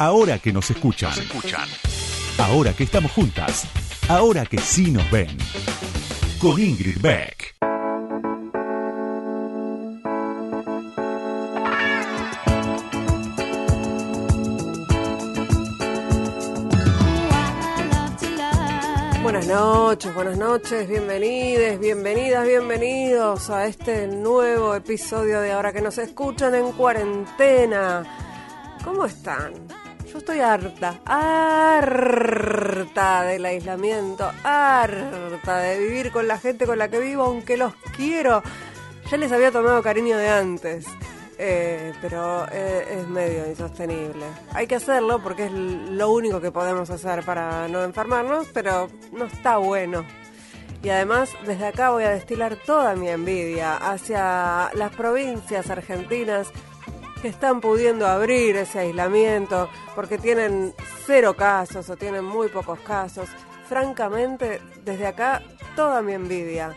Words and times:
Ahora 0.00 0.38
que 0.38 0.52
nos 0.52 0.70
escuchan. 0.70 1.10
Ahora 2.38 2.72
que 2.72 2.84
estamos 2.84 3.10
juntas. 3.10 3.66
Ahora 4.08 4.46
que 4.46 4.58
sí 4.58 4.92
nos 4.92 5.10
ven. 5.10 5.36
Con 6.38 6.60
Ingrid 6.60 7.00
Beck. 7.00 7.56
Buenas 19.20 19.46
noches, 19.48 20.14
buenas 20.14 20.38
noches, 20.38 20.88
bienvenides, 20.88 21.80
bienvenidas, 21.80 22.46
bienvenidos 22.46 23.50
a 23.50 23.66
este 23.66 24.06
nuevo 24.06 24.76
episodio 24.76 25.40
de 25.40 25.50
Ahora 25.50 25.72
que 25.72 25.80
nos 25.80 25.98
escuchan 25.98 26.54
en 26.54 26.70
cuarentena. 26.70 28.04
¿Cómo 28.84 29.04
están? 29.04 29.52
Yo 30.10 30.18
estoy 30.18 30.40
harta, 30.40 31.00
harta 31.04 33.24
del 33.24 33.44
aislamiento, 33.44 34.30
harta 34.42 35.58
de 35.58 35.78
vivir 35.78 36.10
con 36.10 36.26
la 36.26 36.38
gente 36.38 36.66
con 36.66 36.78
la 36.78 36.88
que 36.88 36.98
vivo, 36.98 37.24
aunque 37.24 37.58
los 37.58 37.74
quiero. 37.94 38.42
Ya 39.10 39.18
les 39.18 39.30
había 39.32 39.52
tomado 39.52 39.82
cariño 39.82 40.16
de 40.16 40.28
antes. 40.28 40.86
Eh, 41.36 41.92
pero 42.00 42.46
eh, 42.50 43.00
es 43.00 43.06
medio 43.06 43.46
insostenible. 43.46 44.24
Hay 44.54 44.66
que 44.66 44.76
hacerlo 44.76 45.22
porque 45.22 45.44
es 45.44 45.52
lo 45.52 46.10
único 46.10 46.40
que 46.40 46.50
podemos 46.50 46.88
hacer 46.88 47.22
para 47.22 47.68
no 47.68 47.84
enfermarnos, 47.84 48.48
pero 48.54 48.88
no 49.12 49.26
está 49.26 49.58
bueno. 49.58 50.06
Y 50.82 50.88
además, 50.88 51.30
desde 51.46 51.66
acá 51.66 51.90
voy 51.90 52.04
a 52.04 52.10
destilar 52.10 52.56
toda 52.56 52.96
mi 52.96 53.08
envidia 53.08 53.76
hacia 53.76 54.70
las 54.74 54.90
provincias 54.96 55.70
argentinas 55.70 56.50
que 57.20 57.28
están 57.28 57.60
pudiendo 57.60 58.06
abrir 58.06 58.56
ese 58.56 58.80
aislamiento 58.80 59.68
porque 59.94 60.18
tienen 60.18 60.74
cero 61.06 61.34
casos 61.36 61.88
o 61.90 61.96
tienen 61.96 62.24
muy 62.24 62.48
pocos 62.48 62.80
casos. 62.80 63.28
Francamente, 63.68 64.60
desde 64.84 65.06
acá, 65.06 65.42
toda 65.76 66.00
mi 66.00 66.12
envidia, 66.12 66.76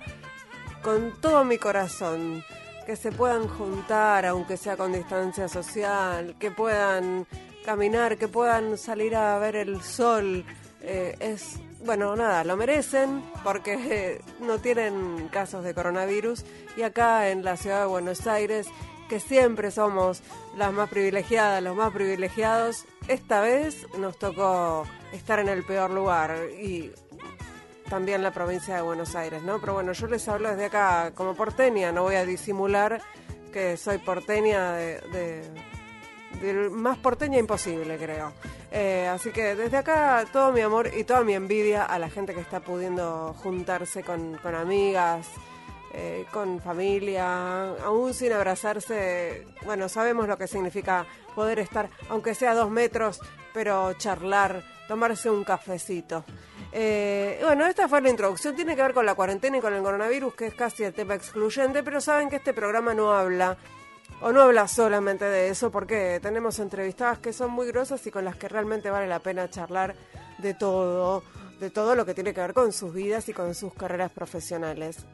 con 0.82 1.20
todo 1.22 1.46
mi 1.46 1.58
corazón 1.58 2.44
que 2.86 2.96
se 2.96 3.12
puedan 3.12 3.48
juntar, 3.48 4.26
aunque 4.26 4.58
sea 4.58 4.76
con 4.76 4.92
distancia 4.92 5.48
social, 5.48 6.36
que 6.40 6.52
puedan 6.52 7.28
caminar, 7.64 8.18
que 8.18 8.28
puedan 8.28 8.78
salir 8.78 9.16
a 9.16 9.38
ver 9.38 9.56
el 9.56 9.82
sol. 9.82 10.44
Eh, 10.82 11.16
es, 11.20 11.60
bueno, 11.86 12.16
nada, 12.16 12.44
lo 12.44 12.58
merecen 12.58 13.24
porque 13.44 14.22
no 14.40 14.60
tienen 14.60 15.30
casos 15.32 15.64
de 15.64 15.74
coronavirus 15.74 16.44
y 16.76 16.82
acá 16.82 17.30
en 17.30 17.44
la 17.44 17.56
ciudad 17.56 17.82
de 17.82 17.86
Buenos 17.86 18.26
Aires, 18.28 18.68
que 19.12 19.20
siempre 19.20 19.72
somos 19.72 20.22
las 20.56 20.72
más 20.72 20.90
privilegiadas, 20.90 21.62
los 21.62 21.76
más 21.76 21.92
privilegiados, 21.92 22.86
esta 23.10 23.42
vez 23.42 23.86
nos 23.98 24.18
tocó 24.18 24.86
estar 25.12 25.40
en 25.40 25.50
el 25.50 25.66
peor 25.66 25.92
lugar 25.92 26.34
y 26.58 26.94
también 27.90 28.24
la 28.24 28.32
provincia 28.32 28.74
de 28.74 28.82
Buenos 28.82 29.14
Aires, 29.18 29.44
¿no? 29.44 29.60
Pero 29.60 29.74
bueno, 29.74 29.92
yo 29.92 30.08
les 30.08 30.26
hablo 30.30 30.48
desde 30.48 30.64
acá 30.64 31.12
como 31.14 31.36
porteña, 31.36 31.92
no 31.92 32.04
voy 32.04 32.16
a 32.16 32.26
disimular 32.26 33.02
que 33.52 33.76
soy 33.76 33.98
porteña 33.98 34.76
de, 34.76 35.44
más 36.72 36.98
porteña 36.98 37.38
imposible, 37.38 37.98
creo. 37.98 38.32
Eh, 38.72 39.10
así 39.10 39.32
que 39.32 39.56
desde 39.56 39.76
acá 39.76 40.24
todo 40.32 40.54
mi 40.54 40.62
amor 40.62 40.90
y 40.98 41.04
toda 41.04 41.26
mi 41.26 41.34
envidia 41.34 41.84
a 41.84 42.00
la 42.00 42.10
gente 42.10 42.34
que 42.34 42.40
está 42.40 42.62
pudiendo 42.62 43.36
juntarse 43.44 44.04
con, 44.04 44.40
amigas, 44.56 45.28
eh, 45.94 46.26
con 46.32 46.62
familia, 46.62 47.76
aún 47.84 48.14
sin 48.14 48.32
abrazarse. 48.32 49.46
Bueno, 49.66 49.90
sabemos 49.90 50.28
lo 50.28 50.38
que 50.38 50.48
significa 50.48 51.06
poder 51.36 51.60
estar, 51.60 51.90
aunque 52.10 52.34
sea 52.34 52.54
dos 52.54 52.70
metros, 52.70 53.20
pero 53.54 53.94
charlar, 53.94 54.64
tomarse 54.88 55.30
un 55.30 55.44
cafecito. 55.44 56.24
Eh, 56.72 57.40
bueno, 57.44 57.66
esta 57.66 57.90
fue 57.90 58.02
la 58.02 58.10
introducción. 58.10 58.56
Tiene 58.56 58.76
que 58.76 58.82
ver 58.82 58.94
con 58.94 59.06
la 59.06 59.16
cuarentena 59.16 59.58
y 59.58 59.62
con 59.62 59.74
el 59.74 59.84
coronavirus, 59.84 60.34
que 60.36 60.48
es 60.48 60.54
casi 60.54 60.84
el 60.84 60.94
tema 60.94 61.16
excluyente, 61.16 61.84
pero 61.84 62.00
saben 62.00 62.30
que 62.30 62.38
este 62.38 62.54
programa 62.54 62.94
no 62.94 63.12
habla, 63.14 63.58
o 64.22 64.32
no 64.32 64.42
habla 64.42 64.68
solamente 64.68 65.26
de 65.26 65.50
eso, 65.50 65.72
porque 65.72 66.20
tenemos 66.22 66.60
entrevistadas 66.60 67.20
que 67.20 67.34
son 67.34 67.52
muy 67.52 67.68
grosas 67.68 68.06
y 68.08 68.12
con 68.12 68.24
las 68.24 68.38
que 68.38 68.48
realmente 68.48 68.90
vale 68.90 69.08
la 69.08 69.20
pena 69.20 69.50
charlar 69.50 69.96
de 70.38 70.54
todo, 70.54 71.24
de 71.60 71.70
todo 71.70 71.96
lo 71.96 72.06
que 72.06 72.14
tiene 72.14 72.34
que 72.34 72.42
ver 72.42 72.54
con 72.54 72.72
sus 72.72 72.94
vidas 72.94 73.28
y 73.28 73.34
con 73.34 73.54
sus 73.56 73.74
carreras 73.74 74.12
profesionales. 74.12 75.06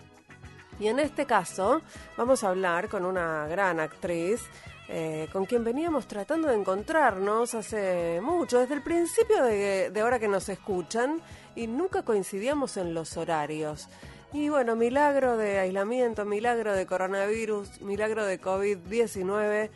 Y 0.79 0.87
en 0.87 0.99
este 0.99 1.25
caso 1.25 1.81
vamos 2.17 2.43
a 2.43 2.49
hablar 2.49 2.89
con 2.89 3.05
una 3.05 3.47
gran 3.47 3.79
actriz 3.79 4.41
eh, 4.89 5.27
con 5.33 5.45
quien 5.45 5.65
veníamos 5.65 6.07
tratando 6.07 6.47
de 6.47 6.55
encontrarnos 6.55 7.53
hace 7.55 8.21
mucho, 8.21 8.59
desde 8.59 8.75
el 8.75 8.83
principio 8.83 9.43
de, 9.43 9.89
de 9.89 9.99
ahora 10.01 10.17
que 10.17 10.29
nos 10.29 10.47
escuchan, 10.47 11.21
y 11.55 11.67
nunca 11.67 12.03
coincidíamos 12.03 12.77
en 12.77 12.93
los 12.93 13.17
horarios. 13.17 13.89
Y 14.31 14.49
bueno, 14.49 14.75
milagro 14.75 15.35
de 15.35 15.59
aislamiento, 15.59 16.23
milagro 16.25 16.73
de 16.73 16.85
coronavirus, 16.85 17.81
milagro 17.81 18.25
de 18.25 18.39
COVID-19. 18.39 19.69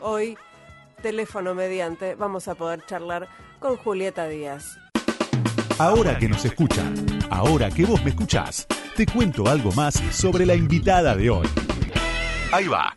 Hoy, 0.00 0.36
teléfono 1.02 1.54
mediante, 1.54 2.14
vamos 2.16 2.48
a 2.48 2.54
poder 2.54 2.84
charlar 2.86 3.28
con 3.60 3.76
Julieta 3.76 4.26
Díaz. 4.26 4.87
Ahora 5.78 6.18
que 6.18 6.28
nos 6.28 6.44
escuchan, 6.44 6.92
ahora 7.30 7.70
que 7.70 7.86
vos 7.86 8.02
me 8.02 8.10
escuchás, 8.10 8.66
te 8.96 9.06
cuento 9.06 9.46
algo 9.46 9.70
más 9.70 9.94
sobre 10.10 10.44
la 10.44 10.56
invitada 10.56 11.14
de 11.14 11.30
hoy. 11.30 11.46
Ahí 12.50 12.66
va. 12.66 12.96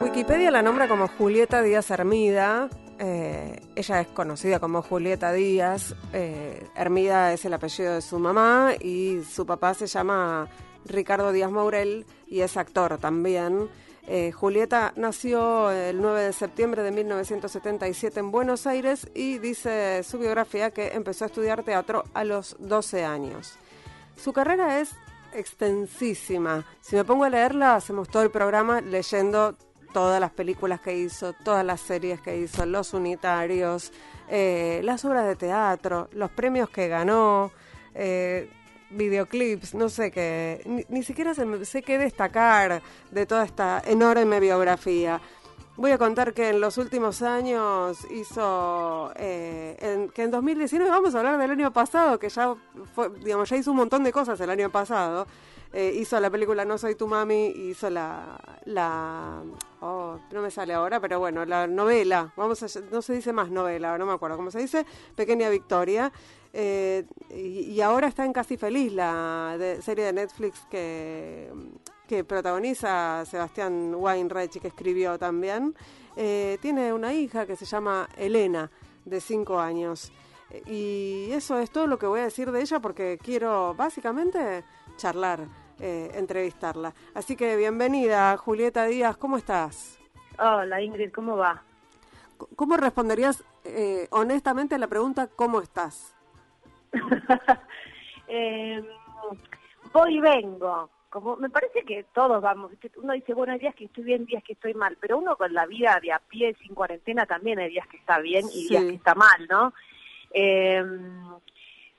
Wikipedia 0.00 0.50
la 0.50 0.60
nombra 0.60 0.88
como 0.88 1.06
Julieta 1.06 1.62
Díaz 1.62 1.88
Hermida. 1.92 2.68
Eh, 2.98 3.60
ella 3.76 4.00
es 4.00 4.08
conocida 4.08 4.58
como 4.58 4.82
Julieta 4.82 5.32
Díaz. 5.32 5.94
Eh, 6.12 6.66
Hermida 6.74 7.32
es 7.32 7.44
el 7.44 7.54
apellido 7.54 7.94
de 7.94 8.02
su 8.02 8.18
mamá 8.18 8.72
y 8.80 9.22
su 9.22 9.46
papá 9.46 9.72
se 9.74 9.86
llama 9.86 10.48
Ricardo 10.84 11.30
Díaz 11.30 11.52
Maurel 11.52 12.06
y 12.26 12.40
es 12.40 12.56
actor 12.56 12.98
también. 12.98 13.68
Eh, 14.10 14.32
Julieta 14.32 14.94
nació 14.96 15.70
el 15.70 16.00
9 16.00 16.22
de 16.22 16.32
septiembre 16.32 16.82
de 16.82 16.90
1977 16.92 18.20
en 18.20 18.30
Buenos 18.30 18.66
Aires 18.66 19.06
y 19.14 19.36
dice 19.36 20.02
su 20.02 20.18
biografía 20.18 20.70
que 20.70 20.94
empezó 20.94 21.24
a 21.24 21.26
estudiar 21.26 21.62
teatro 21.62 22.04
a 22.14 22.24
los 22.24 22.56
12 22.58 23.04
años. 23.04 23.58
Su 24.16 24.32
carrera 24.32 24.80
es 24.80 24.92
extensísima. 25.34 26.64
Si 26.80 26.96
me 26.96 27.04
pongo 27.04 27.24
a 27.24 27.28
leerla, 27.28 27.74
hacemos 27.74 28.08
todo 28.08 28.22
el 28.22 28.30
programa 28.30 28.80
leyendo 28.80 29.54
todas 29.92 30.20
las 30.22 30.30
películas 30.30 30.80
que 30.80 30.96
hizo, 30.96 31.34
todas 31.34 31.64
las 31.64 31.82
series 31.82 32.18
que 32.22 32.38
hizo, 32.38 32.64
los 32.64 32.94
unitarios, 32.94 33.92
eh, 34.30 34.80
las 34.84 35.04
obras 35.04 35.26
de 35.26 35.36
teatro, 35.36 36.08
los 36.12 36.30
premios 36.30 36.70
que 36.70 36.88
ganó, 36.88 37.50
eh, 37.94 38.50
videoclips, 38.90 39.74
no 39.74 39.88
sé 39.88 40.10
qué, 40.10 40.84
ni, 40.88 41.02
siquiera 41.02 41.34
sé 41.34 41.82
qué 41.82 41.98
destacar 41.98 42.82
de 43.10 43.26
toda 43.26 43.44
esta 43.44 43.82
enorme 43.84 44.40
biografía. 44.40 45.20
Voy 45.76 45.92
a 45.92 45.98
contar 45.98 46.34
que 46.34 46.48
en 46.48 46.60
los 46.60 46.76
últimos 46.76 47.22
años 47.22 48.04
hizo, 48.10 49.12
eh, 49.14 50.08
que 50.12 50.22
en 50.24 50.30
2019, 50.32 50.90
vamos 50.90 51.14
a 51.14 51.18
hablar 51.18 51.38
del 51.38 51.52
año 51.52 51.72
pasado, 51.72 52.18
que 52.18 52.28
ya 52.28 52.56
fue, 52.94 53.10
digamos, 53.10 53.48
ya 53.48 53.56
hizo 53.56 53.70
un 53.70 53.76
montón 53.76 54.02
de 54.02 54.10
cosas 54.10 54.40
el 54.40 54.50
año 54.50 54.70
pasado, 54.70 55.28
eh, 55.72 55.94
hizo 55.94 56.18
la 56.18 56.30
película 56.30 56.64
No 56.64 56.78
Soy 56.78 56.94
Tu 56.94 57.06
Mami, 57.06 57.46
hizo 57.46 57.90
la, 57.90 58.40
la 58.64 59.42
oh, 59.80 60.18
no 60.32 60.42
me 60.42 60.50
sale 60.50 60.74
ahora, 60.74 60.98
pero 60.98 61.18
bueno, 61.18 61.44
la 61.44 61.66
novela, 61.66 62.32
vamos 62.36 62.62
a, 62.62 62.80
no 62.90 63.02
se 63.02 63.12
dice 63.12 63.32
más 63.32 63.50
novela, 63.50 63.96
no 63.98 64.06
me 64.06 64.14
acuerdo 64.14 64.36
cómo 64.36 64.50
se 64.50 64.58
dice, 64.58 64.86
Pequeña 65.14 65.48
Victoria, 65.50 66.10
eh, 66.52 67.04
y, 67.30 67.80
ahora 67.80 68.08
está 68.08 68.24
en 68.24 68.32
Casi 68.32 68.56
Feliz, 68.56 68.92
la 68.92 69.56
serie 69.80 70.04
de 70.06 70.12
Netflix 70.12 70.66
que, 70.70 71.50
que 72.06 72.24
protagoniza 72.24 73.24
Sebastián 73.26 73.94
Weinreich 73.94 74.56
y 74.56 74.60
que 74.60 74.68
escribió 74.68 75.18
también. 75.18 75.74
Eh, 76.16 76.58
tiene 76.60 76.92
una 76.92 77.12
hija 77.12 77.46
que 77.46 77.54
se 77.54 77.64
llama 77.64 78.08
Elena, 78.16 78.70
de 79.04 79.20
5 79.20 79.60
años. 79.60 80.10
Y 80.66 81.28
eso 81.32 81.58
es 81.58 81.70
todo 81.70 81.86
lo 81.86 81.98
que 81.98 82.06
voy 82.06 82.20
a 82.20 82.24
decir 82.24 82.50
de 82.50 82.60
ella 82.60 82.80
porque 82.80 83.18
quiero 83.22 83.74
básicamente 83.74 84.64
charlar, 84.96 85.46
eh, 85.78 86.10
entrevistarla. 86.14 86.94
Así 87.14 87.36
que 87.36 87.56
bienvenida, 87.56 88.36
Julieta 88.36 88.86
Díaz, 88.86 89.16
¿cómo 89.16 89.36
estás? 89.36 89.98
Hola 90.38 90.80
Ingrid, 90.80 91.12
¿cómo 91.12 91.36
va? 91.36 91.62
¿Cómo 92.56 92.76
responderías 92.76 93.44
eh, 93.64 94.08
honestamente 94.10 94.76
a 94.76 94.78
la 94.78 94.86
pregunta 94.86 95.26
¿cómo 95.26 95.60
estás? 95.60 96.17
eh, 98.28 98.82
voy 99.92 100.16
y 100.16 100.20
vengo. 100.20 100.90
Como 101.10 101.36
me 101.36 101.48
parece 101.48 101.84
que 101.84 102.04
todos 102.12 102.42
vamos, 102.42 102.72
uno 102.96 103.14
dice, 103.14 103.32
bueno, 103.32 103.54
hay 103.54 103.58
días 103.58 103.74
que 103.74 103.86
estoy 103.86 104.04
bien, 104.04 104.26
días 104.26 104.44
que 104.44 104.52
estoy 104.52 104.74
mal, 104.74 104.98
pero 105.00 105.16
uno 105.16 105.36
con 105.36 105.54
la 105.54 105.64
vida 105.64 105.98
de 106.02 106.12
a 106.12 106.18
pie, 106.18 106.54
sin 106.62 106.74
cuarentena, 106.74 107.24
también 107.24 107.58
hay 107.58 107.70
días 107.70 107.86
que 107.88 107.96
está 107.96 108.18
bien 108.18 108.44
y 108.52 108.68
días 108.68 108.84
que 108.84 108.94
está 108.94 109.14
mal, 109.14 109.46
¿no? 109.48 109.72
Eh, 110.32 110.84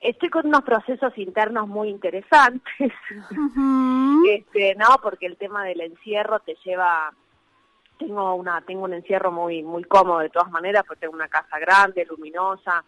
Estoy 0.00 0.30
con 0.30 0.46
unos 0.46 0.62
procesos 0.62 1.16
internos 1.18 1.68
muy 1.68 1.90
interesantes, 1.90 2.62
este, 4.30 4.74
¿no? 4.76 4.86
Porque 5.02 5.26
el 5.26 5.36
tema 5.36 5.62
del 5.64 5.82
encierro 5.82 6.40
te 6.40 6.56
lleva 6.64 7.12
tengo 7.98 8.34
una 8.34 8.62
tengo 8.62 8.84
un 8.84 8.94
encierro 8.94 9.30
muy 9.30 9.62
muy 9.62 9.84
cómodo 9.84 10.20
de 10.20 10.30
todas 10.30 10.50
maneras, 10.50 10.84
porque 10.86 11.00
tengo 11.00 11.14
una 11.14 11.28
casa 11.28 11.58
grande, 11.58 12.06
luminosa, 12.06 12.82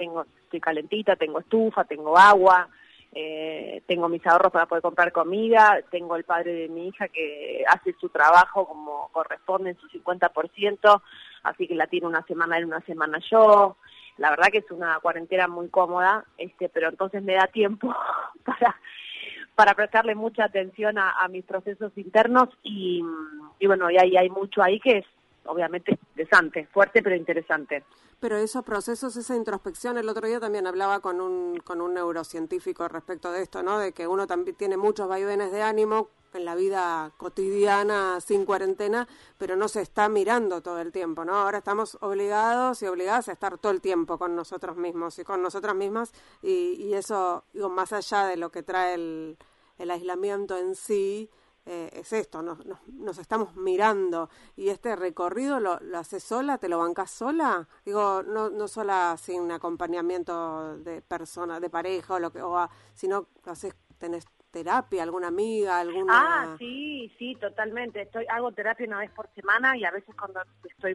tengo 0.00 0.24
estoy 0.44 0.60
calentita, 0.60 1.14
tengo 1.14 1.40
estufa, 1.40 1.84
tengo 1.84 2.16
agua, 2.16 2.68
eh, 3.12 3.82
tengo 3.86 4.08
mis 4.08 4.26
ahorros 4.26 4.50
para 4.50 4.64
poder 4.64 4.80
comprar 4.80 5.12
comida, 5.12 5.78
tengo 5.90 6.16
el 6.16 6.24
padre 6.24 6.54
de 6.54 6.68
mi 6.68 6.88
hija 6.88 7.08
que 7.08 7.62
hace 7.68 7.94
su 8.00 8.08
trabajo 8.08 8.66
como 8.66 9.10
corresponde 9.12 9.70
en 9.70 9.78
su 9.78 9.88
50%, 9.88 11.02
así 11.42 11.68
que 11.68 11.74
la 11.74 11.86
tiene 11.86 12.06
una 12.06 12.22
semana 12.22 12.56
él, 12.56 12.64
una 12.64 12.80
semana 12.80 13.18
yo. 13.30 13.76
La 14.16 14.30
verdad 14.30 14.48
que 14.50 14.58
es 14.58 14.70
una 14.70 14.98
cuarentena 15.00 15.48
muy 15.48 15.68
cómoda, 15.68 16.24
este, 16.38 16.70
pero 16.70 16.88
entonces 16.88 17.22
me 17.22 17.34
da 17.34 17.46
tiempo 17.46 17.94
para 18.44 18.76
para 19.54 19.74
prestarle 19.74 20.14
mucha 20.14 20.44
atención 20.44 20.96
a, 20.96 21.28
mis 21.28 21.44
procesos 21.44 21.92
internos 21.96 22.48
y, 22.62 23.04
bueno, 23.66 23.90
y 23.90 23.98
ahí 23.98 24.16
hay 24.16 24.30
mucho 24.30 24.62
ahí 24.62 24.80
que 24.80 24.98
es 24.98 25.04
obviamente 25.50 25.92
interesante, 25.92 26.66
fuerte 26.72 27.02
pero 27.02 27.16
interesante. 27.16 27.84
Pero 28.20 28.36
esos 28.36 28.64
procesos, 28.64 29.16
esa 29.16 29.34
introspección, 29.34 29.96
el 29.96 30.08
otro 30.08 30.26
día 30.26 30.40
también 30.40 30.66
hablaba 30.66 31.00
con 31.00 31.20
un, 31.20 31.58
con 31.60 31.80
un 31.80 31.94
neurocientífico 31.94 32.86
respecto 32.88 33.32
de 33.32 33.42
esto, 33.42 33.62
¿no? 33.62 33.78
De 33.78 33.92
que 33.92 34.06
uno 34.06 34.26
también 34.26 34.56
tiene 34.56 34.76
muchos 34.76 35.08
vaivenes 35.08 35.52
de 35.52 35.62
ánimo 35.62 36.08
en 36.34 36.44
la 36.44 36.54
vida 36.54 37.12
cotidiana 37.16 38.20
sin 38.20 38.44
cuarentena, 38.44 39.08
pero 39.38 39.56
no 39.56 39.68
se 39.68 39.80
está 39.80 40.08
mirando 40.08 40.60
todo 40.60 40.80
el 40.80 40.92
tiempo, 40.92 41.24
¿no? 41.24 41.34
Ahora 41.34 41.58
estamos 41.58 41.98
obligados 42.00 42.82
y 42.82 42.86
obligadas 42.86 43.28
a 43.28 43.32
estar 43.32 43.58
todo 43.58 43.72
el 43.72 43.80
tiempo 43.80 44.18
con 44.18 44.36
nosotros 44.36 44.76
mismos 44.76 45.18
y 45.18 45.24
con 45.24 45.42
nosotras 45.42 45.74
mismas 45.74 46.12
y, 46.42 46.74
y 46.78 46.94
eso, 46.94 47.44
digo, 47.52 47.68
más 47.68 47.92
allá 47.92 48.26
de 48.26 48.36
lo 48.36 48.50
que 48.50 48.62
trae 48.62 48.94
el, 48.94 49.38
el 49.78 49.90
aislamiento 49.90 50.56
en 50.58 50.74
sí, 50.74 51.30
eh, 51.66 51.90
es 51.92 52.12
esto, 52.12 52.42
nos, 52.42 52.58
nos, 52.86 53.18
estamos 53.18 53.54
mirando 53.56 54.28
y 54.56 54.70
este 54.70 54.96
recorrido 54.96 55.60
lo, 55.60 55.78
lo 55.80 55.98
haces 55.98 56.22
sola, 56.22 56.58
te 56.58 56.68
lo 56.68 56.78
bancas 56.78 57.10
sola, 57.10 57.68
digo, 57.84 58.22
no, 58.22 58.50
no 58.50 58.66
sola 58.66 59.16
sin 59.18 59.50
acompañamiento 59.52 60.78
de 60.78 61.02
persona, 61.02 61.60
de 61.60 61.70
pareja 61.70 62.14
o 62.14 62.18
lo 62.18 62.32
que, 62.32 62.40
o, 62.42 62.68
sino 62.94 63.28
haces, 63.44 63.74
tenés 63.98 64.26
terapia, 64.50 65.02
alguna 65.02 65.28
amiga, 65.28 65.78
alguna... 65.78 66.12
Ah, 66.12 66.56
sí, 66.58 67.12
sí, 67.18 67.36
totalmente. 67.36 68.02
Estoy, 68.02 68.26
hago 68.28 68.52
terapia 68.52 68.86
una 68.86 68.98
vez 68.98 69.10
por 69.10 69.28
semana 69.34 69.76
y 69.76 69.84
a 69.84 69.90
veces 69.90 70.14
cuando 70.16 70.40
estoy 70.64 70.94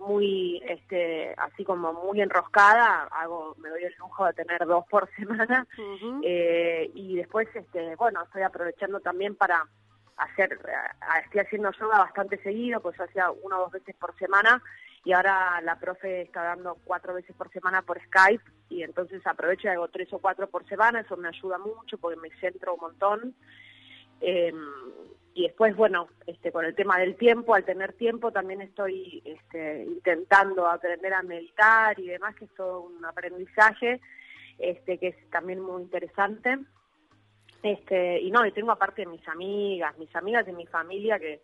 muy, 0.00 0.60
este, 0.66 1.34
así 1.36 1.64
como 1.64 1.92
muy 1.92 2.20
enroscada, 2.20 3.04
hago, 3.12 3.54
me 3.58 3.68
doy 3.68 3.84
el 3.84 3.94
lujo 3.98 4.24
de 4.24 4.32
tener 4.32 4.66
dos 4.66 4.84
por 4.88 5.08
semana 5.16 5.66
eh, 6.22 6.90
y 6.94 7.16
después, 7.16 7.48
este, 7.54 7.94
bueno, 7.96 8.22
estoy 8.22 8.42
aprovechando 8.42 9.00
también 9.00 9.36
para 9.36 9.68
hacer, 10.24 10.52
eh, 10.52 11.20
estoy 11.24 11.40
haciendo 11.40 11.70
yoga 11.72 11.98
bastante 11.98 12.38
seguido, 12.42 12.80
pues 12.80 13.00
hacía 13.00 13.30
una 13.30 13.58
o 13.58 13.62
dos 13.62 13.72
veces 13.72 13.94
por 13.96 14.16
semana 14.18 14.62
y 15.04 15.12
ahora 15.12 15.60
la 15.62 15.78
profe 15.78 16.22
está 16.22 16.42
dando 16.42 16.76
cuatro 16.84 17.14
veces 17.14 17.34
por 17.36 17.50
semana 17.50 17.82
por 17.82 18.00
Skype 18.02 18.44
y 18.68 18.82
entonces 18.82 19.26
aprovecho 19.26 19.68
y 19.68 19.70
hago 19.70 19.88
tres 19.88 20.12
o 20.12 20.18
cuatro 20.18 20.48
por 20.48 20.66
semana, 20.68 21.00
eso 21.00 21.16
me 21.16 21.28
ayuda 21.28 21.58
mucho 21.58 21.98
porque 21.98 22.20
me 22.20 22.30
centro 22.38 22.74
un 22.74 22.80
montón. 22.80 23.34
Eh, 24.20 24.52
y 25.32 25.44
después, 25.44 25.74
bueno, 25.76 26.08
este, 26.26 26.52
con 26.52 26.64
el 26.64 26.74
tema 26.74 26.98
del 26.98 27.16
tiempo, 27.16 27.54
al 27.54 27.64
tener 27.64 27.92
tiempo 27.94 28.32
también 28.32 28.60
estoy 28.60 29.22
este, 29.24 29.84
intentando 29.84 30.66
aprender 30.66 31.14
a 31.14 31.22
meditar 31.22 31.98
y 31.98 32.08
demás, 32.08 32.34
que 32.34 32.44
es 32.44 32.54
todo 32.54 32.82
un 32.82 33.04
aprendizaje 33.04 34.00
este, 34.58 34.98
que 34.98 35.08
es 35.08 35.30
también 35.30 35.60
muy 35.60 35.82
interesante. 35.82 36.58
Este, 37.62 38.20
y 38.20 38.30
no, 38.30 38.44
y 38.46 38.52
tengo 38.52 38.72
aparte 38.72 39.04
mis 39.06 39.26
amigas, 39.28 39.96
mis 39.98 40.14
amigas 40.16 40.46
y 40.48 40.52
mi 40.52 40.66
familia 40.66 41.18
que 41.18 41.40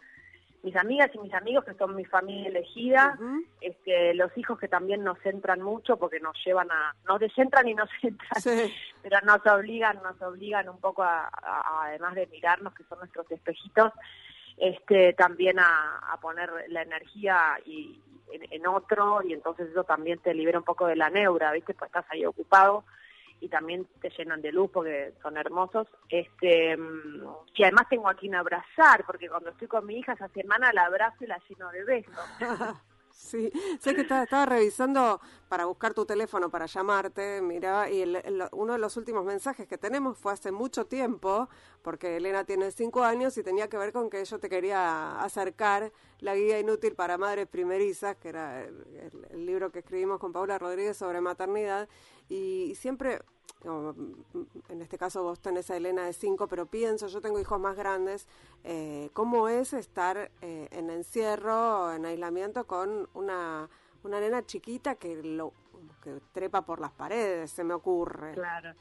mis 0.62 0.74
amigas 0.74 1.10
y 1.14 1.18
mis 1.18 1.32
amigos 1.32 1.64
que 1.64 1.74
son 1.74 1.94
mi 1.94 2.04
familia 2.04 2.48
elegida, 2.48 3.16
este, 3.60 4.14
los 4.14 4.36
hijos 4.36 4.58
que 4.58 4.66
también 4.66 5.04
nos 5.04 5.16
centran 5.20 5.62
mucho 5.62 5.96
porque 5.96 6.18
nos 6.18 6.36
llevan 6.44 6.68
a, 6.72 6.92
nos 7.06 7.20
descentran 7.20 7.68
y 7.68 7.74
nos 7.74 7.88
centran, 8.00 8.42
pero 9.00 9.18
nos 9.24 9.46
obligan, 9.46 10.02
nos 10.02 10.20
obligan 10.22 10.68
un 10.68 10.80
poco 10.80 11.04
a, 11.04 11.30
además 11.84 12.16
de 12.16 12.26
mirarnos 12.26 12.74
que 12.74 12.82
son 12.84 12.98
nuestros 12.98 13.30
espejitos, 13.30 13.92
este, 14.56 15.12
también 15.12 15.60
a, 15.60 16.18
poner 16.20 16.50
la 16.68 16.82
energía 16.82 17.58
y, 17.64 18.00
en, 18.32 18.66
otro 18.66 19.20
y 19.22 19.34
entonces 19.34 19.68
eso 19.70 19.84
también 19.84 20.18
te 20.18 20.34
libera 20.34 20.58
un 20.58 20.64
poco 20.64 20.88
de 20.88 20.96
la 20.96 21.10
neura, 21.10 21.52
¿viste? 21.52 21.74
Pues 21.74 21.90
estás 21.90 22.06
ahí 22.10 22.24
ocupado 22.24 22.82
y 23.40 23.48
también 23.48 23.86
te 24.00 24.10
llenan 24.10 24.40
de 24.42 24.52
luz 24.52 24.70
porque 24.72 25.12
son 25.22 25.36
hermosos. 25.36 25.86
Este, 26.08 26.76
y 27.54 27.62
además 27.62 27.88
tengo 27.88 28.08
a 28.08 28.14
quien 28.14 28.34
abrazar, 28.34 29.04
porque 29.06 29.28
cuando 29.28 29.50
estoy 29.50 29.68
con 29.68 29.86
mi 29.86 29.98
hija 29.98 30.14
esa 30.14 30.28
semana 30.28 30.72
la 30.72 30.86
abrazo 30.86 31.24
y 31.24 31.26
la 31.26 31.40
lleno 31.48 31.70
de 31.70 31.84
besos. 31.84 32.14
Sí, 33.16 33.50
sé 33.80 33.94
que 33.94 34.02
estaba, 34.02 34.44
revisando 34.44 35.20
para 35.48 35.64
buscar 35.64 35.94
tu 35.94 36.04
teléfono 36.04 36.50
para 36.50 36.66
llamarte, 36.66 37.40
mira, 37.40 37.90
y 37.90 38.04
uno 38.52 38.74
de 38.74 38.78
los 38.78 38.96
últimos 38.98 39.24
mensajes 39.24 39.66
que 39.66 39.78
tenemos 39.78 40.18
fue 40.18 40.34
hace 40.34 40.52
mucho 40.52 40.84
tiempo, 40.84 41.48
porque 41.80 42.18
Elena 42.18 42.44
tiene 42.44 42.70
cinco 42.70 43.02
años 43.02 43.36
y 43.38 43.42
tenía 43.42 43.68
que 43.68 43.78
ver 43.78 43.92
con 43.92 44.10
que 44.10 44.22
yo 44.22 44.38
te 44.38 44.50
quería 44.50 45.18
acercar 45.22 45.92
la 46.20 46.36
guía 46.36 46.60
inútil 46.60 46.94
para 46.94 47.16
madres 47.16 47.48
primerizas, 47.48 48.16
que 48.16 48.28
era 48.28 48.62
el 48.64 49.46
libro 49.46 49.72
que 49.72 49.78
escribimos 49.78 50.20
con 50.20 50.32
Paula 50.32 50.58
Rodríguez 50.58 50.96
sobre 50.98 51.22
maternidad, 51.22 51.88
y 52.28 52.74
siempre 52.76 53.22
en 53.64 54.82
este 54.82 54.98
caso 54.98 55.22
vos 55.22 55.40
tenés 55.40 55.70
a 55.70 55.76
Elena 55.76 56.06
de 56.06 56.12
cinco, 56.12 56.46
pero 56.46 56.66
pienso, 56.66 57.06
yo 57.08 57.20
tengo 57.20 57.40
hijos 57.40 57.58
más 57.58 57.76
grandes, 57.76 58.28
eh, 58.64 59.10
¿cómo 59.12 59.48
es 59.48 59.72
estar 59.72 60.30
eh, 60.42 60.68
en 60.70 60.90
encierro, 60.90 61.92
en 61.92 62.04
aislamiento 62.04 62.66
con 62.66 63.08
una, 63.14 63.68
una 64.04 64.20
nena 64.20 64.44
chiquita 64.44 64.94
que 64.94 65.22
lo 65.22 65.52
que 66.02 66.20
trepa 66.32 66.62
por 66.62 66.80
las 66.80 66.92
paredes, 66.92 67.50
se 67.50 67.64
me 67.64 67.74
ocurre. 67.74 68.34
Claro, 68.34 68.74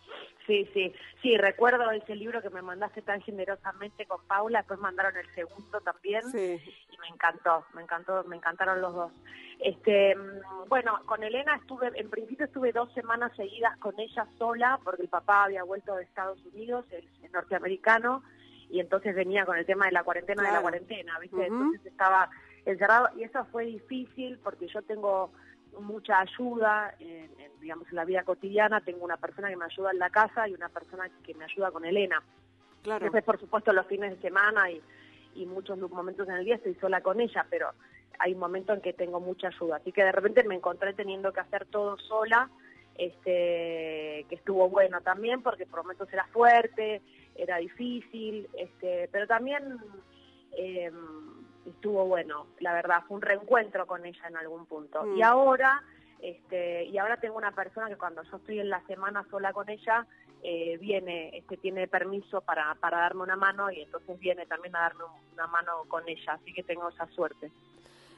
sí, 0.46 0.70
sí, 0.74 0.94
sí, 1.22 1.38
recuerdo 1.38 1.90
ese 1.92 2.16
libro 2.16 2.42
que 2.42 2.50
me 2.50 2.62
mandaste 2.62 3.02
tan 3.02 3.22
generosamente 3.22 4.06
con 4.06 4.26
Paula, 4.26 4.60
después 4.60 4.80
mandaron 4.80 5.16
el 5.18 5.30
segundo 5.34 5.82
también 5.82 6.22
y 6.34 6.98
me 7.00 7.08
encantó, 7.08 7.66
me 7.74 7.82
encantó, 7.82 8.24
me 8.26 8.36
encantaron 8.36 8.82
los 8.82 8.94
dos. 8.94 9.12
Este, 9.60 10.16
mm, 10.16 10.68
bueno, 10.68 11.00
con 11.06 11.24
Elena 11.24 11.56
estuve, 11.56 11.92
en 11.96 12.10
principio 12.10 12.46
estuve 12.46 12.72
dos 12.72 12.92
semanas 12.94 13.32
seguidas 13.36 13.78
con 13.78 14.00
ella 14.00 14.28
sola, 14.38 14.80
porque 14.84 15.04
el 15.04 15.10
papá 15.10 15.46
había 15.46 15.64
vuelto 15.64 15.96
de 15.96 16.04
Estados 16.04 16.40
Unidos, 16.54 16.86
el, 16.92 17.06
norteamericano, 17.32 18.24
y 18.70 18.80
entonces 18.80 19.14
venía 19.14 19.46
con 19.46 19.58
el 19.58 19.66
tema 19.66 19.86
de 19.86 19.92
la 19.92 20.04
cuarentena 20.04 20.44
de 20.44 20.52
la 20.52 20.62
cuarentena, 20.62 21.20
¿viste? 21.20 21.46
Entonces 21.46 21.86
estaba 21.86 22.30
encerrado, 22.66 23.10
y 23.18 23.24
eso 23.24 23.46
fue 23.52 23.66
difícil 23.66 24.40
porque 24.44 24.68
yo 24.68 24.82
tengo 24.84 25.32
mucha 25.80 26.20
ayuda, 26.20 26.96
en, 27.00 27.32
digamos, 27.62 27.88
en 27.90 27.96
la 27.96 28.06
vida 28.06 28.24
cotidiana, 28.24 28.82
tengo 28.82 29.04
una 29.06 29.18
persona 29.18 29.50
que 29.50 29.58
me 29.58 29.66
ayuda 29.66 29.92
en 29.92 30.00
la 30.00 30.10
casa 30.10 30.48
y 30.48 30.54
una 30.54 30.70
persona 30.70 31.10
que 31.24 31.34
me 31.34 31.46
ayuda 31.46 31.72
con 31.72 31.86
Elena. 31.86 32.22
Claro. 32.84 33.04
Después, 33.04 33.24
por 33.24 33.40
supuesto, 33.40 33.74
los 33.74 33.88
fines 33.88 34.12
de 34.12 34.22
semana 34.22 34.70
y, 34.70 34.82
y 35.36 35.46
muchos 35.46 35.78
momentos 35.78 36.28
en 36.30 36.36
el 36.36 36.46
día 36.46 36.56
estoy 36.56 36.76
sola 36.76 37.02
con 37.02 37.20
ella, 37.20 37.46
pero 37.50 37.72
hay 38.20 38.34
un 38.34 38.40
momento 38.40 38.74
en 38.74 38.82
que 38.82 38.94
tengo 38.94 39.20
mucha 39.20 39.48
ayuda. 39.48 39.78
Así 39.78 39.92
que 39.92 40.04
de 40.04 40.12
repente 40.12 40.44
me 40.44 40.56
encontré 40.56 40.94
teniendo 40.94 41.34
que 41.34 41.42
hacer 41.42 41.66
todo 41.66 41.98
sola, 41.98 42.50
este, 42.98 44.26
que 44.30 44.36
estuvo 44.36 44.70
bueno 44.70 45.02
también, 45.02 45.42
porque 45.42 45.66
por 45.66 45.82
momentos 45.82 46.12
era 46.14 46.26
fuerte, 46.28 47.02
era 47.36 47.58
difícil, 47.58 48.48
este, 48.58 49.10
pero 49.12 49.28
también 49.28 49.80
eh, 50.58 50.92
estuvo 51.66 52.06
bueno, 52.06 52.48
la 52.60 52.74
verdad, 52.74 53.04
fue 53.08 53.16
un 53.16 53.22
reencuentro 53.22 53.86
con 53.86 54.06
ella 54.06 54.28
en 54.28 54.38
algún 54.38 54.66
punto. 54.66 55.06
Y 55.16 55.20
mm. 55.20 55.24
ahora, 55.24 55.84
este, 56.22 56.86
y 56.86 56.98
ahora 56.98 57.18
tengo 57.18 57.38
una 57.38 57.52
persona 57.52 57.88
que 57.88 57.98
cuando 57.98 58.24
yo 58.24 58.38
estoy 58.38 58.60
en 58.60 58.70
la 58.70 58.86
semana 58.88 59.26
sola 59.30 59.54
con 59.54 59.70
ella, 59.70 60.06
eh, 60.44 60.78
viene, 60.78 61.36
este, 61.38 61.58
tiene 61.58 61.88
permiso 61.88 62.42
para, 62.42 62.76
para 62.76 63.00
darme 63.00 63.24
una 63.24 63.36
mano 63.36 63.72
y 63.72 63.82
entonces 63.82 64.20
viene 64.20 64.46
también 64.46 64.76
a 64.76 64.82
darme 64.82 65.04
una 65.34 65.48
mano 65.48 65.84
con 65.88 66.08
ella, 66.08 66.34
así 66.34 66.54
que 66.54 66.64
tengo 66.64 66.88
esa 66.90 67.08
suerte. 67.08 67.52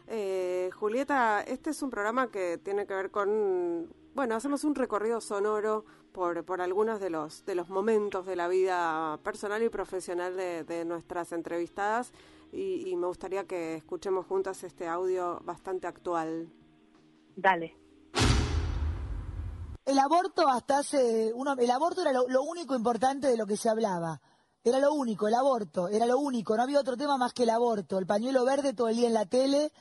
Eh, 0.08 0.70
Julieta, 0.74 1.42
este 1.42 1.70
es 1.70 1.82
un 1.82 1.89
programa 1.89 2.30
que 2.32 2.58
tiene 2.58 2.86
que 2.86 2.94
ver 2.94 3.12
con, 3.12 3.88
bueno, 4.13 4.36
hacemos 4.36 4.63
un 4.63 4.75
recorrido 4.75 5.22
sonoro 5.22 5.86
por, 6.12 6.44
por 6.46 6.62
algunos 6.62 7.00
de 7.00 7.10
los, 7.10 7.46
de 7.46 7.56
los 7.56 7.70
momentos 7.70 8.25
de 8.25 8.36
la 8.36 8.48
vida 8.48 9.20
personal 9.24 9.62
y 9.63 9.70
profesional 9.70 10.36
de, 10.36 10.63
de 10.63 10.86
nuestras 10.86 11.32
entrevistadas 11.32 12.13
y, 12.51 12.96
me 12.96 13.08
gustaría 13.08 13.46
que 13.46 13.75
escuchemos 13.75 14.25
juntas 14.25 14.63
este 14.63 14.88
audio 14.88 15.39
bastante 15.44 15.88
actual. 15.88 16.51
Dale. 17.36 17.77
El 19.86 20.00
aborto 20.00 20.48
hasta 20.50 20.80
hace 20.80 21.32
uno, 21.34 21.54
el 21.58 21.72
aborto 21.72 22.01
era 22.01 22.12
lo, 22.12 22.44
único 22.44 22.75
importante 22.75 23.27
de 23.27 23.38
lo 23.38 23.46
que 23.46 23.56
se 23.56 23.70
hablaba. 23.70 24.22
Era 24.63 24.80
lo 24.80 24.94
único, 24.94 25.27
el 25.27 25.34
aborto, 25.34 25.88
era 25.88 26.06
lo 26.06 26.20
único, 26.20 26.58
no 26.58 26.63
había 26.63 26.80
otro 26.80 26.98
tema 26.98 27.18
más 27.18 27.34
que 27.34 27.44
el 27.44 27.51
aborto, 27.51 27.98
el 27.98 28.06
pañuelo 28.06 28.44
verde 28.44 28.74
todo 28.74 28.89
el 28.89 28.98
día 28.98 29.08
en 29.08 29.13
la 29.13 29.25
tele, 29.25 29.72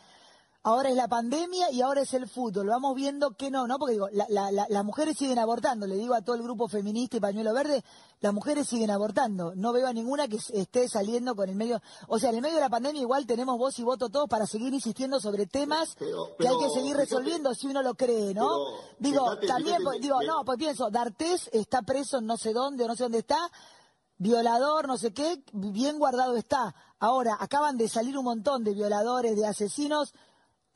ahora 0.66 0.88
es 0.88 0.96
la 0.96 1.06
pandemia 1.06 1.70
y 1.70 1.80
ahora 1.80 2.02
es 2.02 2.12
el 2.12 2.28
fútbol. 2.28 2.66
Vamos 2.66 2.96
viendo 2.96 3.36
que 3.36 3.52
no, 3.52 3.68
¿no? 3.68 3.78
Porque 3.78 3.92
digo, 3.92 4.08
las 4.10 4.84
mujeres 4.84 5.16
siguen 5.16 5.38
abortando. 5.38 5.86
Le 5.86 5.94
digo 5.94 6.12
a 6.12 6.22
todo 6.22 6.34
el 6.34 6.42
grupo 6.42 6.66
feminista 6.66 7.16
y 7.16 7.20
pañuelo 7.20 7.54
verde, 7.54 7.84
las 8.20 8.34
mujeres 8.34 8.66
siguen 8.66 8.90
abortando. 8.90 9.54
No 9.54 9.72
veo 9.72 9.86
a 9.86 9.92
ninguna 9.92 10.26
que 10.26 10.38
esté 10.52 10.88
saliendo 10.88 11.36
con 11.36 11.48
el 11.48 11.54
medio. 11.54 11.80
O 12.08 12.18
sea, 12.18 12.30
en 12.30 12.36
el 12.36 12.42
medio 12.42 12.56
de 12.56 12.62
la 12.62 12.68
pandemia 12.68 13.00
igual 13.00 13.26
tenemos 13.26 13.56
voz 13.56 13.78
y 13.78 13.84
voto 13.84 14.08
todos 14.08 14.28
para 14.28 14.44
seguir 14.44 14.74
insistiendo 14.74 15.20
sobre 15.20 15.46
temas 15.46 15.94
que 15.94 16.48
hay 16.48 16.58
que 16.58 16.70
seguir 16.74 16.96
resolviendo 16.96 17.54
si 17.54 17.68
uno 17.68 17.80
lo 17.80 17.94
cree, 17.94 18.34
¿no? 18.34 18.48
digo, 18.98 19.38
también, 19.46 19.84
pues, 19.84 20.00
digo, 20.00 20.20
no, 20.26 20.44
pues 20.44 20.58
pienso, 20.58 20.90
D'Artés 20.90 21.48
está 21.52 21.82
preso 21.82 22.18
en 22.18 22.26
no 22.26 22.36
sé 22.36 22.52
dónde 22.52 22.82
o 22.82 22.88
no 22.88 22.96
sé 22.96 23.04
dónde 23.04 23.18
está 23.18 23.38
violador, 24.18 24.88
no 24.88 24.96
sé 24.96 25.12
qué, 25.12 25.44
bien 25.52 25.98
guardado 26.00 26.36
está. 26.36 26.74
Ahora, 26.98 27.36
acaban 27.38 27.76
de 27.76 27.88
salir 27.88 28.18
un 28.18 28.24
montón 28.24 28.64
de 28.64 28.74
violadores, 28.74 29.36
de 29.36 29.46
asesinos 29.46 30.12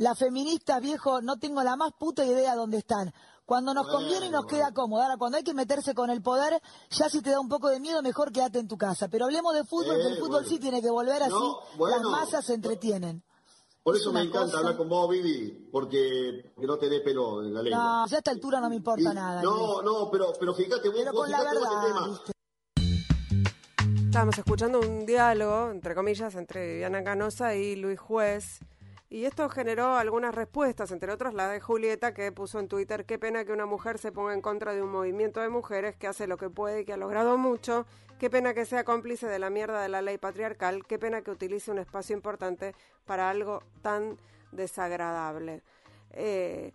las 0.00 0.18
feministas, 0.18 0.80
viejo, 0.80 1.20
no 1.20 1.38
tengo 1.38 1.62
la 1.62 1.76
más 1.76 1.92
puta 1.92 2.24
idea 2.24 2.56
dónde 2.56 2.78
están. 2.78 3.12
Cuando 3.44 3.74
nos 3.74 3.86
conviene 3.86 4.26
y 4.26 4.30
nos 4.30 4.46
queda 4.46 4.72
cómodo. 4.72 5.02
Ahora, 5.02 5.18
cuando 5.18 5.36
hay 5.36 5.44
que 5.44 5.52
meterse 5.52 5.94
con 5.94 6.08
el 6.08 6.22
poder, 6.22 6.58
ya 6.90 7.10
si 7.10 7.20
te 7.20 7.30
da 7.30 7.38
un 7.38 7.50
poco 7.50 7.68
de 7.68 7.80
miedo, 7.80 8.00
mejor 8.00 8.32
quédate 8.32 8.60
en 8.60 8.68
tu 8.68 8.78
casa. 8.78 9.08
Pero 9.08 9.26
hablemos 9.26 9.52
de 9.54 9.64
fútbol, 9.64 9.96
que 9.96 10.06
el 10.06 10.16
eh, 10.16 10.20
fútbol 10.20 10.46
sí 10.46 10.58
tiene 10.58 10.80
que 10.80 10.88
volver 10.88 11.22
así, 11.22 11.34
las 11.78 12.02
masas 12.02 12.46
se 12.46 12.54
entretienen. 12.54 13.22
Por 13.82 13.94
eso 13.94 14.10
me 14.10 14.22
encanta 14.22 14.56
hablar 14.56 14.76
con 14.78 14.88
vos, 14.88 15.10
Vivi, 15.10 15.68
porque 15.70 16.52
no 16.56 16.78
te 16.78 16.88
dé 16.88 17.00
pelo 17.00 17.42
en 17.42 17.52
la 17.52 17.62
lengua. 17.62 17.78
No, 17.78 18.06
ya 18.06 18.16
a 18.16 18.18
esta 18.18 18.30
altura 18.30 18.60
no 18.60 18.70
me 18.70 18.76
importa 18.76 19.12
nada. 19.12 19.42
No, 19.42 19.82
no, 19.82 20.08
pero, 20.10 20.32
pero 20.38 20.54
fíjate, 20.54 20.88
vos, 20.88 20.98
pero 20.98 21.12
con 21.12 21.30
la 21.30 21.42
verdad, 21.42 21.62
Estábamos 24.06 24.38
escuchando 24.38 24.80
un 24.80 25.04
diálogo, 25.04 25.70
entre 25.70 25.94
comillas, 25.94 26.34
entre 26.36 26.66
Viviana 26.72 27.04
Canosa 27.04 27.54
y 27.54 27.76
Luis 27.76 28.00
Juez 28.00 28.60
y 29.12 29.24
esto 29.24 29.48
generó 29.48 29.96
algunas 29.96 30.32
respuestas, 30.32 30.92
entre 30.92 31.12
otras 31.12 31.34
la 31.34 31.48
de 31.48 31.60
Julieta, 31.60 32.14
que 32.14 32.30
puso 32.30 32.60
en 32.60 32.68
Twitter, 32.68 33.04
qué 33.04 33.18
pena 33.18 33.44
que 33.44 33.52
una 33.52 33.66
mujer 33.66 33.98
se 33.98 34.12
ponga 34.12 34.32
en 34.32 34.40
contra 34.40 34.72
de 34.72 34.82
un 34.82 34.90
movimiento 34.90 35.40
de 35.40 35.48
mujeres 35.48 35.96
que 35.96 36.06
hace 36.06 36.28
lo 36.28 36.36
que 36.36 36.48
puede 36.48 36.82
y 36.82 36.84
que 36.84 36.92
ha 36.92 36.96
logrado 36.96 37.36
mucho, 37.36 37.86
qué 38.20 38.30
pena 38.30 38.54
que 38.54 38.64
sea 38.64 38.84
cómplice 38.84 39.26
de 39.26 39.40
la 39.40 39.50
mierda 39.50 39.82
de 39.82 39.88
la 39.88 40.00
ley 40.00 40.16
patriarcal, 40.16 40.86
qué 40.86 40.96
pena 41.00 41.22
que 41.22 41.32
utilice 41.32 41.72
un 41.72 41.80
espacio 41.80 42.14
importante 42.14 42.76
para 43.04 43.28
algo 43.28 43.64
tan 43.82 44.16
desagradable. 44.52 45.64
Eh, 46.12 46.72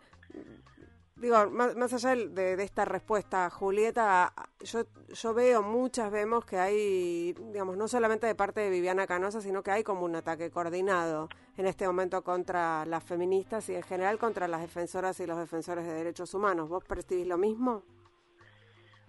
digo, 1.15 1.49
más, 1.49 1.93
allá 1.93 2.15
de, 2.17 2.61
esta 2.61 2.83
respuesta, 2.83 3.49
Julieta, 3.49 4.33
yo, 4.59 4.83
yo 5.07 5.33
veo 5.33 5.63
muchas, 5.63 6.11
vemos 6.11 6.43
que 6.43 6.59
hay, 6.59 7.31
digamos, 7.31 7.77
no 7.77 7.87
solamente 7.87 8.27
de 8.27 8.35
parte 8.35 8.59
de 8.59 8.69
Viviana 8.69 9.07
Canosa, 9.07 9.39
sino 9.39 9.63
que 9.63 9.71
hay 9.71 9.83
como 9.85 10.03
un 10.03 10.17
ataque 10.17 10.51
coordinado 10.51 11.29
en 11.57 11.65
este 11.65 11.87
momento 11.87 12.23
contra 12.23 12.85
las 12.85 13.03
feministas 13.03 13.69
y 13.69 13.75
en 13.75 13.83
general 13.83 14.17
contra 14.17 14.47
las 14.47 14.61
defensoras 14.61 15.19
y 15.19 15.25
los 15.25 15.37
defensores 15.37 15.85
de 15.85 15.93
derechos 15.93 16.33
humanos. 16.33 16.69
¿Vos 16.69 16.83
percibís 16.83 17.27
lo 17.27 17.37
mismo? 17.37 17.83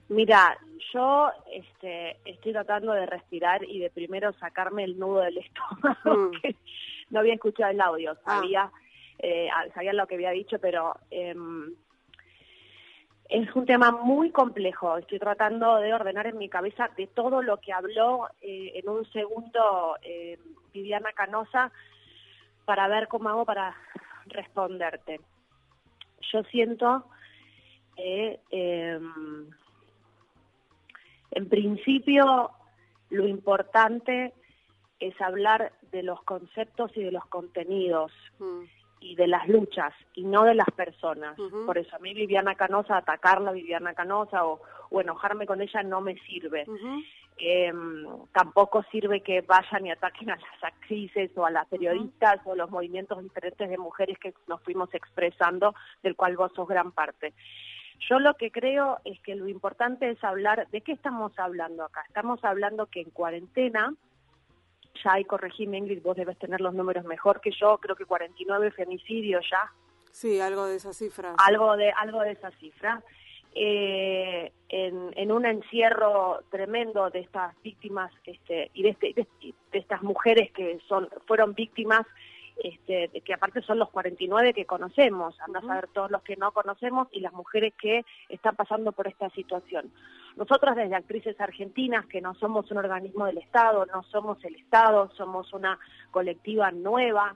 Mira, 0.09 0.57
yo 0.93 1.31
este, 1.53 2.19
estoy 2.25 2.53
tratando 2.53 2.93
de 2.93 3.07
respirar 3.07 3.65
y 3.65 3.81
de 3.81 3.91
primero 3.91 4.33
sacarme 4.35 4.85
el 4.85 4.99
nudo 4.99 5.21
del 5.21 5.39
estómago, 5.47 6.31
mm. 6.31 6.55
no 7.11 7.19
había 7.21 7.35
escuchado 7.35 7.73
el 7.73 7.81
audio, 7.81 8.13
ah. 8.13 8.37
sabía, 8.37 8.71
eh, 9.19 9.49
sabía 9.75 9.93
lo 9.93 10.07
que 10.07 10.15
había 10.15 10.31
dicho, 10.31 10.59
pero... 10.61 10.95
Eh, 11.11 11.35
es 13.29 13.55
un 13.57 13.67
tema 13.67 13.91
muy 13.91 14.31
complejo. 14.31 14.97
Estoy 14.99 15.19
tratando 15.19 15.77
de 15.77 15.93
ordenar 15.93 16.27
en 16.27 16.39
mi 16.39 16.49
cabeza 16.49 16.91
de 16.97 17.07
todo 17.07 17.43
lo 17.43 17.59
que 17.59 17.73
habló 17.73 18.29
eh, 18.41 18.73
en 18.75 18.89
un 18.89 19.05
segundo 19.11 19.97
eh, 20.03 20.39
Viviana 20.73 21.13
Canosa 21.13 21.73
para 22.67 22.87
ver 22.89 23.09
cómo 23.09 23.31
hago 23.31 23.47
para 23.47 23.75
responderte. 24.27 25.21
Yo 26.33 26.43
siento 26.45 27.07
que, 27.97 28.41
em, 28.51 29.51
en 31.31 31.49
principio, 31.49 32.51
lo 33.09 33.27
importante 33.27 34.35
es 35.01 35.19
hablar 35.21 35.73
de 35.93 36.03
los 36.03 36.23
conceptos 36.25 36.95
y 36.97 37.03
de 37.03 37.13
los 37.13 37.25
contenidos. 37.27 38.13
Mm 38.39 38.65
y 39.01 39.15
de 39.15 39.27
las 39.27 39.47
luchas 39.49 39.93
y 40.15 40.25
no 40.25 40.45
de 40.45 40.55
las 40.55 40.71
personas. 40.71 41.37
Por 41.67 41.79
eso 41.79 41.95
a 41.97 41.99
mí 41.99 42.15
Viviana 42.15 42.55
Canosa, 42.55 42.97
atacarla 42.97 43.53
Viviana 43.53 43.95
Canosa 43.95 44.47
o, 44.47 44.61
o 44.91 45.01
enojarme 45.01 45.47
con 45.47 45.61
ella 45.61 45.83
no 45.83 46.01
me 46.01 46.17
sirve. 46.21 46.67
Em, 47.39 48.07
tampoco 48.33 48.83
sirve 48.91 49.21
que 49.21 49.43
vayan 49.43 49.87
y 49.87 49.91
ataquen 49.91 50.31
a 50.31 50.37
las 50.37 50.65
actrices 50.65 51.31
o 51.37 51.45
a 51.45 51.51
las 51.51 51.67
periodistas 51.67 52.41
o 52.47 52.55
los 52.55 52.71
movimientos 52.71 53.23
diferentes 53.23 53.69
de 53.69 53.77
mujeres 53.77 54.19
que 54.19 54.33
nos 54.47 54.63
fuimos 54.63 54.93
expresando, 54.95 55.75
del 56.03 56.17
cual 56.17 56.37
vos 56.37 56.53
sos 56.55 56.67
gran 56.67 56.93
parte. 56.93 57.35
Yo 58.09 58.19
lo 58.21 58.35
que 58.35 58.51
creo 58.51 58.99
es 59.05 59.21
que 59.21 59.35
lo 59.35 59.49
importante 59.49 60.11
es 60.11 60.23
hablar, 60.25 60.69
¿de 60.69 60.81
qué 60.81 60.93
estamos 60.93 61.39
hablando 61.39 61.85
acá? 61.85 62.05
Estamos 62.09 62.43
hablando 62.45 62.87
que 62.87 63.01
en 63.01 63.11
cuarentena 63.11 63.93
ya 65.07 65.13
hay, 65.13 65.25
corregime 65.25 65.79
Ingrid, 65.79 66.03
vos 66.03 66.17
debes 66.17 66.39
tener 66.39 66.61
los 66.61 66.75
números 66.75 67.05
mejor 67.05 67.41
que 67.41 67.51
yo, 67.53 67.79
creo 67.79 67.95
que 67.95 68.05
49 68.05 68.73
femicidios 68.73 69.45
ya. 69.51 69.73
Sí, 70.11 70.41
algo 70.41 70.67
de 70.67 70.77
esa 70.77 70.93
cifra. 70.93 71.35
Algo 71.39 71.77
de, 71.77 71.91
algo 71.93 72.21
de 72.23 72.33
esa 72.33 72.51
cifra. 72.53 73.03
Eh, 73.55 74.53
en, 74.69 75.13
en, 75.17 75.33
un 75.33 75.47
encierro 75.47 76.41
tremendo 76.51 77.09
de 77.09 77.21
estas 77.21 77.55
víctimas 77.63 78.13
este, 78.25 78.71
y 78.75 78.83
de, 78.83 78.91
este, 78.91 79.15
de, 79.15 79.55
estas 79.73 80.03
mujeres 80.03 80.53
que 80.53 80.79
son 80.87 81.09
fueron 81.27 81.55
víctimas 81.55 82.07
este, 82.63 83.11
que 83.21 83.35
aparte 83.35 83.61
son 83.63 83.79
los 83.79 83.91
49 83.91 84.55
que 84.55 84.65
conocemos, 84.65 85.39
anda 85.41 85.61
a 85.61 85.67
saber 85.67 85.89
todos 85.89 86.11
los 86.11 86.23
que 86.23 86.37
no 86.37 86.53
conocemos 86.53 87.09
y 87.13 87.21
las 87.21 87.33
mujeres 87.33 87.75
que 87.75 88.05
están 88.29 88.57
pasando 88.57 88.93
por 88.93 89.07
esta 89.07 89.29
situación. 89.31 89.91
Nosotros 90.37 90.75
desde 90.75 90.95
Actrices 90.95 91.41
Argentinas, 91.41 92.07
que 92.07 92.21
no 92.21 92.35
somos 92.35 92.71
un 92.71 92.79
organismo 92.79 93.27
del 93.27 93.39
Estado, 93.39 93.87
no 93.87 94.03
somos 94.05 94.43
el 94.45 94.55
Estado, 94.57 95.11
somos 95.17 95.53
una 95.53 95.79
colectiva 96.11 96.71
nueva 96.71 97.35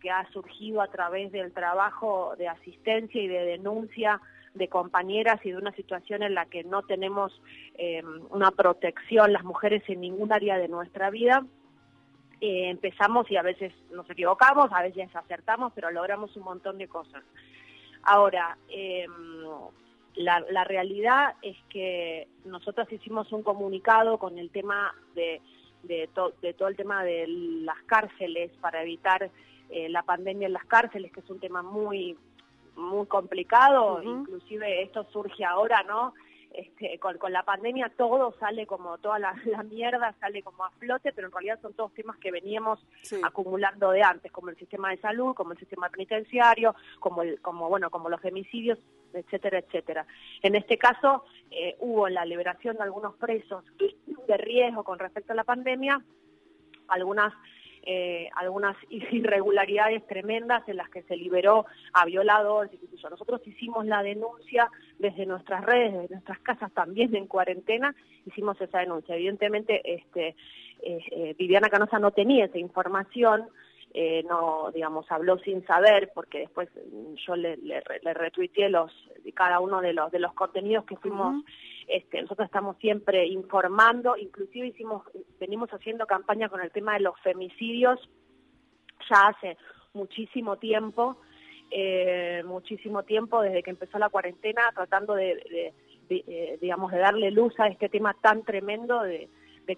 que 0.00 0.10
ha 0.10 0.26
surgido 0.32 0.80
a 0.80 0.88
través 0.88 1.30
del 1.32 1.52
trabajo 1.52 2.34
de 2.36 2.48
asistencia 2.48 3.22
y 3.22 3.28
de 3.28 3.44
denuncia 3.44 4.20
de 4.54 4.68
compañeras 4.68 5.40
y 5.44 5.50
de 5.50 5.56
una 5.56 5.72
situación 5.72 6.22
en 6.22 6.34
la 6.34 6.46
que 6.46 6.64
no 6.64 6.82
tenemos 6.82 7.40
eh, 7.74 8.02
una 8.30 8.50
protección 8.50 9.32
las 9.32 9.44
mujeres 9.44 9.82
en 9.88 10.00
ningún 10.00 10.32
área 10.32 10.58
de 10.58 10.68
nuestra 10.68 11.10
vida 11.10 11.44
eh, 12.44 12.70
empezamos 12.70 13.30
y 13.30 13.36
a 13.36 13.42
veces 13.42 13.72
nos 13.92 14.10
equivocamos, 14.10 14.72
a 14.72 14.82
veces 14.82 15.14
acertamos, 15.14 15.72
pero 15.76 15.92
logramos 15.92 16.36
un 16.36 16.42
montón 16.42 16.76
de 16.76 16.88
cosas. 16.88 17.22
Ahora, 18.02 18.58
em, 18.68 19.12
la, 20.16 20.64
realidad 20.64 21.36
es 21.40 21.56
que 21.68 22.26
nosotros 22.44 22.90
hicimos 22.92 23.30
un 23.30 23.44
comunicado 23.44 24.18
con 24.18 24.38
el 24.38 24.50
tema 24.50 24.92
de, 25.14 25.40
de, 25.84 26.08
todo 26.08 26.32
el 26.66 26.76
tema 26.76 27.04
de 27.04 27.28
las 27.28 27.80
cárceles 27.86 28.50
para 28.60 28.82
evitar 28.82 29.30
eh, 29.70 29.88
la 29.88 30.02
pandemia 30.02 30.48
en 30.48 30.54
las 30.54 30.64
cárceles, 30.64 31.12
que 31.12 31.20
es 31.20 31.30
un 31.30 31.38
tema 31.38 31.62
muy 31.62 32.18
muy 32.74 33.06
complicado, 33.06 34.02
inclusive 34.02 34.82
esto 34.82 35.06
surge 35.12 35.44
ahora, 35.44 35.84
¿no? 35.84 36.14
Este, 36.54 36.98
con, 36.98 37.16
la 37.32 37.44
pandemia 37.44 37.90
todo 37.96 38.34
sale 38.38 38.66
como, 38.66 38.98
toda 38.98 39.18
la, 39.18 39.34
mierda 39.62 40.14
sale 40.20 40.42
como 40.42 40.64
a 40.64 40.70
flote, 40.72 41.12
pero 41.12 41.28
en 41.28 41.32
realidad 41.32 41.60
son 41.62 41.72
todos 41.74 41.94
temas 41.94 42.18
que 42.18 42.30
veníamos 42.30 42.78
acumulando 43.22 43.90
de 43.90 44.02
antes, 44.02 44.30
como 44.32 44.50
el 44.50 44.56
sistema 44.56 44.90
de 44.90 44.98
salud, 44.98 45.34
como 45.34 45.52
el 45.52 45.58
sistema 45.58 45.88
penitenciario, 45.88 46.74
como, 47.00 47.22
el, 47.22 47.40
como, 47.40 47.68
bueno, 47.68 47.90
como 47.90 48.08
los 48.08 48.20
femicidios, 48.20 48.78
etcétera, 49.12 49.58
etcétera. 49.58 50.06
En 50.42 50.54
este 50.54 50.78
caso 50.78 51.24
eh, 51.50 51.76
hubo 51.80 52.08
la 52.08 52.24
liberación 52.24 52.76
de 52.76 52.82
algunos 52.82 53.14
presos 53.16 53.64
de 53.78 54.36
riesgo 54.36 54.84
con 54.84 54.98
respecto 54.98 55.32
a 55.32 55.36
la 55.36 55.44
pandemia, 55.44 56.02
algunas 56.88 57.32
eh, 57.84 58.28
algunas 58.36 58.76
irregularidades 58.90 60.06
tremendas 60.06 60.66
en 60.68 60.76
las 60.76 60.88
que 60.88 61.02
se 61.02 61.16
liberó 61.16 61.66
a 61.92 62.04
violadores. 62.04 62.70
Nosotros 63.10 63.40
hicimos 63.46 63.86
la 63.86 64.02
denuncia 64.02 64.70
desde 64.98 65.26
nuestras 65.26 65.64
redes, 65.64 65.92
desde 65.92 66.14
nuestras 66.14 66.38
casas 66.40 66.72
también 66.72 67.14
en 67.16 67.26
cuarentena, 67.26 67.94
hicimos 68.26 68.60
esa 68.60 68.78
denuncia. 68.78 69.16
Evidentemente, 69.16 69.80
este, 69.94 70.36
eh, 70.82 71.00
eh, 71.10 71.34
Viviana 71.38 71.68
Canosa 71.68 71.98
no 71.98 72.10
tenía 72.10 72.44
esa 72.44 72.58
información, 72.58 73.48
eh, 73.94 74.24
no, 74.28 74.70
digamos, 74.72 75.10
habló 75.10 75.38
sin 75.38 75.64
saber, 75.66 76.10
porque 76.14 76.40
después 76.40 76.68
mm, 76.74 77.14
yo 77.26 77.36
le, 77.36 77.56
le, 77.58 78.14
retuiteé 78.14 78.68
los, 78.68 78.90
cada 79.34 79.60
uno 79.60 79.80
de 79.80 79.92
los, 79.92 80.10
de 80.10 80.18
los 80.18 80.32
contenidos 80.32 80.84
que 80.84 80.96
fuimos, 80.96 81.44
este, 81.88 82.22
nosotros 82.22 82.46
estamos 82.46 82.76
siempre 82.78 83.26
informando, 83.26 84.16
inclusive 84.16 84.68
hicimos, 84.68 85.04
venimos 85.40 85.70
haciendo 85.70 86.06
campaña 86.06 86.48
con 86.48 86.60
el 86.60 86.70
tema 86.70 86.94
de 86.94 87.00
los 87.00 87.18
femicidios 87.20 88.00
ya 89.10 89.28
hace 89.28 89.56
muchísimo 89.94 90.56
tiempo, 90.56 91.16
eh, 91.70 92.42
muchísimo 92.44 93.02
tiempo 93.02 93.42
desde 93.42 93.62
que 93.62 93.70
empezó 93.70 93.98
la 93.98 94.10
cuarentena, 94.10 94.70
tratando 94.74 95.14
de, 95.14 95.72
eh, 96.08 96.58
digamos, 96.60 96.92
de 96.92 96.98
darle 96.98 97.30
luz 97.30 97.58
a 97.58 97.68
este 97.68 97.88
tema 97.88 98.14
tan 98.20 98.42
tremendo 98.42 99.02
de 99.02 99.28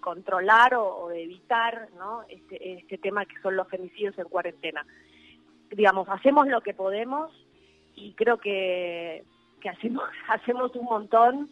controlar 0.01 0.75
o, 0.75 1.09
de 1.09 1.23
evitar 1.23 1.89
¿no? 1.97 2.25
este, 2.29 2.73
este 2.79 2.99
tema 2.99 3.25
que 3.27 3.41
son 3.41 3.55
los 3.55 3.69
femicidios 3.69 4.19
en 4.19 4.25
cuarentena. 4.25 4.85
digamos, 5.71 6.09
hacemos 6.09 6.49
lo 6.49 6.63
que 6.63 6.75
podemos 6.75 7.31
y 7.95 8.13
creo 8.15 8.39
que, 8.39 9.23
que 9.61 9.69
hacemos, 9.69 10.03
hacemos 10.29 10.75
un 10.75 10.85
montón 10.85 11.51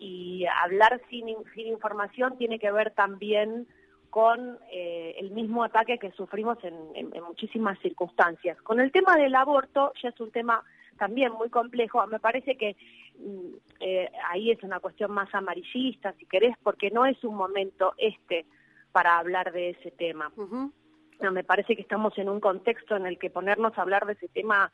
y 0.00 0.46
hablar 0.46 1.00
sin, 1.10 1.26
sin 1.54 1.68
información 1.68 2.36
tiene 2.38 2.58
que 2.58 2.72
ver 2.72 2.92
también 2.92 3.68
con 4.08 4.58
eh, 4.72 5.14
el 5.18 5.30
mismo 5.30 5.62
ataque 5.62 5.98
que 5.98 6.10
sufrimos 6.12 6.58
en, 6.64 7.10
muchísimas 7.22 7.78
circunstancias. 7.80 8.60
Con 8.62 8.80
el 8.80 8.90
tema 8.90 9.16
del 9.16 9.34
aborto 9.34 9.92
ya 10.02 10.08
es 10.08 10.20
un 10.20 10.32
tema 10.32 10.64
también 10.98 11.32
muy 11.32 11.50
complejo. 11.50 12.04
Me 12.08 12.18
parece 12.18 12.56
que 12.56 12.76
mm, 13.18 13.54
eh, 13.80 14.10
ahí 14.30 14.50
es 14.50 14.62
una 14.62 14.80
cuestión 14.80 15.12
más 15.12 15.32
amarillista, 15.34 16.12
si 16.14 16.26
querés, 16.26 16.56
porque 16.62 16.90
no 16.90 17.06
es 17.06 17.22
un 17.22 17.36
momento 17.36 17.92
este 17.98 18.46
para 18.92 19.18
hablar 19.18 19.52
de 19.52 19.70
ese 19.70 19.92
tema. 19.92 20.32
no, 20.36 21.30
me 21.30 21.44
parece 21.44 21.76
que 21.76 21.82
estamos 21.82 22.16
en 22.18 22.28
un 22.28 22.40
contexto 22.40 22.96
en 22.96 23.06
el 23.06 23.18
que 23.18 23.30
ponernos 23.30 23.76
a 23.78 23.82
hablar 23.82 24.06
de 24.06 24.14
ese 24.14 24.28
tema 24.28 24.70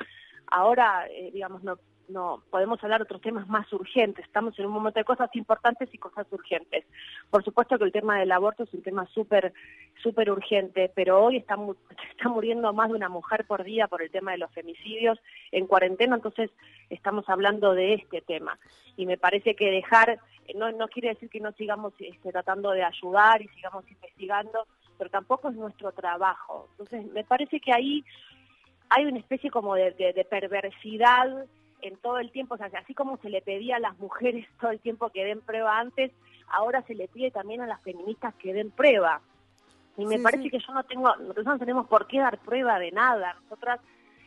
ahora, 0.47 1.07
eh, 1.11 1.31
digamos, 1.33 1.63
no, 1.65 1.79
no 2.09 2.43
podemos 2.51 2.83
hablar 2.83 3.01
de 3.01 3.05
otros 3.05 3.21
temas 3.21 3.49
más 3.49 3.71
urgentes. 3.73 4.25
Estamos 4.25 4.59
en 4.59 4.67
un 4.67 4.73
momento 4.73 5.01
de 5.01 5.05
cosas 5.05 5.31
importantes 5.35 5.89
y 5.93 5.99
cosas 5.99 6.27
urgentes. 6.31 6.85
Por 7.31 7.45
supuesto 7.45 7.79
que 7.79 7.85
el 7.85 7.93
tema 7.93 8.19
del 8.19 8.33
aborto 8.33 8.65
es 8.65 8.75
un 8.75 8.83
tema 8.83 9.07
súper 9.07 9.53
súper 10.03 10.31
urgente, 10.31 10.91
pero 10.95 11.25
hoy 11.25 11.39
está, 11.39 11.57
está 12.11 12.29
muriendo 12.29 12.73
más 12.73 12.89
de 12.89 12.97
una 12.97 13.09
mujer 13.09 13.45
por 13.47 13.65
día 13.65 13.89
por 13.89 14.03
el 14.03 14.11
tema 14.11 14.33
de 14.33 14.39
los 14.39 14.53
femicidios 14.53 15.19
en 15.53 15.67
cuarentena, 15.67 16.17
entonces 16.17 16.51
estamos 16.91 17.29
hablando 17.29 17.75
de 17.75 17.95
este 17.95 18.21
tema. 18.21 18.59
Y 18.97 19.07
me 19.07 19.19
parece 19.19 19.55
que 19.55 19.71
dejar, 19.71 20.19
no, 20.55 20.71
no 20.73 20.89
quiere 20.89 21.09
decir 21.09 21.29
que 21.29 21.41
no 21.41 21.53
sigamos 21.53 21.93
este, 21.99 22.33
tratando 22.33 22.71
de 22.71 22.85
ayudar 22.85 23.43
y 23.43 23.49
sigamos 23.49 23.85
investigando, 23.91 24.67
pero 24.97 25.11
tampoco 25.11 25.49
es 25.49 25.57
nuestro 25.57 25.93
trabajo. 25.93 26.69
Entonces 26.73 27.05
me 27.13 27.25
parece 27.25 27.61
que 27.61 27.73
ahí 27.73 28.05
hay 28.89 29.05
una 29.05 29.19
especie 29.19 29.51
como 29.51 29.75
de, 29.75 29.91
de 29.91 30.25
perversidad 30.25 31.47
en 31.83 31.97
todo 31.99 32.19
el 32.19 32.31
tiempo, 32.31 32.55
o 32.55 32.59
sea, 32.59 32.71
así 32.79 32.95
como 32.95 33.17
se 33.19 33.31
le 33.31 33.43
pedía 33.43 33.77
a 33.77 33.81
las 33.81 33.99
mujeres 33.99 34.47
todo 34.61 34.71
el 34.71 34.81
tiempo 34.81 35.11
que 35.11 35.25
den 35.25 35.41
prueba 35.41 35.79
antes, 35.79 36.13
ahora 36.49 36.83
se 36.83 36.95
le 36.95 37.09
pide 37.09 37.31
también 37.31 37.61
a 37.61 37.67
las 37.67 37.83
feministas 37.83 38.35
que 38.37 38.53
den 38.53 38.71
prueba. 38.71 39.21
Y 39.99 40.05
me 40.05 40.19
parece 40.19 40.51
que 40.51 40.59
yo 40.59 40.75
no 40.75 40.85
tengo, 40.85 41.15
nosotros 41.17 41.47
no 41.47 41.59
tenemos 41.59 41.87
por 41.87 42.07
qué 42.07 42.19
dar 42.19 42.39
prueba 42.39 42.79
de 42.79 42.93
nada. 42.93 43.35
Nosotras 43.45 43.81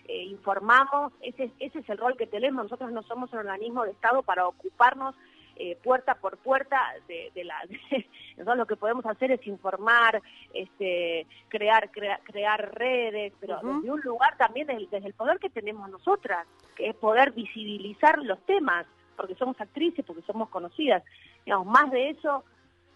eh, 0.07 0.23
informamos, 0.23 1.13
ese, 1.21 1.51
ese 1.59 1.79
es 1.79 1.89
el 1.89 1.99
rol 1.99 2.17
que 2.17 2.25
tenemos. 2.25 2.63
Nosotros 2.63 2.91
no 2.91 3.03
somos 3.03 3.31
un 3.33 3.39
organismo 3.39 3.83
de 3.83 3.91
Estado 3.91 4.23
para 4.23 4.47
ocuparnos 4.47 5.15
eh, 5.61 5.77
puerta 5.83 6.15
por 6.15 6.37
puerta 6.37 6.79
de, 7.09 7.33
de 7.35 7.43
la 7.43 7.55
nosotros 8.37 8.57
lo 8.57 8.65
que 8.65 8.77
podemos 8.77 9.05
hacer 9.05 9.31
es 9.31 9.45
informar 9.45 10.21
este 10.53 11.27
crear 11.49 11.91
crear 11.91 12.73
redes 12.75 13.33
pero 13.41 13.57
desde 13.61 13.91
un 13.91 13.99
lugar 13.99 14.37
también 14.37 14.67
desde, 14.67 15.05
el 15.05 15.13
poder 15.13 15.37
que 15.37 15.49
tenemos 15.49 15.89
nosotras 15.89 16.47
que 16.79 16.89
es 16.89 16.95
poder 16.95 17.31
visibilizar 17.33 18.19
los 18.23 18.39
temas 18.45 18.85
porque 19.17 19.35
somos 19.35 19.59
actrices 19.59 20.05
porque 20.05 20.21
somos 20.21 20.47
conocidas. 20.47 21.03
Digamos 21.45 21.67
más 21.67 21.91
de 21.91 22.11
eso 22.11 22.45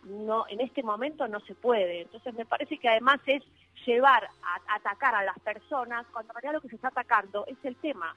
no 0.05 0.45
en 0.47 0.61
este 0.61 0.83
momento 0.83 1.27
no 1.27 1.41
se 1.41 1.53
puede. 1.53 2.01
Entonces 2.01 2.33
me 2.33 2.45
parece 2.45 2.77
que 2.77 2.87
además 2.87 3.19
es 3.25 3.43
llevar 3.85 4.23
a, 4.23 4.75
atacar 4.75 5.15
a 5.15 5.23
las 5.23 5.37
personas 5.39 6.05
cuando 6.13 6.31
en 6.31 6.35
realidad 6.35 6.53
lo 6.53 6.61
que 6.61 6.69
se 6.69 6.75
está 6.75 6.87
atacando 6.87 7.45
es 7.45 7.57
el 7.63 7.75
tema. 7.75 8.15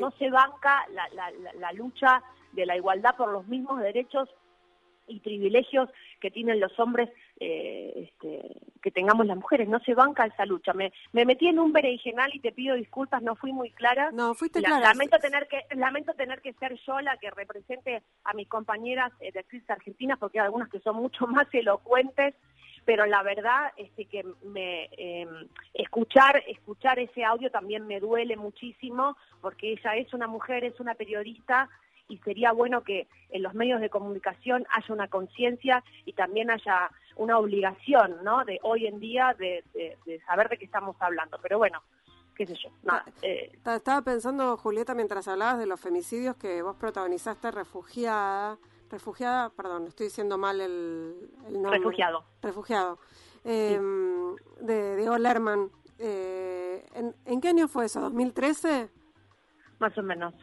No 0.00 0.12
se 0.12 0.30
banca 0.30 0.86
la, 0.92 1.08
la, 1.10 1.32
la 1.54 1.72
lucha 1.72 2.22
de 2.52 2.64
la 2.64 2.76
igualdad 2.76 3.16
por 3.16 3.32
los 3.32 3.46
mismos 3.48 3.80
derechos 3.80 4.28
y 5.08 5.18
privilegios 5.18 5.88
que 6.20 6.30
tienen 6.30 6.60
los 6.60 6.78
hombres 6.78 7.08
eh, 7.40 7.92
este, 7.96 8.56
que 8.82 8.90
tengamos 8.90 9.26
las 9.26 9.36
mujeres. 9.36 9.68
No 9.68 9.78
se 9.80 9.94
banca 9.94 10.26
esa 10.26 10.44
lucha. 10.44 10.72
Me, 10.72 10.92
me 11.12 11.24
metí 11.24 11.46
en 11.46 11.58
un 11.58 11.72
berenjenal 11.72 12.34
y 12.34 12.40
te 12.40 12.52
pido 12.52 12.74
disculpas, 12.74 13.22
no 13.22 13.36
fui 13.36 13.52
muy 13.52 13.70
clara. 13.70 14.10
No, 14.12 14.34
fuiste 14.34 14.60
clara. 14.60 14.88
Lamento 14.88 15.18
tener 15.18 15.46
que 15.46 15.64
lamento 15.76 16.14
tener 16.14 16.40
que 16.40 16.52
ser 16.54 16.74
yo 16.86 17.00
la 17.00 17.16
que 17.16 17.30
represente 17.30 18.02
a 18.24 18.34
mis 18.34 18.48
compañeras 18.48 19.12
eh, 19.20 19.32
de 19.32 19.40
actrices 19.40 19.70
argentinas, 19.70 20.18
porque 20.18 20.40
hay 20.40 20.46
algunas 20.46 20.68
que 20.68 20.80
son 20.80 20.96
mucho 20.96 21.26
más 21.28 21.46
elocuentes, 21.52 22.34
pero 22.84 23.06
la 23.06 23.22
verdad 23.22 23.72
es 23.76 23.88
este, 23.90 24.06
que 24.06 24.24
me 24.44 24.88
em, 24.96 25.48
escuchar 25.74 26.42
escuchar 26.48 26.98
ese 26.98 27.24
audio 27.24 27.50
también 27.50 27.86
me 27.86 28.00
duele 28.00 28.36
muchísimo, 28.36 29.16
porque 29.40 29.72
ella 29.72 29.94
es 29.96 30.12
una 30.12 30.26
mujer, 30.26 30.64
es 30.64 30.80
una 30.80 30.94
periodista 30.94 31.68
y 32.08 32.18
sería 32.18 32.52
bueno 32.52 32.82
que 32.82 33.06
en 33.30 33.42
los 33.42 33.54
medios 33.54 33.80
de 33.80 33.90
comunicación 33.90 34.66
haya 34.70 34.94
una 34.94 35.08
conciencia 35.08 35.84
y 36.06 36.14
también 36.14 36.50
haya 36.50 36.90
una 37.18 37.38
obligación, 37.38 38.16
¿no? 38.24 38.44
De 38.44 38.58
hoy 38.62 38.86
en 38.86 38.98
día 38.98 39.36
de, 39.38 39.64
saber 40.26 40.48
de 40.48 40.56
qué 40.56 40.64
estamos 40.64 40.96
hablando. 41.00 41.38
Pero 41.42 41.58
bueno, 41.58 41.82
qué 42.34 42.46
sé 42.46 42.54
yo. 42.54 42.70
Nada, 42.82 43.04
ah, 43.06 43.10
eh. 43.22 43.52
Estaba 43.64 44.02
pensando, 44.02 44.56
Julieta, 44.56 44.94
mientras 44.94 45.28
hablabas 45.28 45.58
de 45.58 45.66
los 45.66 45.80
femicidios 45.80 46.36
que 46.36 46.62
vos 46.62 46.76
protagonizaste 46.76 47.50
refugiada, 47.50 48.58
refugiada, 48.90 49.50
perdón, 49.50 49.88
estoy 49.88 50.06
diciendo 50.06 50.38
mal 50.38 50.60
el, 50.60 51.30
nombre. 51.50 51.78
Refugiado. 51.78 52.24
Refugiado. 52.40 52.98
Em, 53.44 54.36
de 54.60 54.96
Diego 54.96 55.18
Lerman. 55.18 55.70
Eh, 55.98 56.86
¿en, 56.94 57.14
¿En 57.24 57.40
qué 57.40 57.48
año 57.48 57.66
fue 57.66 57.86
eso? 57.86 58.08
¿2013? 58.10 58.88
Más 59.80 59.98
o 59.98 60.02
menos. 60.02 60.34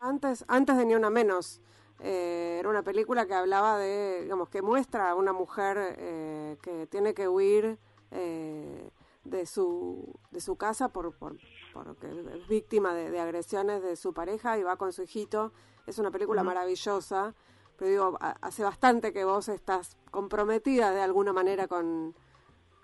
Antes, 0.00 0.44
antes 0.48 0.76
de 0.76 0.84
Ni 0.84 0.94
Una 0.94 1.10
Menos. 1.10 1.60
Eh, 2.02 2.56
era 2.58 2.68
una 2.68 2.82
película 2.82 3.26
que 3.26 3.34
hablaba 3.34 3.76
de, 3.78 4.22
digamos, 4.22 4.48
que 4.48 4.62
muestra 4.62 5.10
a 5.10 5.14
una 5.14 5.32
mujer 5.32 5.96
eh, 5.98 6.56
que 6.62 6.86
tiene 6.86 7.12
que 7.12 7.28
huir 7.28 7.78
eh, 8.10 8.90
de, 9.24 9.46
su, 9.46 10.14
de 10.30 10.40
su 10.40 10.56
casa 10.56 10.88
por, 10.88 11.14
por, 11.14 11.36
porque 11.74 12.06
es 12.08 12.48
víctima 12.48 12.94
de, 12.94 13.18
agresiones 13.20 13.82
de 13.82 13.96
su 13.96 14.14
pareja 14.14 14.58
y 14.58 14.62
va 14.62 14.76
con 14.76 14.92
su 14.92 15.02
hijito. 15.02 15.52
Es 15.86 15.98
una 15.98 16.10
película 16.10 16.42
maravillosa, 16.42 17.34
pero 17.76 17.90
digo, 17.90 18.18
hace 18.20 18.62
bastante 18.62 19.12
que 19.12 19.24
vos 19.24 19.48
estás 19.48 19.96
comprometida 20.10 20.92
de 20.92 21.02
alguna 21.02 21.32
manera 21.32 21.68
con, 21.68 22.14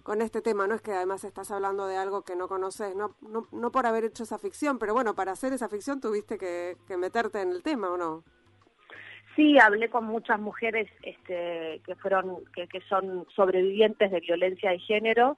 con 0.07 0.23
este 0.23 0.41
tema, 0.41 0.67
¿no? 0.67 0.77
Es 0.77 0.83
que 0.83 0.93
además 0.93 1.25
estás 1.25 1.51
hablando 1.51 1.87
de 1.87 1.97
algo 1.97 2.23
que 2.23 2.37
no 2.37 2.49
conoces, 2.49 2.95
no, 2.95 3.17
no, 3.21 3.49
no 3.51 3.73
por 3.73 3.87
haber 3.87 4.05
hecho 4.05 4.23
esa 4.23 4.39
ficción, 4.39 4.79
pero 4.79 4.95
bueno, 4.95 5.15
para 5.15 5.33
hacer 5.33 5.53
esa 5.53 5.69
ficción 5.69 6.01
tuviste 6.01 6.39
que, 6.39 6.77
meterte 6.97 7.41
en 7.41 7.51
el 7.51 7.65
tema, 7.65 7.91
¿o 7.91 7.97
no? 7.97 8.23
Sí, 9.37 9.59
hablé 9.59 9.91
con 9.91 10.07
muchas 10.07 10.41
mujeres 10.41 10.89
este, 11.03 11.83
que 11.85 11.95
fueron, 11.97 12.39
que, 12.55 12.67
que 12.67 12.81
son 12.89 13.27
sobrevivientes 13.37 14.11
de 14.11 14.21
violencia 14.21 14.71
de 14.71 14.79
género 14.79 15.37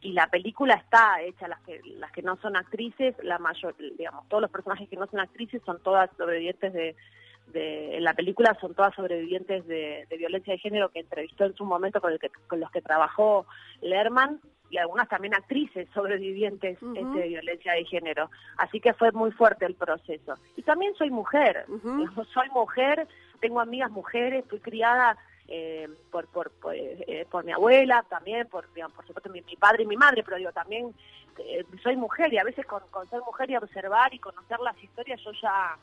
y 0.00 0.12
la 0.12 0.28
película 0.28 0.74
está 0.74 1.20
hecha, 1.22 1.46
las 1.46 1.60
que, 1.60 1.80
las 1.98 2.10
que 2.12 2.22
no 2.22 2.36
son 2.36 2.56
actrices, 2.56 3.14
la 3.22 3.38
mayor, 3.38 3.74
digamos, 3.98 4.26
todos 4.28 4.40
los 4.40 4.50
personajes 4.50 4.88
que 4.88 4.96
no 4.96 5.06
son 5.06 5.20
actrices 5.20 5.62
son 5.64 5.82
todas 5.82 6.10
sobrevivientes 6.16 6.72
de, 6.72 6.96
de, 7.52 7.96
en 7.96 8.04
la 8.04 8.14
película 8.14 8.56
son 8.60 8.74
todas 8.74 8.94
sobrevivientes 8.94 9.66
de, 9.66 10.06
violencia 10.18 10.52
de 10.52 10.58
género 10.58 10.88
que 10.88 11.00
entrevistó 11.00 11.44
en 11.44 11.54
su 11.54 11.64
momento 11.64 12.00
con, 12.00 12.12
el 12.12 12.18
que, 12.18 12.30
con 12.46 12.60
los 12.60 12.70
que 12.70 12.82
trabajó 12.82 13.46
Lerman 13.80 14.40
y 14.70 14.78
algunas 14.78 15.08
también 15.08 15.34
actrices 15.34 15.88
sobrevivientes 15.94 16.78
este, 16.82 17.18
de 17.18 17.28
violencia 17.28 17.74
de 17.74 17.84
género. 17.84 18.30
Así 18.56 18.80
que 18.80 18.94
fue 18.94 19.12
muy 19.12 19.30
fuerte 19.30 19.66
el 19.66 19.74
proceso. 19.74 20.34
Y 20.56 20.62
también 20.62 20.94
soy 20.96 21.10
mujer, 21.10 21.66
soy 22.32 22.48
mujer, 22.50 23.06
tengo 23.40 23.60
amigas 23.60 23.90
mujeres, 23.90 24.44
fui 24.48 24.58
criada 24.58 25.16
eh, 25.46 25.88
por, 26.10 26.26
por, 26.28 26.50
por, 26.50 26.74
eh, 26.74 27.26
por, 27.30 27.44
mi 27.44 27.52
abuela, 27.52 28.04
también 28.08 28.48
por, 28.48 28.72
digamos, 28.72 28.96
por 28.96 29.06
supuesto 29.06 29.30
mi, 29.30 29.42
padre 29.56 29.84
y 29.84 29.86
mi 29.86 29.96
madre, 29.96 30.22
pero 30.24 30.38
digo, 30.38 30.52
también 30.52 30.94
eh, 31.38 31.64
soy 31.82 31.96
mujer 31.96 32.32
y 32.32 32.38
a 32.38 32.44
veces 32.44 32.64
con, 32.66 32.82
con 32.90 33.08
ser 33.10 33.20
mujer 33.20 33.50
y 33.50 33.56
observar 33.56 34.14
y 34.14 34.18
conocer 34.18 34.58
las 34.60 34.82
historias 34.82 35.20
yo 35.22 35.32
ya 35.32 35.76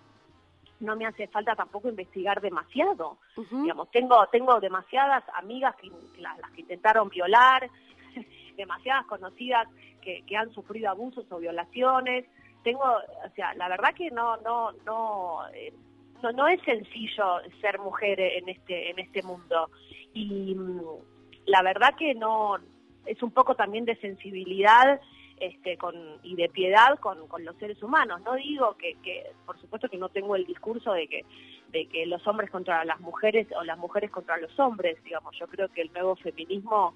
no 0.81 0.95
me 0.95 1.05
hace 1.05 1.27
falta 1.27 1.55
tampoco 1.55 1.89
investigar 1.89 2.41
demasiado. 2.41 3.17
Digamos, 3.51 3.89
tengo, 3.91 4.25
tengo 4.31 4.59
demasiadas 4.59 5.23
amigas 5.35 5.75
que, 5.75 5.89
las, 6.19 6.39
que 6.51 6.61
intentaron 6.61 7.09
violar, 7.09 7.69
demasiadas 8.57 9.05
conocidas 9.05 9.67
que, 10.01 10.23
que 10.25 10.35
han 10.35 10.51
sufrido 10.53 10.89
abusos 10.89 11.25
o 11.31 11.37
violaciones. 11.37 12.25
Tengo, 12.63 12.83
o 12.83 13.29
sea, 13.35 13.53
la 13.55 13.69
verdad 13.69 13.93
que 13.95 14.11
no, 14.11 14.37
no, 14.37 14.71
no, 14.85 15.47
eh, 15.53 15.73
no, 16.21 16.31
no, 16.31 16.47
es 16.47 16.61
sencillo 16.63 17.39
ser 17.61 17.79
mujer 17.79 18.19
en 18.19 18.49
este, 18.49 18.89
en 18.91 18.99
este 18.99 19.23
mundo. 19.23 19.69
Y 20.13 20.55
mm, 20.55 20.81
la 21.45 21.61
verdad 21.63 21.95
que 21.97 22.13
no, 22.13 22.57
es 23.05 23.21
un 23.23 23.31
poco 23.31 23.55
también 23.55 23.85
de 23.85 23.95
sensibilidad 23.97 24.99
este, 25.41 25.75
con, 25.75 25.95
y 26.21 26.35
de 26.35 26.49
piedad 26.49 26.99
con, 26.99 27.17
los 27.43 27.55
seres 27.55 27.81
humanos. 27.81 28.21
No 28.21 28.35
digo 28.35 28.77
que, 28.77 28.95
por 29.43 29.59
supuesto 29.59 29.89
que 29.89 29.97
no 29.97 30.09
tengo 30.09 30.35
el 30.35 30.45
discurso 30.45 30.93
de 30.93 31.07
que, 31.07 31.25
de 31.71 31.87
que 31.87 32.05
los 32.05 32.25
hombres 32.27 32.51
contra 32.51 32.85
las 32.85 32.99
mujeres 32.99 33.47
o 33.57 33.63
las 33.63 33.77
mujeres 33.79 34.11
contra 34.11 34.37
los 34.37 34.57
hombres, 34.59 35.03
digamos, 35.03 35.35
yo 35.39 35.47
creo 35.47 35.67
que 35.69 35.81
el 35.81 35.91
nuevo 35.93 36.15
feminismo 36.15 36.93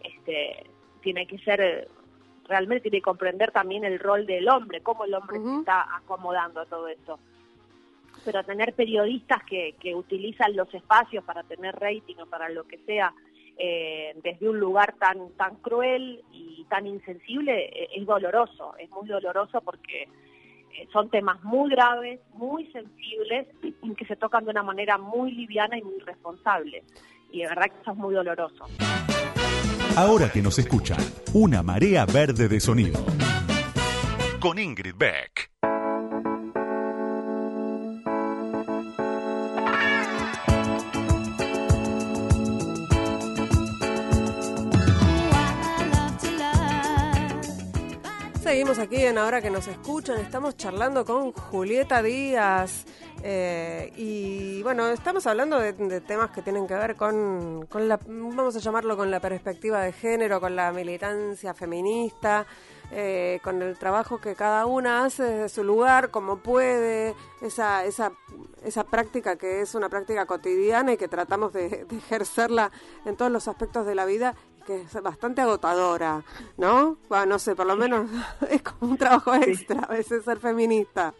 este, 0.00 0.64
tiene 1.00 1.26
que 1.26 1.38
ser, 1.38 1.88
realmente 2.44 2.82
tiene 2.82 2.98
que 2.98 3.02
comprender 3.02 3.50
también 3.50 3.84
el 3.84 3.98
rol 3.98 4.26
del 4.26 4.48
hombre, 4.48 4.80
cómo 4.80 5.04
el 5.04 5.14
hombre 5.14 5.40
se 5.40 5.58
está 5.58 5.84
acomodando 5.96 6.60
a 6.60 6.66
todo 6.66 6.86
esto. 6.86 7.18
Pero 8.24 8.44
tener 8.44 8.74
periodistas 8.74 9.42
que, 9.42 9.74
que 9.80 9.96
utilizan 9.96 10.54
los 10.54 10.72
espacios 10.72 11.24
para 11.24 11.42
tener 11.42 11.74
rating 11.74 12.16
o 12.20 12.26
para 12.26 12.48
lo 12.48 12.62
que 12.62 12.78
sea, 12.86 13.12
eh, 13.58 14.14
desde 14.22 14.48
un 14.48 14.60
lugar 14.60 14.94
tan, 15.00 15.30
tan 15.36 15.56
cruel 15.56 16.22
y 16.32 16.64
tan 16.68 16.86
insensible 16.86 17.66
eh, 17.66 17.88
es 17.96 18.06
doloroso, 18.06 18.76
es 18.78 18.88
muy 18.90 19.08
doloroso 19.08 19.60
porque 19.62 20.02
eh, 20.02 20.88
son 20.92 21.10
temas 21.10 21.42
muy 21.42 21.70
graves, 21.70 22.20
muy 22.34 22.70
sensibles, 22.70 23.48
que 23.96 24.04
se 24.04 24.14
tocan 24.14 24.44
de 24.44 24.50
una 24.50 24.62
manera 24.62 24.96
muy 24.96 25.32
liviana 25.32 25.76
y 25.76 25.82
muy 25.82 25.98
responsable. 26.00 26.84
Y 27.32 27.42
de 27.42 27.48
verdad 27.48 27.64
que 27.64 27.80
eso 27.80 27.90
es 27.90 27.96
muy 27.96 28.14
doloroso. 28.14 28.66
Ahora 29.96 30.30
que 30.32 30.40
nos 30.40 30.58
escuchan, 30.60 30.98
una 31.34 31.62
marea 31.62 32.06
verde 32.06 32.46
de 32.48 32.60
sonido. 32.60 33.04
Con 34.40 34.58
Ingrid 34.60 34.94
Beck. 34.96 35.57
Seguimos 48.48 48.78
aquí 48.78 49.04
en 49.04 49.18
Ahora 49.18 49.42
que 49.42 49.50
nos 49.50 49.68
escuchan, 49.68 50.18
estamos 50.20 50.56
charlando 50.56 51.04
con 51.04 51.32
Julieta 51.32 52.02
Díaz 52.02 52.86
eh, 53.22 53.92
y 53.94 54.62
bueno, 54.62 54.88
estamos 54.88 55.26
hablando 55.26 55.58
de, 55.58 56.00
temas 56.00 56.30
que 56.30 56.40
tienen 56.40 56.66
que 56.66 56.74
ver 56.74 56.96
con, 56.96 57.68
la, 57.74 58.00
vamos 58.06 58.56
a 58.56 58.58
llamarlo 58.58 58.96
con 58.96 59.10
la 59.10 59.20
perspectiva 59.20 59.82
de 59.82 59.92
género, 59.92 60.40
con 60.40 60.56
la 60.56 60.72
militancia 60.72 61.52
feminista, 61.52 62.46
eh, 62.90 63.38
con 63.44 63.60
el 63.60 63.76
trabajo 63.76 64.18
que 64.18 64.34
cada 64.34 64.64
una 64.64 65.04
hace 65.04 65.24
desde 65.24 65.48
su 65.50 65.62
lugar, 65.62 66.10
como 66.10 66.38
puede, 66.38 67.14
esa, 67.42 67.84
esa, 67.84 68.12
esa 68.64 68.84
práctica 68.84 69.36
que 69.36 69.60
es 69.60 69.74
una 69.74 69.90
práctica 69.90 70.24
cotidiana 70.24 70.94
y 70.94 70.96
que 70.96 71.08
tratamos 71.08 71.52
de 71.52 71.86
ejercerla 71.90 72.72
en 73.04 73.14
todos 73.14 73.30
los 73.30 73.46
aspectos 73.46 73.84
de 73.84 73.94
la 73.94 74.06
vida 74.06 74.34
que 74.68 74.82
es 74.82 75.02
bastante 75.02 75.40
agotadora, 75.40 76.22
¿no? 76.58 76.98
Bueno, 77.08 77.24
no 77.24 77.38
sé, 77.38 77.56
por 77.56 77.66
lo 77.66 77.74
menos 77.74 78.06
es 78.50 78.62
como 78.62 78.92
un 78.92 78.98
trabajo 78.98 79.34
extra 79.34 79.80
a 79.80 79.92
veces 79.92 80.24
ser 80.24 80.38
feminista. 80.38 81.14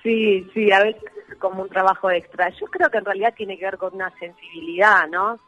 Sí, 0.00 0.48
sí, 0.54 0.70
a 0.70 0.84
veces 0.84 1.02
es 1.28 1.38
como 1.38 1.62
un 1.62 1.68
trabajo 1.68 2.08
extra. 2.08 2.48
Yo 2.50 2.66
creo 2.66 2.88
que 2.88 2.98
en 2.98 3.04
realidad 3.04 3.34
tiene 3.36 3.58
que 3.58 3.64
ver 3.64 3.78
con 3.78 3.94
una 3.96 4.16
sensibilidad, 4.20 5.08
¿no? 5.08 5.38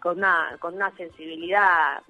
Con 0.00 0.18
una, 0.18 0.56
con 0.60 0.74
una 0.76 0.92
sensibilidad, 0.96 2.00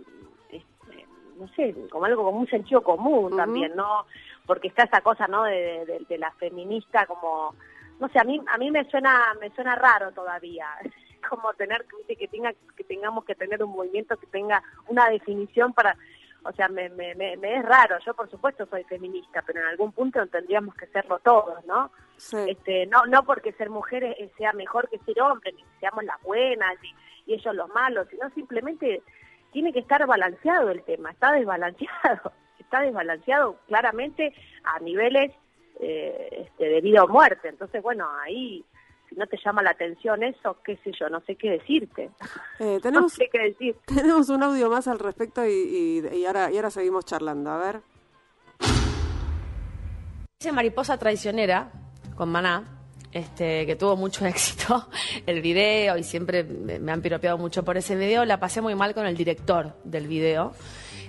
este, 0.51 1.07
no 1.39 1.49
sé, 1.57 1.75
como 1.91 2.05
algo 2.05 2.25
como 2.25 2.41
un 2.41 2.49
sentido 2.49 2.83
común 2.83 3.33
uh 3.33 3.35
-huh. 3.35 3.37
también, 3.37 3.75
¿no? 3.75 4.05
Porque 4.47 4.69
está 4.69 4.83
esa 4.83 5.01
cosa, 5.01 5.27
¿no? 5.27 5.45
De, 5.45 5.87
de, 5.87 6.05
de, 6.07 6.19
la 6.19 6.31
feminista 6.33 7.07
como, 7.07 7.55
no 7.99 8.09
sé, 8.11 8.19
a 8.21 8.25
mí 8.25 8.39
a 8.47 8.59
mí 8.59 8.71
me 8.71 8.85
suena 8.91 9.35
me 9.41 9.49
suena 9.55 9.75
raro 9.75 10.13
todavía 10.13 10.67
como 11.29 11.53
tener 11.55 11.85
que 12.07 12.29
tenga 12.29 12.53
que 12.77 12.85
tengamos 12.85 13.25
que 13.25 13.35
tener 13.35 13.63
un 13.63 13.71
movimiento 13.71 14.17
que 14.17 14.27
tenga 14.27 14.63
una 14.89 15.09
definición 15.09 15.73
para 15.73 15.97
o 16.45 16.53
sea 16.53 16.69
me, 16.69 16.89
me, 16.91 17.15
me, 17.15 17.37
me 17.37 17.57
es 17.57 17.65
raro. 17.65 17.99
Yo 18.05 18.15
por 18.15 18.31
supuesto 18.31 18.67
soy 18.67 18.85
feminista 18.85 19.43
pero 19.47 19.61
en 19.61 19.67
algún 19.67 19.93
punto 19.93 20.27
tendríamos 20.27 20.75
que 20.75 20.87
serlo 20.87 21.19
todos 21.21 21.65
no 21.67 21.91
sí. 22.17 22.37
este 22.49 22.87
no 22.87 23.07
no 23.07 23.25
porque 23.25 23.53
ser 23.53 23.71
mujeres 23.71 24.17
sea 24.37 24.53
mejor 24.53 24.89
que 24.89 24.99
ser 25.01 25.21
hombre 25.23 25.53
ni 25.53 25.63
que 25.63 25.81
seamos 25.81 26.05
las 26.05 26.21
buenas 26.23 26.75
y, 26.83 27.31
y 27.31 27.35
ellos 27.35 27.55
los 27.55 27.69
malos 27.71 28.09
sino 28.11 28.31
simplemente 28.31 29.03
tiene 29.53 29.73
que 29.73 29.81
estar 29.81 30.07
balanceado 30.07 30.71
el 30.71 30.83
tema 30.83 31.11
está 31.11 31.33
desbalanceado 31.33 32.33
está 32.59 32.81
desbalanceado 32.81 33.59
claramente 33.67 34.35
a 34.65 34.79
niveles 34.81 35.33
eh, 35.81 36.45
este, 36.45 36.69
de 36.69 36.81
vida 36.81 37.05
o 37.05 37.09
muerte. 37.09 37.49
Entonces 37.49 37.83
bueno 37.83 38.09
ahí 38.21 38.65
si 39.09 39.15
no 39.17 39.27
te 39.27 39.39
llama 39.45 39.63
la 39.63 39.71
atención 39.71 40.23
eso, 40.23 40.57
qué 40.65 40.77
sé 40.85 40.93
yo, 40.99 41.09
no 41.09 41.21
sé 41.21 41.37
qué 41.37 41.51
decirte. 41.51 42.11
Eh, 42.61 42.81
tenemos, 42.83 43.03
no 43.03 43.09
sé 43.11 43.29
qué 43.33 43.39
decir. 43.39 43.77
Tenemos 43.87 44.29
un 44.31 44.43
audio 44.43 44.69
más 44.69 44.89
al 44.89 44.99
respecto 44.99 45.47
y, 45.47 45.51
y, 45.51 46.17
y, 46.17 46.27
ahora, 46.27 46.51
y 46.51 46.57
ahora 46.57 46.71
seguimos 46.71 47.05
charlando. 47.05 47.51
A 47.51 47.59
ver. 47.59 47.81
Dice 50.41 50.51
Mariposa 50.51 50.99
Traicionera, 50.99 51.71
con 52.17 52.31
Maná, 52.31 52.65
este, 53.13 53.65
que 53.65 53.77
tuvo 53.77 53.97
mucho 53.97 54.27
éxito 54.27 54.89
el 55.25 55.41
video 55.41 55.97
y 55.97 56.03
siempre 56.03 56.43
me 56.43 56.91
han 56.91 57.01
piropeado 57.01 57.39
mucho 57.39 57.65
por 57.65 57.77
ese 57.77 57.95
video. 57.95 58.25
La 58.25 58.41
pasé 58.41 58.61
muy 58.61 58.75
mal 58.75 58.93
con 58.93 59.07
el 59.07 59.17
director 59.17 59.77
del 59.85 60.09
video 60.09 60.53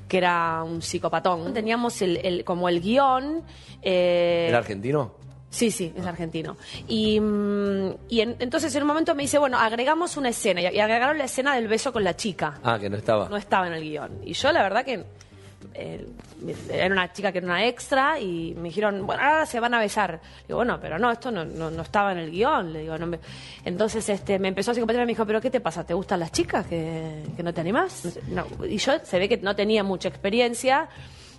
que 0.10 0.18
era 0.18 0.64
un 0.64 0.82
psicopatón. 0.82 1.54
Teníamos 1.54 2.02
el, 2.02 2.18
el 2.18 2.44
como 2.44 2.68
el 2.68 2.82
guion. 2.82 3.44
Eh, 3.82 4.48
¿Era 4.50 4.58
argentino? 4.58 5.14
Sí, 5.50 5.72
sí, 5.72 5.92
es 5.98 6.06
argentino. 6.06 6.58
Y, 6.88 7.20
mm, 7.20 7.96
y 8.08 8.22
en, 8.22 8.36
entonces 8.40 8.74
en 8.76 8.84
un 8.84 8.88
momento 8.88 9.16
me 9.16 9.24
dice, 9.24 9.40
bueno, 9.40 9.58
agregamos 9.58 10.16
una 10.16 10.30
escena. 10.30 10.62
Y, 10.62 10.76
y, 10.76 10.80
agregaron 10.80 11.18
la 11.18 11.26
escena 11.26 11.56
del 11.56 11.68
beso 11.68 11.92
con 11.92 12.04
la 12.04 12.16
chica. 12.16 12.60
Ah, 12.64 12.78
que 12.80 12.90
no 12.90 12.98
estaba. 12.98 13.28
No 13.30 13.38
estaba 13.38 13.68
en 13.68 13.74
el 13.74 13.82
guion. 13.82 14.22
Y 14.24 14.34
yo 14.34 14.52
la 14.52 14.62
verdad 14.62 14.86
que 14.86 15.04
eh, 15.74 16.08
era 16.72 16.94
una 16.94 17.12
chica 17.12 17.32
que 17.32 17.40
era 17.40 17.48
una 17.48 17.66
extra 17.66 18.20
y 18.20 18.54
me 18.56 18.70
dijeron, 18.70 19.06
bueno, 19.06 19.22
ahora 19.22 19.46
se 19.46 19.60
van 19.60 19.74
a 19.74 19.80
besar. 19.80 20.22
Digo, 20.48 20.58
bueno, 20.58 20.80
pero 20.82 20.98
no, 20.98 21.12
esto 21.12 21.32
no, 21.32 21.44
no, 21.46 21.70
no 21.70 21.82
estaba 21.82 22.12
en 22.12 22.20
el 22.20 22.32
guion. 22.32 22.72
Le 22.72 22.82
digo, 22.82 22.98
no 22.98 23.08
me... 23.08 23.20
Entonces 23.66 24.08
este, 24.10 24.40
me 24.40 24.50
empezó 24.50 24.72
a 24.72 24.74
psicopatear 24.74 25.04
y 25.04 25.06
me 25.08 25.12
dijo, 25.12 25.26
pero 25.26 25.42
¿qué 25.42 25.50
te 25.50 25.60
pasa? 25.60 25.84
¿Te 25.84 25.94
gustan 25.94 26.20
las 26.20 26.32
chicas? 26.32 26.66
¿Que, 26.68 27.24
que 27.36 27.44
no 27.44 27.54
te 27.54 27.62
animás? 27.62 28.20
No. 28.28 28.46
Y 28.68 28.78
yo 28.78 28.94
se 29.04 29.20
ve 29.20 29.28
que 29.28 29.38
no 29.38 29.56
tenía 29.56 29.84
mucha 29.84 30.10
experiencia 30.10 30.90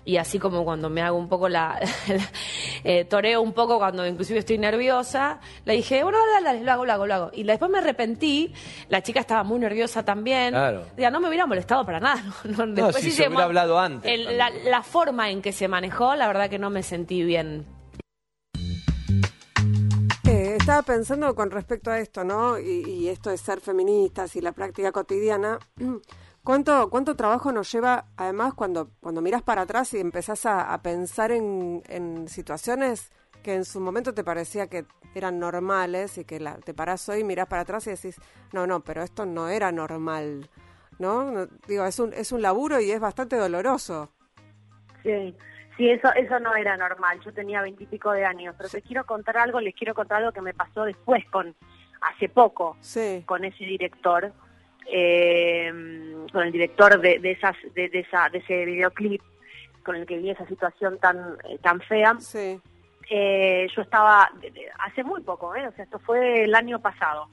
y 0.05 0.17
así 0.17 0.39
como 0.39 0.65
cuando 0.65 0.91
me 0.91 1.03
hago 1.03 1.17
un 1.17 1.29
poco 1.29 1.49
la, 1.49 1.81
la 2.09 2.31
eh, 2.85 3.05
toreo 3.05 3.41
un 3.43 3.53
poco 3.53 3.79
cuando 3.79 4.07
inclusive 4.07 4.41
estoy 4.41 4.59
nerviosa 4.59 5.41
le 5.65 5.75
dije 5.75 6.03
bueno 6.03 6.19
dale, 6.35 6.45
dale, 6.45 6.65
lo 6.65 6.73
hago 6.73 6.87
lo 6.87 6.93
hago 6.93 7.07
lo 7.07 7.15
hago 7.15 7.31
y 7.33 7.43
después 7.43 7.71
me 7.71 7.79
arrepentí 7.79 8.53
la 8.89 9.03
chica 9.03 9.21
estaba 9.21 9.43
muy 9.45 9.59
nerviosa 9.59 10.05
también 10.05 10.51
claro. 10.51 10.87
ya 10.97 11.11
no 11.11 11.21
me 11.21 11.29
hubiera 11.29 11.47
molestado 11.47 11.85
para 11.85 12.01
nada 12.01 12.23
no, 12.45 12.67
no, 12.67 12.75
después 12.75 13.05
si 13.05 13.11
se 13.11 13.29
hubiera 13.29 13.45
hablado 13.45 13.79
antes 13.79 14.11
el, 14.11 14.37
la, 14.37 14.51
la 14.51 14.83
forma 14.83 15.31
en 15.31 15.43
que 15.43 15.53
se 15.53 15.69
manejó 15.69 16.15
la 16.15 16.27
verdad 16.27 16.49
que 16.49 16.59
no 16.59 16.71
me 16.71 16.83
sentí 16.83 17.23
bien 17.23 17.67
eh, 20.25 20.57
estaba 20.59 20.83
pensando 20.83 21.35
con 21.35 21.51
respecto 21.51 21.91
a 21.91 21.99
esto, 21.99 22.23
¿no? 22.23 22.57
Y, 22.57 22.85
y, 22.89 23.09
esto 23.09 23.31
de 23.31 23.37
ser 23.37 23.61
feministas 23.61 24.37
y 24.37 24.41
la 24.41 24.53
práctica 24.53 24.93
cotidiana. 24.93 25.59
¿Cuánto, 26.43 26.89
¿Cuánto 26.89 27.17
trabajo 27.17 27.53
nos 27.53 27.71
lleva, 27.71 28.07
además, 28.17 28.55
cuando, 28.55 28.91
cuando 29.01 29.21
miras 29.21 29.43
para 29.43 29.63
atrás 29.63 29.93
y 29.93 30.01
empezás 30.01 30.47
a, 30.47 30.73
a 30.73 30.81
pensar 30.83 31.33
en, 31.33 31.83
en, 31.87 32.29
situaciones 32.29 33.13
que 33.43 33.55
en 33.55 33.65
su 33.67 33.79
momento 33.79 34.15
te 34.15 34.25
parecía 34.25 34.69
que 34.69 34.87
eran 35.15 35.39
normales 35.39 36.17
y 36.17 36.25
que 36.25 36.41
la, 36.41 36.57
te 36.57 36.73
parás 36.73 37.07
hoy, 37.11 37.25
mirás 37.25 37.47
para 37.47 37.63
atrás 37.63 37.87
y 37.87 37.91
decís, 37.91 38.19
no, 38.53 38.67
no, 38.67 38.81
pero 38.81 39.03
esto 39.03 39.27
no 39.27 39.49
era 39.49 39.71
normal, 39.71 40.49
¿no? 40.99 41.31
no 41.31 41.47
digo, 41.69 41.85
es 41.85 41.99
un, 41.99 42.15
es 42.15 42.33
un 42.33 42.41
laburo 42.41 42.81
y 42.81 42.91
es 42.91 43.01
bastante 43.01 43.37
doloroso. 43.37 44.11
Sí, 45.03 45.37
sí, 45.77 45.91
eso, 45.91 46.09
eso 46.15 46.41
no 46.41 46.55
era 46.55 46.77
normal. 46.77 47.21
Yo 47.21 47.33
tenía 47.33 47.61
veintipico 47.61 48.13
de 48.13 48.25
años, 48.25 48.55
pero 48.57 48.69
sí. 48.69 48.81
te 48.81 48.83
quiero 48.83 49.05
contar 49.05 49.37
algo, 49.37 49.61
les 49.61 49.75
quiero 49.75 49.95
contar 49.95 50.19
algo 50.19 50.33
que 50.33 50.43
me 50.43 50.55
pasó 50.55 50.85
después 50.85 51.23
con, 51.31 51.55
hace 52.01 52.29
poco, 52.31 52.77
sí. 52.81 53.25
con 53.27 53.45
ese 53.45 53.65
director 53.65 54.33
eh, 54.87 55.73
con 56.33 56.43
el 56.43 56.53
director 56.53 57.01
de, 57.01 57.19
de, 57.19 57.33
esas, 57.33 57.57
de, 57.75 57.89
de, 57.89 58.01
esa, 58.01 58.29
de 58.29 58.39
ese 58.39 58.65
videoclip 58.65 59.23
con 59.83 59.97
el 59.97 60.07
que 60.07 60.19
vi 60.19 60.31
esa 60.31 60.47
situación 60.47 60.99
tan, 60.99 61.37
eh, 61.45 61.59
tan 61.63 61.81
fea. 61.81 62.15
Sí. 62.19 62.61
Eh, 63.09 63.67
yo 63.75 63.83
estaba, 63.83 64.31
hace 64.79 65.03
muy 65.03 65.21
poco, 65.23 65.55
¿eh? 65.57 65.67
o 65.67 65.73
sea, 65.73 65.85
esto 65.85 65.99
fue 65.99 66.45
el 66.45 66.55
año 66.55 66.81
pasado. 66.81 67.29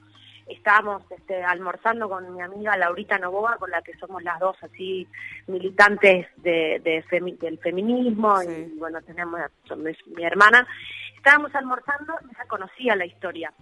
Estábamos 0.48 1.02
este, 1.10 1.44
almorzando 1.44 2.08
con 2.08 2.34
mi 2.34 2.40
amiga 2.40 2.76
Laurita 2.76 3.18
Novoa, 3.18 3.56
con 3.58 3.70
la 3.70 3.82
que 3.82 3.92
somos 3.98 4.22
las 4.22 4.40
dos 4.40 4.56
así 4.62 5.06
militantes 5.46 6.26
de, 6.38 6.80
de 6.82 7.02
femi 7.02 7.32
del 7.32 7.58
feminismo, 7.58 8.38
sí. 8.38 8.72
y 8.74 8.78
bueno, 8.78 9.00
tenemos, 9.02 9.40
mi 10.16 10.24
hermana. 10.24 10.66
Estábamos 11.14 11.54
almorzando 11.54 12.14
y 12.30 12.34
ya 12.34 12.44
conocía 12.46 12.96
la 12.96 13.04
historia 13.04 13.52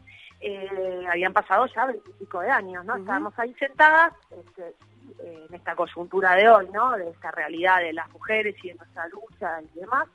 eh, 0.48 1.06
habían 1.10 1.32
pasado 1.32 1.66
ya 1.66 1.86
veintipico 1.86 2.40
de 2.40 2.50
años, 2.50 2.84
¿no? 2.84 2.94
Uh 2.94 2.96
-huh. 2.96 3.00
Estábamos 3.00 3.38
ahí 3.38 3.52
sentadas 3.54 4.12
este, 4.30 4.74
eh, 5.18 5.46
en 5.48 5.54
esta 5.54 5.74
coyuntura 5.74 6.36
de 6.36 6.48
hoy, 6.48 6.68
¿no? 6.72 6.92
De 6.92 7.10
esta 7.10 7.32
realidad 7.32 7.78
de 7.78 7.92
las 7.92 8.08
mujeres 8.12 8.54
y 8.62 8.68
de 8.68 8.74
nuestra 8.74 9.08
lucha 9.08 9.60
y 9.62 9.80
demás. 9.80 10.08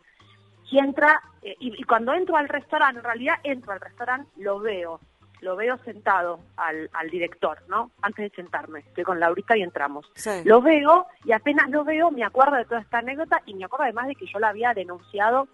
Y 0.69 0.79
entra, 0.79 1.21
eh, 1.41 1.55
y, 1.59 1.81
y, 1.81 1.83
cuando 1.83 2.13
entro 2.13 2.37
al 2.37 2.47
restaurante, 2.47 2.99
en 2.99 3.03
realidad 3.03 3.35
entro 3.43 3.73
al 3.73 3.81
restaurante, 3.81 4.29
lo 4.37 4.59
veo, 4.59 5.01
lo 5.41 5.57
veo 5.57 5.77
sentado 5.79 6.39
al, 6.55 6.89
al, 6.93 7.09
director, 7.09 7.61
¿no? 7.67 7.91
Antes 8.01 8.31
de 8.31 8.35
sentarme, 8.37 8.79
estoy 8.79 9.03
con 9.03 9.19
Laurita 9.19 9.57
y 9.57 9.63
entramos. 9.63 10.09
Sí. 10.15 10.43
Lo 10.45 10.61
veo 10.61 11.07
y 11.25 11.33
apenas 11.33 11.69
lo 11.69 11.83
veo 11.83 12.09
me 12.09 12.23
acuerdo 12.23 12.55
de 12.55 12.63
toda 12.63 12.79
esta 12.79 12.99
anécdota 12.99 13.41
y 13.45 13.53
me 13.53 13.65
acuerdo 13.65 13.83
además 13.83 14.07
de 14.07 14.15
que 14.15 14.27
yo 14.27 14.39
la 14.39 14.47
había 14.47 14.73
denunciado 14.73 15.49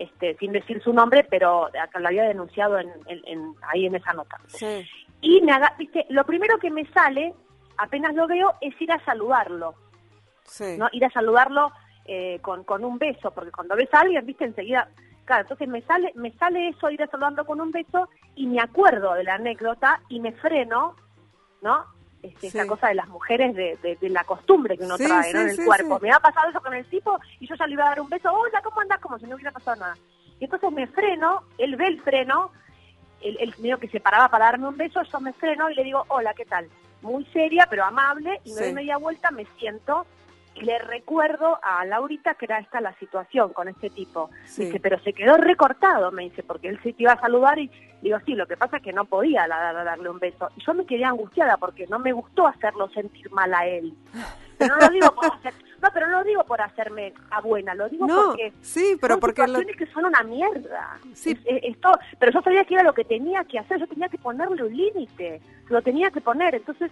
este, 0.00 0.34
sin 0.38 0.52
decir 0.52 0.82
su 0.82 0.94
nombre, 0.94 1.24
pero 1.24 1.66
acá 1.66 2.00
lo 2.00 2.08
había 2.08 2.24
denunciado 2.24 2.78
en, 2.78 2.88
en, 3.06 3.20
en, 3.26 3.54
ahí 3.68 3.84
en 3.84 3.94
esa 3.94 4.14
nota. 4.14 4.40
Sí. 4.46 4.88
Y 5.20 5.42
me 5.42 5.52
haga, 5.52 5.74
viste, 5.78 6.06
lo 6.08 6.24
primero 6.24 6.58
que 6.58 6.70
me 6.70 6.86
sale, 6.86 7.34
apenas 7.76 8.14
lo 8.14 8.26
veo, 8.26 8.54
es 8.62 8.80
ir 8.80 8.90
a 8.90 9.04
saludarlo. 9.04 9.74
Sí. 10.44 10.76
¿no? 10.78 10.88
Ir 10.92 11.04
a 11.04 11.10
saludarlo 11.10 11.70
eh, 12.06 12.38
con, 12.40 12.64
con 12.64 12.82
un 12.82 12.98
beso, 12.98 13.30
porque 13.30 13.52
cuando 13.52 13.76
ves 13.76 13.92
a 13.92 14.00
alguien, 14.00 14.24
viste, 14.24 14.46
enseguida, 14.46 14.88
claro, 15.26 15.42
entonces 15.42 15.68
me 15.68 15.82
sale, 15.82 16.12
me 16.14 16.32
sale 16.32 16.68
eso, 16.68 16.90
ir 16.90 17.02
a 17.02 17.06
saludarlo 17.06 17.44
con 17.44 17.60
un 17.60 17.70
beso, 17.70 18.08
y 18.34 18.46
me 18.46 18.60
acuerdo 18.62 19.12
de 19.12 19.24
la 19.24 19.34
anécdota, 19.34 20.00
y 20.08 20.18
me 20.18 20.32
freno, 20.32 20.96
¿no? 21.60 21.84
Este, 22.22 22.48
esa 22.48 22.66
cosa 22.66 22.88
de 22.88 22.94
las 22.94 23.08
mujeres 23.08 23.54
de, 23.54 23.78
de, 24.00 24.08
la 24.08 24.24
costumbre 24.24 24.76
que 24.76 24.84
uno 24.84 24.96
trae 24.98 25.30
en 25.30 25.48
el 25.48 25.64
cuerpo. 25.64 25.98
Me 26.00 26.10
ha 26.10 26.20
pasado 26.20 26.50
eso 26.50 26.60
con 26.60 26.74
el 26.74 26.84
tipo 26.86 27.18
y 27.38 27.46
yo 27.46 27.54
ya 27.54 27.66
le 27.66 27.74
iba 27.74 27.84
a 27.84 27.90
dar 27.90 28.00
un 28.00 28.08
beso, 28.08 28.32
hola, 28.32 28.60
¿cómo 28.62 28.80
andás? 28.80 29.00
Como 29.00 29.18
si 29.18 29.26
no 29.26 29.36
hubiera 29.36 29.52
pasado 29.52 29.80
nada. 29.80 29.96
Y 30.38 30.44
entonces 30.44 30.70
me 30.72 30.86
freno, 30.86 31.44
él 31.58 31.76
ve 31.76 31.86
el 31.86 32.00
freno, 32.02 32.50
el, 33.20 33.38
el 33.40 33.54
medio 33.58 33.78
que 33.78 33.88
se 33.88 34.00
paraba 34.00 34.28
para 34.28 34.46
darme 34.46 34.68
un 34.68 34.76
beso, 34.76 35.02
yo 35.02 35.20
me 35.20 35.32
freno 35.32 35.70
y 35.70 35.74
le 35.74 35.84
digo, 35.84 36.04
hola, 36.08 36.34
¿qué 36.34 36.44
tal? 36.44 36.68
Muy 37.02 37.24
seria, 37.26 37.66
pero 37.68 37.84
amable, 37.84 38.40
y 38.44 38.52
me 38.52 38.60
doy 38.60 38.72
media 38.74 38.98
vuelta, 38.98 39.30
me 39.30 39.46
siento 39.58 40.06
le 40.56 40.78
recuerdo 40.78 41.58
a 41.62 41.84
Laurita 41.84 42.34
que 42.34 42.44
era 42.44 42.58
esta 42.58 42.80
la 42.80 42.94
situación 42.98 43.52
con 43.52 43.68
este 43.68 43.90
tipo. 43.90 44.30
Dice, 44.44 44.80
pero 44.80 44.98
se 45.00 45.12
quedó 45.12 45.36
recortado, 45.36 46.10
me 46.12 46.24
dice, 46.24 46.42
porque 46.42 46.68
él 46.68 46.78
sí 46.82 46.92
te 46.92 47.04
iba 47.04 47.12
a 47.12 47.20
saludar 47.20 47.58
y 47.58 47.70
digo, 48.02 48.18
sí, 48.26 48.34
lo 48.34 48.46
que 48.46 48.56
pasa 48.56 48.78
es 48.78 48.82
que 48.82 48.92
no 48.92 49.04
podía 49.04 49.46
darle 49.48 50.10
un 50.10 50.18
beso. 50.18 50.48
Y 50.56 50.64
yo 50.64 50.74
me 50.74 50.86
quedé 50.86 51.04
angustiada 51.04 51.56
porque 51.56 51.86
no 51.86 51.98
me 51.98 52.12
gustó 52.12 52.46
hacerlo 52.46 52.88
sentir 52.90 53.30
mal 53.30 53.52
a 53.54 53.66
él. 53.66 53.94
Pero 54.58 54.76
no 54.76 54.86
lo 54.86 54.92
digo 54.92 55.14
por 55.14 55.32
hacer, 55.32 55.54
no, 55.80 55.88
pero 55.94 56.06
no 56.08 56.18
lo 56.18 56.24
digo 56.24 56.44
por 56.44 56.60
hacerme 56.60 57.14
a 57.30 57.40
buena, 57.40 57.74
lo 57.74 57.88
digo 57.88 58.06
porque 58.06 58.52
sí, 58.60 58.98
pero 59.00 59.14
son 59.14 59.20
porque 59.20 59.42
situaciones 59.42 59.76
que 59.76 59.86
son 59.86 60.04
una 60.04 60.22
mierda. 60.22 60.98
Sí. 61.14 61.38
esto, 61.46 61.92
pero 62.18 62.32
yo 62.32 62.42
sabía 62.42 62.64
que 62.64 62.74
era 62.74 62.82
lo 62.82 62.92
que 62.92 63.04
tenía 63.04 63.42
que 63.44 63.58
hacer, 63.58 63.80
yo 63.80 63.86
tenía 63.86 64.10
que 64.10 64.18
ponerle 64.18 64.62
un 64.62 64.76
límite, 64.76 65.40
lo 65.70 65.80
tenía 65.80 66.10
que 66.10 66.20
poner, 66.20 66.56
entonces 66.56 66.90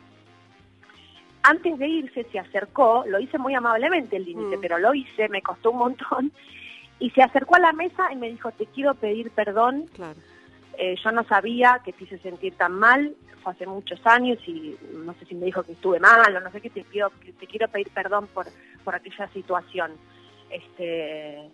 antes 1.48 1.78
de 1.78 1.88
irse 1.88 2.26
se 2.30 2.38
acercó, 2.38 3.04
lo 3.06 3.18
hice 3.18 3.38
muy 3.38 3.54
amablemente 3.54 4.16
el 4.16 4.24
límite, 4.24 4.58
mm. 4.58 4.60
pero 4.60 4.78
lo 4.78 4.92
hice, 4.92 5.28
me 5.28 5.40
costó 5.40 5.70
un 5.70 5.78
montón, 5.78 6.32
y 6.98 7.10
se 7.10 7.22
acercó 7.22 7.56
a 7.56 7.60
la 7.60 7.72
mesa 7.72 8.12
y 8.12 8.16
me 8.16 8.28
dijo, 8.28 8.50
te 8.52 8.66
quiero 8.66 8.94
pedir 8.94 9.30
perdón. 9.30 9.86
Claro. 9.94 10.18
Eh, 10.76 10.94
yo 11.02 11.10
no 11.10 11.24
sabía 11.24 11.80
que 11.84 11.92
te 11.92 12.04
hice 12.04 12.18
sentir 12.18 12.54
tan 12.54 12.72
mal, 12.72 13.14
fue 13.42 13.52
hace 13.52 13.66
muchos 13.66 14.00
años 14.06 14.38
y 14.46 14.76
no 14.92 15.14
sé 15.14 15.24
si 15.24 15.34
me 15.34 15.46
dijo 15.46 15.62
que 15.62 15.72
estuve 15.72 15.98
mal 15.98 16.36
o 16.36 16.40
no 16.40 16.50
sé 16.50 16.60
qué, 16.60 16.70
te 16.70 16.84
quiero, 16.84 17.10
te 17.40 17.46
quiero 17.46 17.66
pedir 17.68 17.90
perdón 17.90 18.28
por, 18.28 18.46
por 18.84 18.94
aquella 18.94 19.26
situación. 19.28 19.92
Este, 20.50 21.50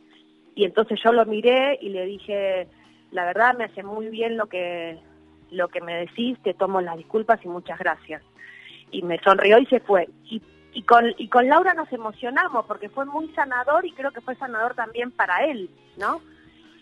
y 0.55 0.65
entonces 0.65 1.01
yo 1.03 1.13
lo 1.13 1.25
miré 1.25 1.79
y 1.81 1.91
le 1.91 2.05
dije, 2.05 2.69
la 3.13 3.25
verdad 3.25 3.57
me 3.57 3.65
hace 3.65 3.83
muy 3.83 4.09
bien 4.09 4.37
lo 4.37 4.47
que, 4.47 4.99
lo 5.51 5.69
que 5.69 5.81
me 5.81 5.95
decís, 5.95 6.39
te 6.43 6.53
tomo 6.53 6.81
las 6.81 6.97
disculpas 6.97 7.39
y 7.45 7.49
muchas 7.49 7.79
gracias 7.79 8.23
y 8.95 9.03
me 9.03 9.19
sonrió 9.19 9.59
y 9.59 9.67
se 9.67 9.81
fue. 9.81 10.09
Y, 10.25 10.41
y, 10.73 10.83
con, 10.83 11.13
y 11.19 11.29
con 11.29 11.49
Laura 11.49 11.75
nos 11.75 11.93
emocionamos 11.93 12.65
porque 12.67 12.89
fue 12.89 13.05
muy 13.05 13.29
sanador 13.35 13.85
y 13.85 13.93
creo 13.93 14.13
que 14.13 14.21
fue 14.21 14.37
sanador 14.37 14.75
también 14.75 15.11
para 15.11 15.45
él, 15.45 15.69
¿no? 15.97 16.21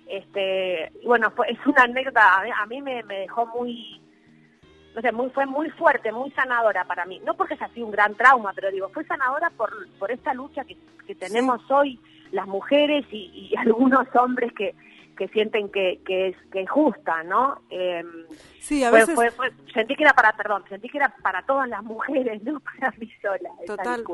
Este, 0.07 0.93
bueno, 1.05 1.31
fue, 1.31 1.51
es 1.51 1.59
una 1.67 1.85
anécdota, 1.85 2.43
a 2.59 2.67
mí, 2.67 2.83
me, 2.83 3.03
me, 3.05 3.21
dejó 3.21 3.47
muy, 3.47 4.01
no 4.95 5.01
sé, 5.01 5.11
muy, 5.11 5.31
fue 5.31 5.47
muy 5.47 5.71
fuerte, 5.71 6.13
muy 6.13 6.31
sanadora 6.33 6.85
para 6.85 7.07
mí. 7.07 7.21
No 7.25 7.35
porque 7.35 7.57
sea 7.57 7.69
así 7.69 7.83
un 7.83 7.91
gran 7.91 8.15
trauma, 8.15 8.53
pero 8.55 8.71
digo, 8.71 8.91
fue 8.91 9.05
sanadora 9.05 9.51
por, 9.51 9.71
por 9.99 10.11
esta 10.11 10.35
lucha 10.35 10.65
que, 10.65 10.77
que 11.07 11.15
tenemos 11.15 11.63
hoy 11.71 11.99
las 12.31 12.47
mujeres 12.47 13.07
y, 13.11 13.51
y 13.53 13.57
algunos 13.59 14.07
hombres 14.17 14.53
que, 14.53 14.75
que 15.23 15.29
sienten 15.29 15.69
que, 15.69 16.01
que, 16.05 16.29
es, 16.29 16.37
que 16.51 16.63
es 16.63 16.71
justa, 16.71 17.23
¿no? 17.23 17.61
Eh, 17.71 18.03
sí, 18.59 18.83
a 18.83 18.91
veces... 18.91 19.17
sentí 19.73 19.95
que 19.95 20.03
era 20.03 20.15
para, 20.15 20.33
perdón, 20.33 20.65
sentí 20.69 20.89
que 20.89 20.99
era 20.99 21.15
para 21.23 21.47
todas 21.47 21.69
las 21.69 21.85
mujeres, 21.85 22.43
no 22.45 22.59
para 22.59 22.91
mí 22.99 23.09
sola. 23.23 23.51
Total. 23.65 24.05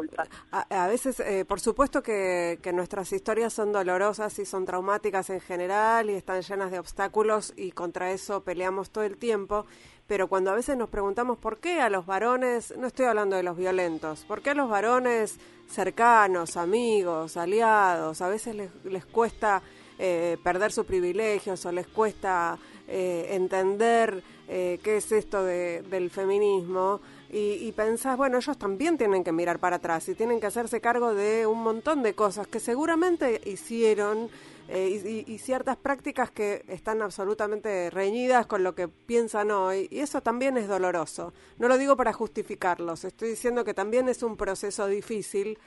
A, 0.52 0.84
a, 0.84 0.86
veces, 0.86 1.20
eh, 1.20 1.46
por 1.46 1.60
supuesto 1.60 2.02
que, 2.02 2.58
que 2.62 2.74
nuestras 2.74 3.10
historias 3.14 3.54
son 3.54 3.72
dolorosas 3.72 4.38
y 4.38 4.44
son 4.44 4.66
traumáticas 4.66 5.30
en 5.30 5.40
general 5.40 6.10
y 6.10 6.12
están 6.12 6.42
llenas 6.42 6.70
de 6.70 6.78
obstáculos 6.78 7.54
y 7.56 7.70
contra 7.70 8.10
eso 8.10 8.44
peleamos 8.44 8.90
todo 8.90 9.04
el 9.04 9.16
tiempo 9.16 9.64
pero 10.06 10.26
cuando 10.26 10.50
a 10.50 10.54
veces 10.54 10.74
nos 10.78 10.88
preguntamos 10.88 11.36
por 11.36 11.58
qué 11.58 11.82
a 11.82 11.90
los 11.90 12.06
varones, 12.06 12.74
no 12.78 12.86
estoy 12.86 13.04
hablando 13.04 13.36
de 13.36 13.42
los 13.42 13.58
violentos, 13.58 14.24
por 14.26 14.40
qué 14.40 14.50
a 14.50 14.54
los 14.54 14.70
varones 14.70 15.38
cercanos, 15.68 16.56
amigos, 16.56 17.36
aliados, 17.36 18.22
a 18.22 18.28
veces 18.30 18.54
les, 18.54 18.84
les 18.86 19.04
cuesta 19.04 19.60
eh, 20.00 20.36
perder 20.44 20.70
sus 20.70 20.86
privilegios 20.86 21.66
o 21.66 21.72
les 21.72 21.88
cuesta 21.88 22.56
eh, 22.86 23.30
entender 23.30 24.22
eh, 24.46 24.78
qué 24.80 24.98
es 24.98 25.10
esto 25.10 25.42
del 25.42 26.08
feminismo 26.10 27.00
y, 27.30 27.54
y, 27.66 27.72
pensás, 27.72 28.16
bueno, 28.16 28.38
ellos 28.38 28.56
también 28.56 28.96
tienen 28.96 29.24
que 29.24 29.32
mirar 29.32 29.58
para 29.58 29.76
atrás 29.76 30.08
y 30.08 30.14
tienen 30.14 30.38
que 30.38 30.46
hacerse 30.46 30.80
cargo 30.80 31.14
de 31.14 31.48
un 31.48 31.64
montón 31.64 32.04
de 32.04 32.14
cosas 32.14 32.46
que 32.46 32.60
seguramente 32.60 33.40
hicieron 33.44 34.30
y, 34.68 35.24
y, 35.26 35.38
ciertas 35.38 35.76
prácticas 35.76 36.30
que 36.30 36.64
están 36.68 37.02
absolutamente 37.02 37.90
reñidas 37.90 38.46
con 38.46 38.62
lo 38.62 38.76
que 38.76 38.86
piensan 38.86 39.50
hoy 39.50 39.88
y 39.90 39.98
eso 39.98 40.20
también 40.20 40.56
es 40.58 40.68
doloroso. 40.68 41.32
No 41.58 41.66
lo 41.66 41.76
digo 41.76 41.96
para 41.96 42.12
justificarlos, 42.12 43.04
estoy 43.04 43.30
diciendo 43.30 43.64
que 43.64 43.74
también 43.74 44.08
es 44.08 44.22
un 44.22 44.36
proceso 44.36 44.86
difícil 44.86 45.58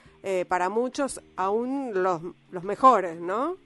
para 0.48 0.70
muchos, 0.70 1.20
aún 1.36 1.90
los, 1.94 2.22
los 2.50 2.64
mejores, 2.64 3.20
¿no? 3.20 3.58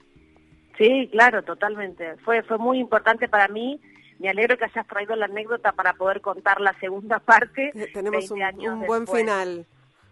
Sí, 0.77 1.09
claro, 1.11 1.43
totalmente. 1.43 2.17
Fue, 2.17 2.43
fue 2.43 2.57
muy 2.57 2.79
importante 2.79 3.27
para 3.27 3.47
mí. 3.47 3.81
Me 4.19 4.29
alegro 4.29 4.57
que 4.57 4.65
hayas 4.65 4.87
traído 4.87 5.15
la 5.15 5.25
anécdota 5.25 5.71
para 5.71 5.93
poder 5.93 6.21
contar 6.21 6.61
la 6.61 6.73
segunda 6.79 7.19
parte. 7.25 7.71
Tenemos 7.93 8.29
un, 8.31 8.85
buen 8.85 9.07
final. 9.07 9.65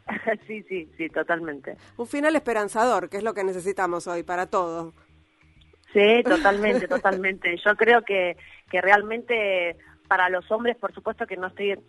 sí, 0.47 0.63
sí, 0.63 0.89
sí, 0.97 1.09
totalmente. 1.09 1.77
Un 1.97 2.07
final 2.07 2.35
esperanzador, 2.35 3.09
que 3.09 3.17
es 3.17 3.23
lo 3.23 3.33
que 3.33 3.43
necesitamos 3.43 4.07
hoy 4.07 4.23
para 4.23 4.47
todos. 4.47 4.93
Sí, 5.93 6.23
totalmente, 6.23 6.87
totalmente. 6.87 7.55
Yo 7.63 7.75
creo 7.75 8.01
que, 8.01 8.35
que 8.69 8.81
realmente 8.81 9.77
para 10.07 10.29
los 10.29 10.49
hombres, 10.51 10.75
por 10.77 10.93
supuesto 10.93 11.25
que 11.25 11.37
no 11.37 11.47
estoy, 11.47 11.79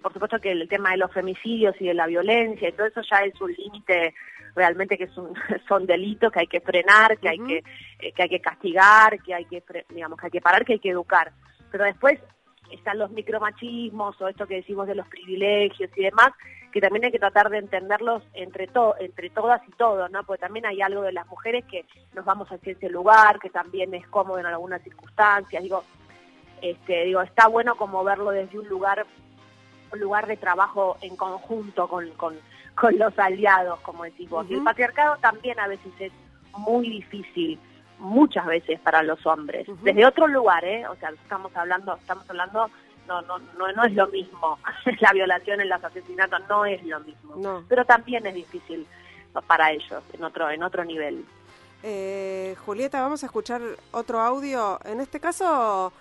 por 0.00 0.12
supuesto 0.12 0.38
que 0.38 0.52
el 0.52 0.68
tema 0.68 0.92
de 0.92 0.98
los 0.98 1.12
femicidios 1.12 1.74
y 1.80 1.86
de 1.86 1.94
la 1.94 2.06
violencia 2.06 2.68
y 2.68 2.72
todo 2.72 2.86
eso 2.86 3.00
ya 3.10 3.18
es 3.18 3.38
un 3.40 3.52
límite 3.52 4.14
realmente 4.56 4.96
que 4.96 5.04
es 5.04 5.16
un, 5.16 5.34
son 5.68 5.86
delitos 5.86 6.32
que 6.32 6.40
hay 6.40 6.46
que 6.46 6.60
frenar, 6.60 7.18
que 7.18 7.28
hay 7.28 7.38
que, 7.38 7.62
eh, 8.00 8.12
que 8.12 8.22
hay 8.22 8.28
que 8.28 8.40
castigar, 8.40 9.22
que 9.22 9.34
hay 9.34 9.44
que, 9.44 9.62
digamos, 9.90 10.18
que 10.18 10.26
hay 10.26 10.32
que 10.32 10.40
parar, 10.40 10.64
que 10.64 10.72
hay 10.72 10.78
que 10.80 10.90
educar. 10.90 11.32
Pero 11.70 11.84
después 11.84 12.18
están 12.72 12.98
los 12.98 13.10
micromachismos 13.10 14.20
o 14.20 14.28
esto 14.28 14.46
que 14.46 14.56
decimos 14.56 14.88
de 14.88 14.96
los 14.96 15.06
privilegios 15.06 15.90
y 15.94 16.02
demás, 16.02 16.30
que 16.72 16.80
también 16.80 17.04
hay 17.04 17.12
que 17.12 17.18
tratar 17.18 17.48
de 17.48 17.58
entenderlos 17.58 18.22
entre, 18.34 18.66
to 18.66 18.96
entre 18.98 19.30
todas 19.30 19.62
y 19.68 19.72
todos, 19.72 20.10
¿no? 20.10 20.24
Porque 20.24 20.40
también 20.40 20.66
hay 20.66 20.82
algo 20.82 21.02
de 21.02 21.12
las 21.12 21.26
mujeres 21.28 21.64
que 21.66 21.84
nos 22.14 22.24
vamos 22.24 22.48
hacia 22.50 22.72
ese 22.72 22.88
lugar, 22.88 23.38
que 23.38 23.50
también 23.50 23.94
es 23.94 24.06
cómodo 24.08 24.38
en 24.38 24.46
algunas 24.46 24.82
circunstancias, 24.82 25.62
digo, 25.62 25.84
este, 26.60 27.04
digo, 27.04 27.22
está 27.22 27.46
bueno 27.46 27.76
como 27.76 28.02
verlo 28.02 28.30
desde 28.30 28.58
un 28.58 28.68
lugar, 28.68 29.06
un 29.92 30.00
lugar 30.00 30.26
de 30.26 30.36
trabajo 30.36 30.96
en 31.02 31.16
conjunto 31.16 31.86
con, 31.88 32.10
con 32.10 32.36
con 32.76 32.96
los 32.98 33.18
aliados, 33.18 33.80
como 33.80 34.04
decimos. 34.04 34.46
Y 34.48 34.54
el 34.54 34.62
patriarcado 34.62 35.16
también 35.16 35.58
a 35.58 35.66
veces 35.66 35.92
es 35.98 36.12
muy 36.56 36.88
difícil, 36.88 37.58
muchas 37.98 38.46
veces 38.46 38.78
para 38.80 39.02
los 39.02 39.24
hombres. 39.26 39.66
Desde 39.82 40.06
otro 40.06 40.28
lugar, 40.28 40.64
¿eh? 40.64 40.86
O 40.86 40.94
sea, 40.96 41.10
estamos 41.10 41.54
hablando, 41.56 41.96
estamos 41.96 42.28
hablando, 42.28 42.70
no, 43.08 43.22
no, 43.22 43.38
no, 43.58 43.72
no 43.72 43.84
es 43.84 43.92
lo 43.94 44.06
mismo. 44.08 44.58
la 45.00 45.12
violación, 45.12 45.60
en 45.60 45.68
los 45.68 45.82
asesinatos 45.82 46.40
no 46.48 46.64
es 46.64 46.84
lo 46.84 47.00
mismo. 47.00 47.64
Pero 47.68 47.84
también 47.84 48.26
es 48.26 48.34
difícil 48.34 48.86
para 49.46 49.72
ellos, 49.72 50.02
en 50.12 50.24
otro, 50.24 50.50
en 50.50 50.62
otro 50.62 50.84
nivel. 50.84 51.24
Eh, 51.82 52.56
Julieta, 52.64 53.00
vamos 53.00 53.22
a 53.22 53.26
escuchar 53.26 53.60
otro 53.92 54.20
audio. 54.20 54.78
En 54.84 55.00
este 55.00 55.20
caso, 55.20 55.92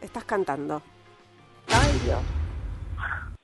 estás 0.00 0.24
cantando. 0.24 0.82
Ay, 1.68 2.00
Dios. 2.04 2.20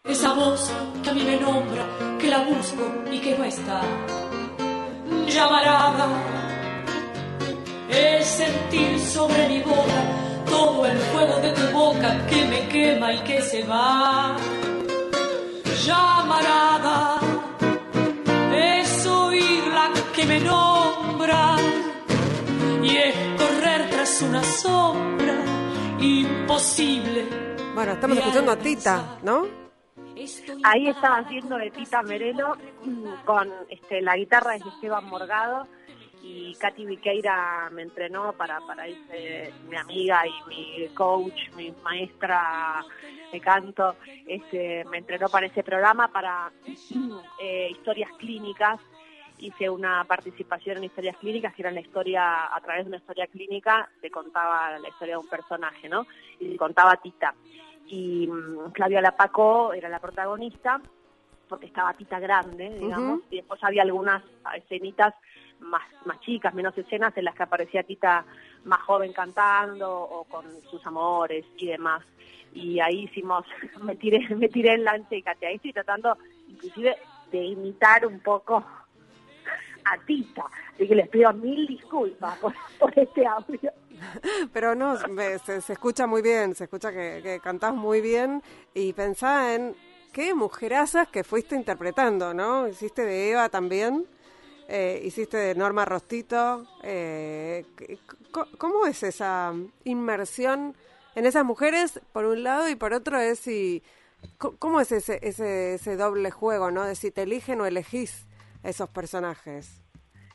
Esa 0.07 0.35
voz 0.35 0.71
que 1.03 1.09
a 1.09 1.15
mí 1.15 1.23
me 1.23 1.41
nombra, 1.41 1.83
que 2.21 2.29
la 2.29 2.41
busco 2.41 2.85
y 3.11 3.19
que 3.21 3.39
no 3.39 3.45
está. 3.45 3.81
Llamarada 5.27 6.09
es 7.89 8.27
sentir 8.27 9.01
sobre 9.01 9.49
mi 9.49 9.61
boca 9.63 10.01
todo 10.45 10.85
el 10.85 10.99
fuego 10.99 11.41
de 11.41 11.53
tu 11.53 11.67
boca 11.73 12.27
que 12.27 12.45
me 12.45 12.69
quema 12.69 13.15
y 13.15 13.19
que 13.21 13.41
se 13.41 13.63
va. 13.65 14.37
Llamarada 15.87 17.19
es 18.55 19.07
oírla 19.07 19.91
que 20.15 20.27
me 20.27 20.39
nombra 20.39 21.57
y 22.83 22.95
es 22.95 23.15
correr 23.39 23.89
tras 23.89 24.21
una 24.21 24.45
sombra 24.45 25.37
imposible. 25.99 27.27
Bueno, 27.75 27.93
estamos 27.93 28.19
escuchando 28.19 28.53
a 28.53 28.57
Tita, 28.57 29.19
¿no? 29.23 29.64
Ahí 30.63 30.89
estaba 30.89 31.19
haciendo 31.19 31.57
de 31.57 31.71
Tita 31.71 32.03
Merelo 32.03 32.57
mm, 32.85 33.25
con 33.25 33.51
este, 33.69 34.01
la 34.01 34.17
guitarra 34.17 34.53
de 34.53 34.59
Esteban 34.59 35.05
Morgado 35.07 35.67
y 36.23 36.55
Katy 36.55 36.87
Viqueira 36.87 37.69
me 37.73 37.83
entrenó 37.83 38.33
para, 38.33 38.61
para 38.61 38.89
irse 38.89 39.53
mi 39.69 39.77
amiga 39.77 40.23
y 40.27 40.49
mi 40.49 40.89
coach, 40.95 41.51
mi 41.57 41.73
maestra 41.83 42.85
de 43.31 43.41
canto, 43.41 43.97
este, 44.27 44.85
me 44.87 44.99
entrenó 44.99 45.29
para 45.29 45.47
ese 45.47 45.63
programa 45.63 46.09
para 46.09 46.51
eh, 47.41 47.69
historias 47.71 48.11
clínicas. 48.19 48.81
Hice 49.37 49.69
una 49.69 50.05
participación 50.05 50.79
en 50.79 50.85
historias 50.85 51.17
clínicas, 51.17 51.53
que 51.55 51.63
era 51.63 51.73
la 51.73 51.81
historia, 51.81 52.55
a 52.55 52.61
través 52.61 52.85
de 52.85 52.89
una 52.91 52.99
historia 52.99 53.27
clínica, 53.27 53.91
se 54.01 54.09
contaba 54.09 54.79
la 54.79 54.89
historia 54.89 55.17
de 55.17 55.21
un 55.21 55.29
personaje, 55.29 55.89
¿no? 55.89 56.07
Y 56.39 56.53
se 56.53 56.57
contaba 56.57 56.97
Tita 56.97 57.35
y 57.87 58.27
mm, 58.27 58.73
Claudia 58.73 59.01
Lapaco 59.01 59.73
era 59.73 59.89
la 59.89 60.01
protagonista 60.01 60.81
porque 61.49 61.67
estaba 61.67 61.95
Tita 61.95 62.19
grande, 62.19 62.71
digamos, 62.79 63.21
y 63.31 63.37
después 63.37 63.63
había 63.63 63.83
algunas 63.83 64.23
escenitas 64.57 65.15
más, 65.61 65.83
más 66.05 66.19
chicas, 66.21 66.55
menos 66.55 66.77
escenas 66.77 67.17
en 67.17 67.25
las 67.25 67.35
que 67.35 67.43
aparecía 67.43 67.83
Tita 67.83 68.25
más 68.65 68.81
joven 68.81 69.13
cantando 69.13 69.91
o 69.93 70.25
con 70.25 70.45
sus 70.71 70.85
amores 70.87 71.45
y 71.59 71.67
demás. 71.67 72.03
Y 72.55 72.81
ahí 72.81 73.05
hicimos, 73.05 73.45
me 73.83 73.97
tiré, 73.97 74.27
me 74.35 74.49
tiré 74.49 74.75
en 74.75 74.85
la 74.85 74.97
y 74.97 75.45
ahí 75.45 75.57
estoy 75.57 75.73
tratando 75.73 76.17
inclusive 76.49 76.97
de 77.31 77.45
imitar 77.45 78.07
un 78.07 78.21
poco 78.21 78.65
a 79.85 79.99
Tita. 80.05 80.45
Que 80.77 80.95
les 80.95 81.09
pido 81.09 81.33
mil 81.33 81.67
disculpas 81.67 82.39
por, 82.39 82.53
este 82.97 83.27
audio. 83.27 83.73
Pero 84.53 84.75
no, 84.75 84.97
se, 84.99 85.73
escucha 85.73 86.07
muy 86.07 86.21
bien, 86.21 86.55
se 86.55 86.65
escucha 86.65 86.91
que, 86.91 87.21
que 87.23 87.41
cantás 87.43 87.75
muy 87.75 88.01
bien 88.01 88.43
y 88.75 88.93
pensá 88.93 89.55
en 89.55 89.75
qué 90.13 90.35
mujerazas 90.35 91.09
que 91.09 91.25
fuiste 91.25 91.57
interpretando, 91.57 92.35
¿no? 92.35 92.69
Hiciste 92.69 93.03
de 93.03 93.31
Eva 93.33 93.49
también, 93.49 94.07
eh, 94.69 95.03
hiciste 95.05 95.37
de 95.37 95.55
Norma 95.55 95.85
Rostito. 95.85 96.67
Eh, 96.83 97.65
¿Cómo 98.59 98.87
es 98.87 99.03
esa 99.03 99.53
inmersión 99.85 100.75
en 101.15 101.27
esas 101.27 101.45
mujeres, 101.45 102.01
por 102.13 102.25
un 102.25 102.43
lado, 102.43 102.69
y 102.69 102.77
por 102.77 102.93
otro 102.93 103.19
es 103.19 103.39
si... 103.39 103.83
¿Cómo 104.39 104.81
es 104.81 104.91
ese, 104.91 105.19
ese, 105.23 105.75
ese 105.75 105.97
doble 105.97 106.31
juego, 106.31 106.71
no? 106.71 106.85
De 106.85 106.95
si 106.95 107.11
te 107.11 107.23
eligen 107.23 107.61
o 107.61 107.67
elegís 107.67 108.27
esos 108.65 108.89
personajes. 108.89 109.81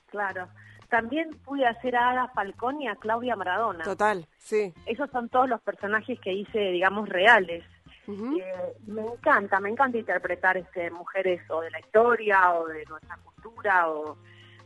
Claro. 0.05 0.47
También 0.89 1.29
pude 1.45 1.67
hacer 1.67 1.95
a 1.95 2.11
Ada 2.11 2.27
Falcón 2.29 2.81
y 2.81 2.87
a 2.87 2.95
Claudia 2.95 3.35
Maradona. 3.35 3.83
Total, 3.83 4.27
sí. 4.37 4.73
Esos 4.85 5.09
son 5.11 5.29
todos 5.29 5.47
los 5.47 5.61
personajes 5.61 6.19
que 6.19 6.33
hice, 6.33 6.59
digamos, 6.71 7.07
reales. 7.09 7.63
Eh, 8.07 8.75
me 8.87 9.03
encanta, 9.03 9.59
me 9.59 9.69
encanta 9.69 9.99
interpretar 9.99 10.57
este 10.57 10.89
mujeres 10.89 11.41
o 11.49 11.61
de 11.61 11.69
la 11.69 11.79
historia 11.79 12.55
o 12.55 12.65
de 12.65 12.83
nuestra 12.85 13.17
cultura 13.17 13.87
o 13.87 14.17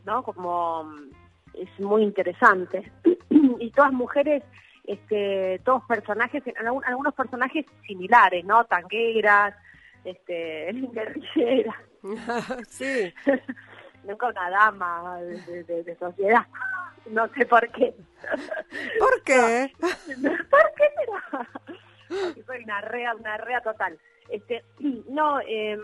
no 0.05 0.23
como 0.23 0.85
mm, 0.85 1.09
es 1.55 1.79
muy 1.81 2.03
interesante 2.03 2.89
y 3.29 3.69
todas 3.71 3.91
mujeres 3.91 4.43
este 4.85 5.59
todos 5.65 5.83
personajes 5.83 6.41
algunos 6.85 7.13
personajes 7.13 7.65
similares 7.85 8.45
no 8.45 8.63
tangueras 8.63 9.53
este 10.03 10.71
guerrilleras 10.91 11.75
sí 12.67 13.13
nunca 14.03 14.27
una 14.27 14.49
dama 14.49 15.21
de, 15.21 15.95
sociedad. 15.99 16.45
No 17.09 17.27
sé 17.29 17.45
por 17.45 17.67
qué. 17.71 17.93
¿Por 18.99 19.23
qué? 19.23 19.71
¿Por 19.79 20.73
qué 20.75 20.85
será? 20.97 21.49
Porque 22.07 22.43
soy 22.43 22.63
una 22.63 22.81
rea, 22.81 23.15
una 23.15 23.37
rea 23.37 23.61
total. 23.61 23.97
Este, 24.29 24.63
no, 25.09 25.39
eh, 25.41 25.77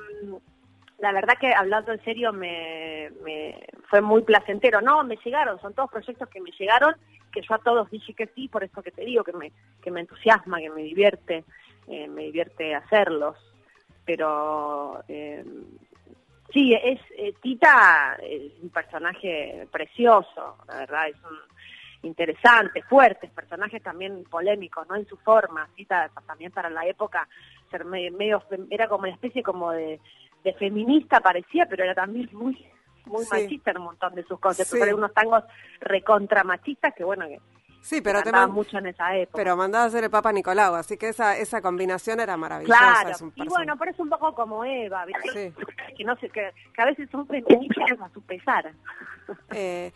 la 1.00 1.12
verdad 1.12 1.38
que 1.40 1.54
hablando 1.54 1.92
en 1.92 2.04
serio 2.04 2.32
me, 2.32 3.12
me 3.24 3.68
fue 3.90 4.02
muy 4.02 4.22
placentero. 4.22 4.82
No, 4.82 5.04
me 5.04 5.18
llegaron, 5.18 5.60
son 5.60 5.74
todos 5.74 5.90
proyectos 5.92 6.30
que 6.30 6.42
me 6.42 6.52
llegaron, 6.52 6.96
que 7.32 7.42
yo 7.42 7.56
a 7.56 7.60
todos 7.60 7.90
dije 7.90 8.14
que 8.14 8.28
sí, 8.28 8.48
por 8.48 8.64
eso 8.64 8.82
que 8.82 8.92
te 8.92 9.04
digo, 9.04 9.24
que 9.24 9.34
me, 9.34 9.52
que 9.82 9.92
me 9.92 10.02
entusiasma, 10.02 10.60
que 10.60 10.70
me 10.70 10.84
divierte, 10.84 11.44
eh, 11.88 12.08
me 12.08 12.24
divierte 12.24 12.76
hacerlos. 12.76 13.36
Pero 14.10 15.04
eh, 15.08 15.46
Sí, 16.52 16.74
es 16.74 17.00
eh, 17.16 17.36
Tita 17.44 18.18
es 18.24 18.54
un 18.64 18.70
personaje 18.70 19.68
precioso, 19.72 20.58
la 20.68 20.78
verdad, 20.78 21.10
es 21.10 21.16
un 21.18 22.10
interesante, 22.10 22.82
fuerte, 22.82 23.28
personaje 23.28 23.80
también 23.80 24.24
polémico, 24.24 24.84
¿no? 24.90 24.96
En 24.96 25.08
su 25.08 25.16
forma, 25.18 25.70
Tita 25.76 26.10
también 26.26 26.52
para 26.52 26.72
la 26.72 26.88
época 26.88 27.28
ser 27.70 27.86
medio, 27.86 28.42
era 28.72 28.88
como 28.88 29.04
una 29.04 29.14
especie 29.14 29.44
como 29.44 29.72
de, 29.72 30.00
feminista 30.58 31.20
parecía, 31.20 31.68
pero 31.68 31.84
era 31.84 31.94
también 31.94 32.30
muy 32.32 32.58
muy 33.06 33.26
machista 33.32 33.72
en 33.72 33.78
un 33.78 33.84
montón 33.84 34.16
de 34.16 34.24
sus 34.24 34.40
cosas, 34.40 34.68
sí. 34.68 34.78
unos 34.94 35.14
tangos 35.14 35.44
recontra 35.82 36.44
machistas 36.44 36.94
que 36.96 37.04
bueno 37.04 37.28
que 37.28 37.40
Sí, 37.82 38.02
pero 38.02 38.22
te 38.22 38.32
mucho 38.48 38.78
en 38.78 38.88
esa 38.88 39.16
época. 39.16 39.38
Pero 39.38 39.56
mandaba 39.56 39.86
a 39.86 39.88
hacer 39.88 40.04
el 40.04 40.10
Papa 40.10 40.32
Nicolau, 40.32 40.76
así 40.76 40.98
que 40.98 41.10
esa 41.10 41.38
esa 41.38 41.62
combinación 41.62 42.20
era 42.20 42.36
maravillosa. 42.38 42.78
Claro, 42.78 43.32
y 43.36 43.48
bueno, 43.48 43.78
por 43.78 43.88
eso 43.88 44.04
un 44.04 44.10
poco 44.10 44.34
como 44.34 44.66
Eva, 44.66 45.06
¿viste? 45.06 45.54
que 45.96 46.04
no 46.04 46.16
sé, 46.18 46.30
que, 46.30 46.52
a 46.78 46.86
veces 46.86 47.10
son 47.10 47.26
feministas 47.28 48.00
a 48.02 48.10
su 48.10 48.22
pesar. 48.22 48.72
Eh, 49.54 49.92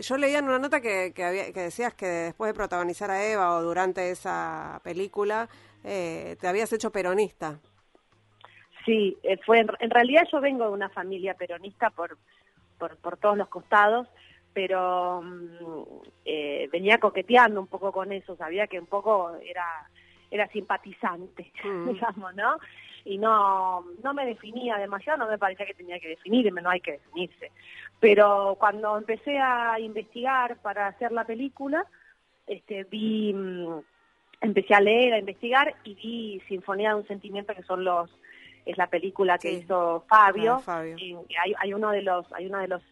yo 0.00 0.16
leía 0.16 0.38
en 0.38 0.46
una 0.46 0.58
nota 0.58 0.80
que, 0.80 1.12
que, 1.14 1.24
había, 1.24 1.52
que 1.52 1.60
decías 1.60 1.94
que 1.94 2.06
después 2.06 2.48
de 2.50 2.54
protagonizar 2.54 3.10
a 3.10 3.24
Eva 3.24 3.56
o 3.56 3.62
durante 3.62 4.10
esa 4.10 4.80
película, 4.82 5.48
eh, 5.84 6.36
te 6.40 6.48
habías 6.48 6.72
hecho 6.72 6.90
peronista. 6.90 7.58
Sí, 8.84 9.16
eh, 9.22 9.38
fue 9.44 9.60
en, 9.60 9.90
realidad 9.90 10.22
yo 10.32 10.40
vengo 10.40 10.64
de 10.64 10.70
una 10.70 10.88
familia 10.88 11.34
peronista 11.34 11.90
por, 11.90 12.16
por, 12.78 12.96
por 12.96 13.16
todos 13.16 13.36
los 13.36 13.48
costados 13.48 14.08
pero 14.52 15.22
mm, 15.22 15.84
eh, 16.24 16.68
venía 16.72 16.98
coqueteando 16.98 17.60
un 17.60 17.66
poco 17.66 17.92
con 17.92 18.12
eso, 18.12 18.36
sabía 18.36 18.66
que 18.66 18.78
un 18.78 18.86
poco 18.86 19.32
era 19.44 19.64
era 20.30 20.46
simpatizante, 20.48 21.52
mm. 21.64 21.88
digamos, 21.88 22.34
¿no? 22.34 22.56
Y 23.04 23.18
no 23.18 23.84
no 24.02 24.14
me 24.14 24.26
definía 24.26 24.76
demasiado, 24.76 25.18
no 25.18 25.30
me 25.30 25.38
parecía 25.38 25.66
que 25.66 25.74
tenía 25.74 25.98
que 25.98 26.08
definirme, 26.08 26.62
no 26.62 26.70
hay 26.70 26.80
que 26.80 26.92
definirse. 26.92 27.50
Pero 27.98 28.56
cuando 28.58 28.96
empecé 28.96 29.38
a 29.38 29.78
investigar 29.80 30.58
para 30.58 30.86
hacer 30.86 31.12
la 31.12 31.24
película, 31.24 31.86
este 32.46 32.84
vi 32.84 33.32
mm, 33.34 33.80
empecé 34.40 34.74
a 34.74 34.80
leer, 34.80 35.14
a 35.14 35.18
investigar 35.18 35.74
y 35.84 35.94
vi 35.94 36.42
Sinfonía 36.48 36.90
de 36.90 36.96
un 36.96 37.06
sentimiento 37.06 37.54
que 37.54 37.62
son 37.62 37.84
los 37.84 38.10
es 38.66 38.76
la 38.76 38.88
película 38.88 39.38
que 39.38 39.52
hizo 39.52 40.04
Fabio, 40.06 40.62
ah, 40.66 40.84
Y 40.84 41.16
hay, 41.42 41.54
hay 41.58 41.72
uno 41.72 41.90
de 41.90 42.02
los 42.02 42.30
hay 42.32 42.46
uno 42.46 42.58
de 42.58 42.68
los 42.68 42.82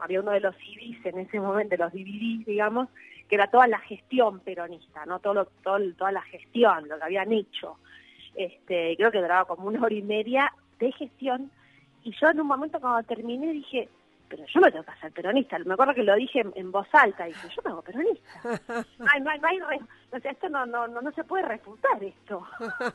había 0.00 0.20
uno 0.20 0.32
de 0.32 0.40
los 0.40 0.54
CDs 0.56 1.04
en 1.06 1.18
ese 1.18 1.40
momento, 1.40 1.70
de 1.70 1.82
los 1.82 1.92
DVDs, 1.92 2.46
digamos, 2.46 2.88
que 3.28 3.34
era 3.34 3.48
toda 3.48 3.66
la 3.66 3.78
gestión 3.80 4.40
peronista, 4.40 5.04
no 5.06 5.18
todo, 5.18 5.46
todo 5.62 5.78
toda 5.94 6.12
la 6.12 6.22
gestión, 6.22 6.88
lo 6.88 6.98
que 6.98 7.04
habían 7.04 7.32
hecho. 7.32 7.76
Este, 8.34 8.94
creo 8.96 9.10
que 9.10 9.20
duraba 9.20 9.46
como 9.46 9.68
una 9.68 9.82
hora 9.82 9.94
y 9.94 10.02
media 10.02 10.52
de 10.78 10.92
gestión 10.92 11.50
y 12.04 12.12
yo 12.20 12.28
en 12.28 12.40
un 12.40 12.46
momento 12.46 12.78
cuando 12.78 13.02
terminé 13.02 13.52
dije, 13.52 13.88
pero 14.28 14.44
yo 14.46 14.60
me 14.60 14.70
tengo 14.70 14.84
que 14.84 14.92
hacer 14.92 15.10
peronista. 15.12 15.58
Me 15.58 15.74
acuerdo 15.74 15.94
que 15.94 16.04
lo 16.04 16.14
dije 16.14 16.44
en, 16.54 16.70
voz 16.70 16.86
alta, 16.92 17.24
dije, 17.24 17.48
yo 17.48 17.62
me 17.64 17.70
hago 17.70 17.82
peronista. 17.82 18.24
No 18.98 19.06
hay, 19.12 19.20
no 19.20 19.30
hay, 19.30 19.58
no 19.58 19.68
hay 19.68 19.78
o 20.12 20.20
sea, 20.20 20.30
esto 20.30 20.48
no, 20.48 20.66
no, 20.66 20.86
no, 20.86 21.00
no 21.00 21.10
se 21.12 21.24
puede 21.24 21.44
refutar 21.44 22.02
esto. 22.02 22.46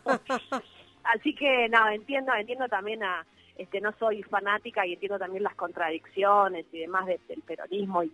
Así 1.04 1.36
que, 1.36 1.68
no, 1.70 1.90
entiendo, 1.90 2.34
entiendo 2.34 2.68
también 2.70 3.04
a, 3.04 3.26
este, 3.62 3.80
no 3.80 3.94
soy 4.00 4.24
fanática 4.24 4.88
y 4.88 4.94
entiendo 4.94 5.20
también 5.20 5.44
las 5.44 5.54
contradicciones 5.54 6.66
y 6.72 6.80
demás 6.80 7.06
del 7.06 7.42
peronismo 7.46 8.04
y, 8.04 8.10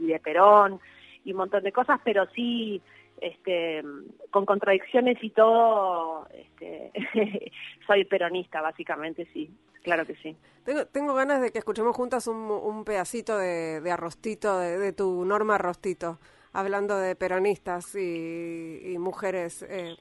de 0.00 0.18
Perón 0.20 0.80
y 1.22 1.32
un 1.32 1.36
montón 1.36 1.62
de 1.62 1.70
cosas, 1.70 2.00
pero 2.02 2.26
sí 2.34 2.80
este, 3.20 3.82
con 4.30 4.46
contradicciones 4.46 5.18
y 5.22 5.30
todo, 5.30 6.26
este, 6.32 6.92
soy 7.86 8.06
peronista 8.06 8.62
básicamente, 8.62 9.28
sí, 9.34 9.50
claro 9.82 10.06
que 10.06 10.14
sí. 10.16 10.34
Tengo, 10.64 10.86
tengo 10.86 11.12
ganas 11.12 11.42
de 11.42 11.52
que 11.52 11.58
escuchemos 11.58 11.94
juntas 11.94 12.26
un, 12.26 12.82
pedacito 12.86 13.36
de, 13.36 13.82
arrostito, 13.90 14.58
de, 14.58 14.94
tu 14.94 15.26
Norma 15.26 15.56
Arrostito, 15.56 16.18
hablando 16.54 16.98
de 16.98 17.16
peronistas 17.16 17.94
y, 17.94 18.96
mujeres 18.98 19.62
eh, 19.68 19.94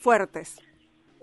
fuertes 0.00 0.60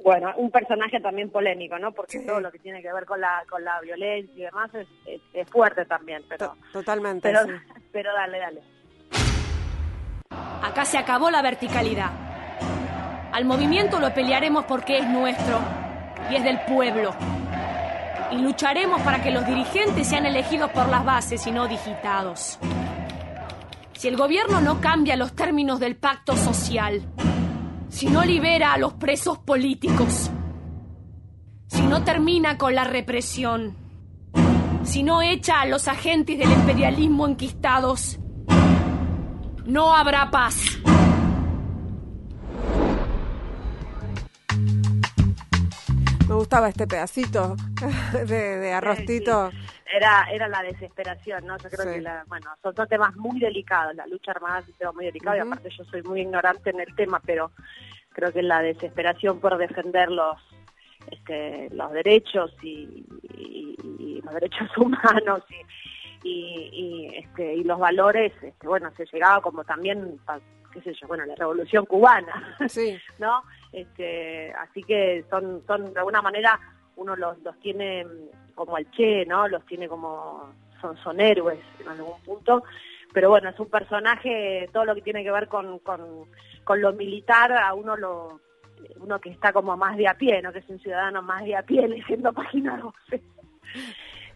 bueno, 0.03 0.33
un 0.37 0.51
personaje 0.51 0.99
también 0.99 1.29
polémico, 1.29 1.77
¿no? 1.79 1.91
Porque 1.91 2.19
todo 2.19 2.39
lo 2.39 2.51
que 2.51 2.59
tiene 2.59 2.81
que 2.81 2.91
ver 2.93 3.05
con 3.05 3.19
la 3.19 3.43
con 3.49 3.63
la 3.63 3.79
violencia 3.81 4.33
y 4.35 4.43
demás 4.43 4.71
es, 4.73 5.49
fuerte 5.49 5.85
también, 5.85 6.23
pero 6.27 6.55
totalmente. 6.71 7.29
Pero, 7.29 7.59
pero 7.91 8.13
dale, 8.13 8.39
dale. 8.39 8.61
Acá 10.63 10.85
se 10.85 10.97
acabó 10.97 11.29
la 11.31 11.41
verticalidad. 11.41 12.11
Al 13.31 13.45
movimiento 13.45 13.99
lo 13.99 14.13
pelearemos 14.13 14.65
porque 14.65 14.97
es 14.97 15.07
nuestro 15.07 15.59
y 16.29 16.35
es 16.35 16.43
del 16.43 16.59
pueblo. 16.61 17.13
Y 18.31 18.37
lucharemos 18.39 19.01
para 19.01 19.21
que 19.21 19.31
los 19.31 19.45
dirigentes 19.45 20.07
sean 20.07 20.25
elegidos 20.25 20.71
por 20.71 20.89
las 20.89 21.05
bases 21.05 21.45
y 21.47 21.51
no 21.51 21.67
digitados. 21.67 22.59
Si 23.93 24.07
el 24.07 24.17
gobierno 24.17 24.61
no 24.61 24.79
cambia 24.81 25.15
los 25.15 25.35
términos 25.35 25.79
del 25.79 25.95
pacto 25.95 26.35
social, 26.35 27.01
si 27.89 28.07
no 28.07 28.23
libera 28.23 28.73
a 28.73 28.77
los 28.77 28.93
presos 28.93 29.37
políticos, 29.39 30.29
si 31.67 31.81
no 31.83 32.03
termina 32.03 32.57
con 32.57 32.75
la 32.75 32.83
represión, 32.83 33.75
si 34.83 35.03
no 35.03 35.21
echa 35.21 35.61
a 35.61 35.65
los 35.65 35.87
agentes 35.87 36.37
del 36.37 36.51
imperialismo 36.51 37.27
enquistados, 37.27 38.19
no 39.65 39.93
habrá 39.93 40.31
paz. 40.31 40.79
Gustaba 46.37 46.69
este 46.69 46.87
pedacito 46.87 47.55
de, 48.27 48.73
arrostito. 48.73 49.51
Era, 49.85 50.27
era 50.31 50.47
la 50.47 50.61
desesperación, 50.63 51.45
¿no? 51.45 51.57
Yo 51.57 51.69
creo 51.69 51.93
que, 51.93 52.01
la, 52.01 52.23
bueno, 52.27 52.49
son 52.61 52.73
dos 52.75 52.87
temas 52.87 53.15
muy 53.15 53.39
delicados. 53.39 53.95
La 53.95 54.07
lucha 54.07 54.31
armada 54.31 54.59
es 54.59 54.67
un 54.67 54.73
tema 54.73 54.91
muy 54.93 55.05
delicado 55.05 55.37
y 55.37 55.39
aparte 55.39 55.69
yo 55.69 55.83
soy 55.85 56.03
muy 56.03 56.21
ignorante 56.21 56.69
en 56.69 56.79
el 56.79 56.95
tema, 56.95 57.21
pero 57.25 57.51
creo 58.09 58.31
que 58.31 58.41
la 58.41 58.61
desesperación 58.61 59.39
por 59.39 59.57
defender 59.57 60.09
los 60.09 60.37
este, 61.11 61.69
los 61.71 61.91
derechos 61.91 62.51
y, 62.61 63.05
los 64.23 64.33
derechos 64.33 64.69
humanos 64.77 65.43
y, 66.23 66.29
y, 66.29 67.15
este, 67.15 67.55
y 67.55 67.63
los 67.63 67.79
valores, 67.79 68.33
este, 68.41 68.67
bueno, 68.67 68.91
se 68.97 69.05
llegaba 69.05 69.41
como 69.41 69.63
también, 69.63 70.19
qué 70.73 70.81
sé 70.81 70.93
yo, 70.99 71.07
bueno, 71.07 71.25
la 71.25 71.35
revolución 71.35 71.85
cubana, 71.85 72.57
sí. 72.67 72.97
¿no? 73.19 73.43
Este, 73.71 74.51
así 74.53 74.83
que 74.83 75.25
son, 75.29 75.63
son, 75.67 75.93
de 75.93 75.99
alguna 75.99 76.21
manera, 76.21 76.59
uno 76.95 77.15
los, 77.15 77.39
los 77.39 77.59
tiene 77.59 78.05
como 78.55 78.77
el 78.77 78.89
Che, 78.91 79.25
¿no? 79.25 79.47
Los 79.47 79.65
tiene 79.65 79.87
como, 79.87 80.49
son, 80.81 80.97
son 80.97 81.19
héroes 81.19 81.59
en 81.79 81.87
algún 81.89 82.19
punto, 82.21 82.63
pero 83.13 83.29
bueno, 83.29 83.49
es 83.49 83.59
un 83.59 83.69
personaje, 83.69 84.69
todo 84.73 84.85
lo 84.85 84.95
que 84.95 85.01
tiene 85.01 85.23
que 85.23 85.31
ver 85.31 85.47
con, 85.47 85.79
con, 85.79 86.25
con 86.63 86.81
lo 86.81 86.93
militar, 86.93 87.51
a 87.53 87.73
uno 87.73 87.95
lo 87.95 88.41
uno 88.99 89.19
que 89.19 89.29
está 89.29 89.51
como 89.53 89.75
más 89.75 89.97
de 89.97 90.07
a 90.07 90.13
pie, 90.13 90.41
¿no? 90.41 90.51
que 90.51 90.59
es 90.59 90.69
un 90.69 90.79
ciudadano 90.79 91.21
más 91.21 91.43
de 91.43 91.55
a 91.55 91.63
pie 91.63 91.87
leyendo 91.87 92.31
páginas 92.33 92.81
12, 92.81 93.23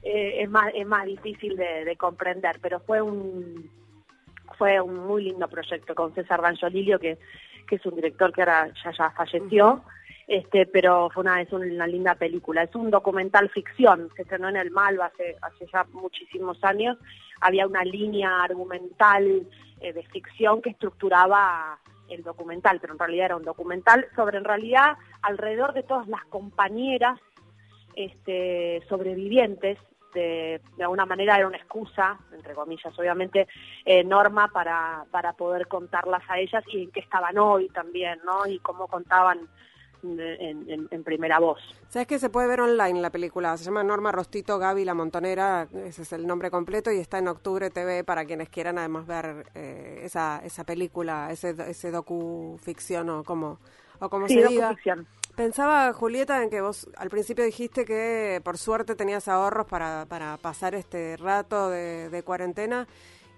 eh, 0.03 0.41
es, 0.41 0.49
más, 0.49 0.71
es 0.73 0.85
más 0.85 1.05
difícil 1.05 1.55
de, 1.55 1.95
comprender, 1.97 2.59
pero 2.61 2.79
fue 2.79 3.01
un 3.01 3.69
fue 4.57 4.79
un 4.81 5.07
muy 5.07 5.23
lindo 5.23 5.47
proyecto 5.47 5.95
con 5.95 6.13
César 6.13 6.41
Banjolilio, 6.41 6.99
que, 6.99 7.17
que 7.67 7.75
es 7.75 7.85
un 7.85 7.95
director 7.95 8.31
que 8.33 8.41
ahora 8.41 8.71
ya, 8.83 8.91
ya 8.91 9.11
falleció, 9.11 9.83
este, 10.27 10.65
pero 10.65 11.09
fue 11.09 11.23
una, 11.23 11.41
es 11.41 11.51
una 11.51 11.87
linda 11.87 12.15
película. 12.15 12.63
Es 12.63 12.73
un 12.75 12.89
documental 12.89 13.49
ficción, 13.49 14.09
se 14.15 14.21
estrenó 14.21 14.49
en 14.49 14.57
el 14.57 14.71
Malva 14.71 15.07
hace, 15.07 15.35
hace 15.41 15.65
ya 15.71 15.85
muchísimos 15.91 16.63
años. 16.63 16.97
Había 17.41 17.67
una 17.67 17.83
línea 17.83 18.43
argumental 18.43 19.47
eh, 19.81 19.93
de 19.93 20.03
ficción 20.03 20.61
que 20.61 20.69
estructuraba 20.69 21.79
el 22.09 22.23
documental, 22.23 22.79
pero 22.79 22.93
en 22.93 22.99
realidad 22.99 23.25
era 23.25 23.35
un 23.37 23.43
documental 23.43 24.07
sobre 24.15 24.37
en 24.37 24.43
realidad 24.43 24.97
alrededor 25.21 25.73
de 25.73 25.83
todas 25.83 26.07
las 26.07 26.23
compañeras 26.25 27.19
este, 27.95 28.81
sobrevivientes 28.87 29.77
de, 30.13 30.61
de, 30.77 30.83
alguna 30.83 31.05
manera 31.05 31.37
era 31.37 31.47
una 31.47 31.57
excusa, 31.57 32.17
entre 32.33 32.53
comillas, 32.53 32.97
obviamente, 32.97 33.47
eh, 33.85 34.03
norma 34.03 34.49
para, 34.49 35.05
para 35.11 35.33
poder 35.33 35.67
contarlas 35.67 36.23
a 36.27 36.39
ellas 36.39 36.63
y 36.71 36.83
en 36.83 36.91
qué 36.91 36.99
estaban 36.99 37.37
hoy 37.37 37.69
también, 37.69 38.19
¿no? 38.25 38.45
Y 38.45 38.59
cómo 38.59 38.87
contaban 38.87 39.47
en, 40.03 41.03
primera 41.03 41.39
voz. 41.39 41.59
¿Sabes 41.89 42.07
que 42.07 42.19
se 42.19 42.29
puede 42.29 42.47
ver 42.47 42.61
online 42.61 43.01
la 43.01 43.09
película? 43.09 43.55
Se 43.57 43.65
llama 43.65 43.83
Norma 43.83 44.11
Rostito 44.11 44.57
Gaby 44.57 44.85
La 44.85 44.93
Montonera, 44.93 45.67
ese 45.85 46.03
es 46.03 46.13
el 46.13 46.25
nombre 46.25 46.49
completo, 46.49 46.91
y 46.91 46.97
está 46.97 47.17
en 47.19 47.27
Octubre 47.27 47.69
TV 47.69 48.03
para 48.03 48.25
quienes 48.25 48.49
quieran 48.49 48.77
además 48.77 49.05
ver 49.05 49.45
eh, 49.55 50.01
esa, 50.03 50.41
esa 50.43 50.63
película, 50.63 51.31
ese, 51.31 51.55
ese 51.67 51.91
docu-ficción 51.91 53.09
o 53.09 53.23
como, 53.23 53.59
o 53.99 54.09
como 54.09 54.27
se 54.27 54.47
diga. 54.47 54.75
Pensaba, 55.35 55.93
Julieta, 55.93 56.43
en 56.43 56.49
que 56.49 56.61
vos 56.61 56.87
al 56.97 57.09
principio 57.09 57.45
dijiste 57.45 57.85
que 57.85 58.41
por 58.43 58.57
suerte 58.57 58.95
tenías 58.95 59.27
ahorros 59.27 59.65
para, 59.65 60.05
para 60.05 60.37
pasar 60.37 60.75
este 60.75 61.15
rato 61.15 61.69
de, 61.69 62.21
cuarentena 62.25 62.87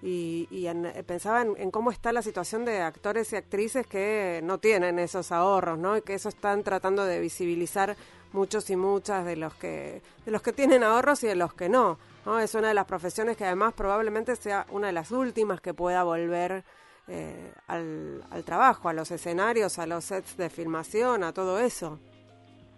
y, 0.01 0.47
eh, 0.51 1.03
pensaba 1.05 1.43
en, 1.43 1.71
cómo 1.71 1.91
está 1.91 2.11
la 2.11 2.21
situación 2.21 2.65
de 2.65 2.81
actores 2.81 3.31
y 3.31 3.35
actrices 3.35 3.85
que 3.85 4.41
no 4.43 4.57
tienen 4.57 4.97
esos 4.97 5.31
ahorros, 5.31 5.77
¿no? 5.77 5.95
Y 5.95 6.01
que 6.01 6.15
eso 6.15 6.29
están 6.29 6.63
tratando 6.63 7.05
de 7.05 7.19
visibilizar 7.19 7.95
muchos 8.33 8.69
y 8.71 8.75
muchas 8.75 9.23
de 9.25 9.35
los 9.35 9.53
que 9.53 10.01
de 10.25 10.31
los 10.31 10.41
que 10.41 10.51
tienen 10.51 10.83
ahorros 10.83 11.23
y 11.23 11.27
de 11.27 11.35
los 11.35 11.53
que 11.53 11.69
no, 11.69 11.99
¿no? 12.25 12.39
Es 12.39 12.55
una 12.55 12.69
de 12.69 12.73
las 12.73 12.85
profesiones 12.85 13.37
que 13.37 13.45
además 13.45 13.73
probablemente 13.75 14.35
sea 14.35 14.65
una 14.71 14.87
de 14.87 14.93
las 14.93 15.11
últimas 15.11 15.61
que 15.61 15.73
pueda 15.73 16.03
volver 16.03 16.65
eh, 17.07 17.51
al, 17.67 18.43
trabajo, 18.45 18.87
a 18.87 18.93
los 18.93 19.11
escenarios, 19.11 19.77
a 19.79 19.85
los 19.85 20.05
sets 20.05 20.37
de 20.37 20.49
filmación, 20.49 21.23
a 21.23 21.33
todo 21.33 21.59
eso. 21.59 21.99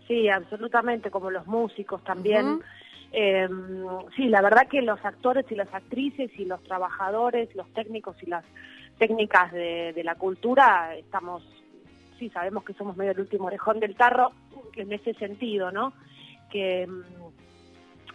Sí, 0.08 0.30
absolutamente, 0.30 1.12
como 1.12 1.30
los 1.30 1.46
músicos 1.48 2.04
también. 2.04 2.62
Eh, 3.12 3.48
sí, 4.16 4.28
la 4.28 4.42
verdad 4.42 4.68
que 4.68 4.82
los 4.82 5.04
actores 5.06 5.46
y 5.52 5.56
las 5.56 5.72
actrices 5.74 6.32
y 6.38 6.46
los 6.46 6.62
trabajadores, 6.64 7.54
los 7.56 7.72
técnicos 7.74 8.16
y 8.24 8.28
las 8.28 8.44
técnicas 8.98 9.52
de, 9.52 10.02
la 10.04 10.16
cultura, 10.16 10.96
estamos, 10.96 11.44
sí, 12.18 12.30
sabemos 12.30 12.64
que 12.64 12.74
somos 12.74 12.98
medio 12.98 13.12
el 13.12 13.20
último 13.20 13.46
orejón 13.46 13.80
del 13.80 13.96
tarro 13.96 14.32
en 14.76 14.92
ese 14.92 15.14
sentido, 15.14 15.72
¿no? 15.72 15.94
Que 16.52 16.84
em, 16.84 17.04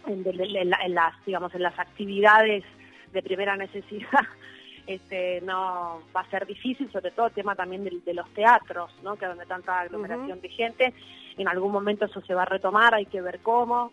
en, 0.07 0.93
las, 0.93 1.25
digamos, 1.25 1.53
en 1.55 1.63
las 1.63 1.77
actividades 1.79 2.63
de 3.13 3.21
primera 3.21 3.55
necesidad 3.55 4.27
este, 4.87 5.41
no 5.41 6.01
va 6.15 6.21
a 6.21 6.29
ser 6.29 6.45
difícil, 6.45 6.91
sobre 6.91 7.11
todo 7.11 7.27
el 7.27 7.33
tema 7.33 7.55
también 7.55 7.83
de, 7.83 8.13
los 8.13 8.29
teatros, 8.33 8.91
¿no? 9.03 9.15
que 9.15 9.25
donde 9.25 9.45
tanta 9.45 9.79
aglomeración 9.79 10.41
de 10.41 10.49
gente, 10.49 10.93
en 11.37 11.47
algún 11.47 11.71
momento 11.71 12.05
eso 12.05 12.21
se 12.21 12.33
va 12.33 12.43
a 12.43 12.45
retomar, 12.45 12.93
hay 12.95 13.05
que 13.05 13.21
ver 13.21 13.39
cómo 13.39 13.91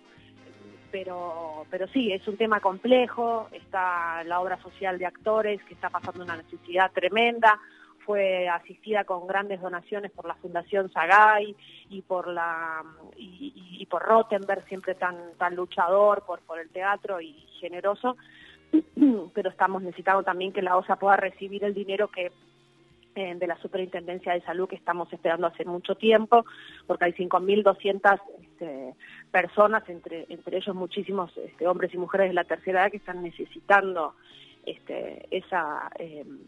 pero, 0.91 1.67
pero 1.71 1.87
sí, 1.89 2.13
es 2.13 2.27
un 2.27 2.37
tema 2.37 2.61
complejo, 2.61 3.49
está 3.53 4.25
la 4.25 4.41
obra 4.41 4.61
social 4.63 4.99
de 4.99 5.07
actores 5.07 5.63
que 5.65 5.75
está 5.75 5.91
pasando 5.91 6.25
una 6.25 6.37
necesidad 6.37 6.91
tremenda, 6.93 7.59
fue 8.05 8.49
asistida 8.49 9.05
con 9.05 9.27
grandes 9.27 9.61
donaciones 9.61 10.11
por 10.13 10.27
la 10.27 10.35
Fundación 10.37 10.91
Sagay 10.91 11.55
y 11.91 12.03
por 12.03 12.27
la 12.27 12.83
y, 13.17 13.87
por 13.91 14.03
Rottenberg, 14.03 14.67
siempre 14.67 14.95
tan 14.95 15.35
tan 15.37 15.55
luchador 15.55 16.25
por 16.25 16.41
por 16.41 16.59
el 16.59 16.71
teatro 16.71 17.21
y 17.21 17.35
generoso, 17.61 18.17
pero 19.35 19.51
estamos 19.51 19.83
necesitando 19.83 20.23
también 20.23 20.53
que 20.53 20.63
la 20.63 20.77
OSA 20.77 20.97
pueda 20.97 21.17
recibir 21.17 21.65
el 21.65 21.75
dinero 21.75 22.09
que 22.09 22.33
eh, 23.15 23.35
de 23.35 23.47
la 23.47 23.57
Superintendencia 23.59 24.33
de 24.33 24.43
Salud 24.43 24.69
que 24.69 24.77
estamos 24.77 25.13
esperando 25.13 25.49
hace 25.49 25.65
mucho 25.65 25.97
tiempo, 25.97 26.45
porque 26.87 27.07
hay 27.07 27.13
5.200 27.13 28.21
este, 28.43 28.95
personas, 29.33 29.89
entre, 29.89 30.27
entre 30.29 30.59
ellos 30.59 30.77
muchísimos 30.77 31.37
este, 31.37 31.67
hombres 31.67 31.93
y 31.95 31.99
mujeres 31.99 32.29
de 32.29 32.35
la 32.35 32.45
tercera 32.45 32.83
edad 32.83 32.91
que 32.91 32.99
están 32.99 33.23
necesitando 33.23 34.15
este, 34.65 35.27
esa... 35.31 35.91
Em, 35.99 36.39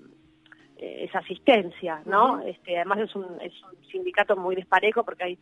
eh, 0.83 1.05
esa 1.05 1.19
asistencia, 1.19 2.01
¿no? 2.07 2.41
este, 2.41 2.77
además 2.77 3.01
es 3.01 3.15
un, 3.15 3.27
es 3.43 3.53
un 3.65 3.85
sindicato 3.91 4.35
muy 4.35 4.57
desparejo 4.57 5.05
porque 5.05 5.25
hay 5.25 5.39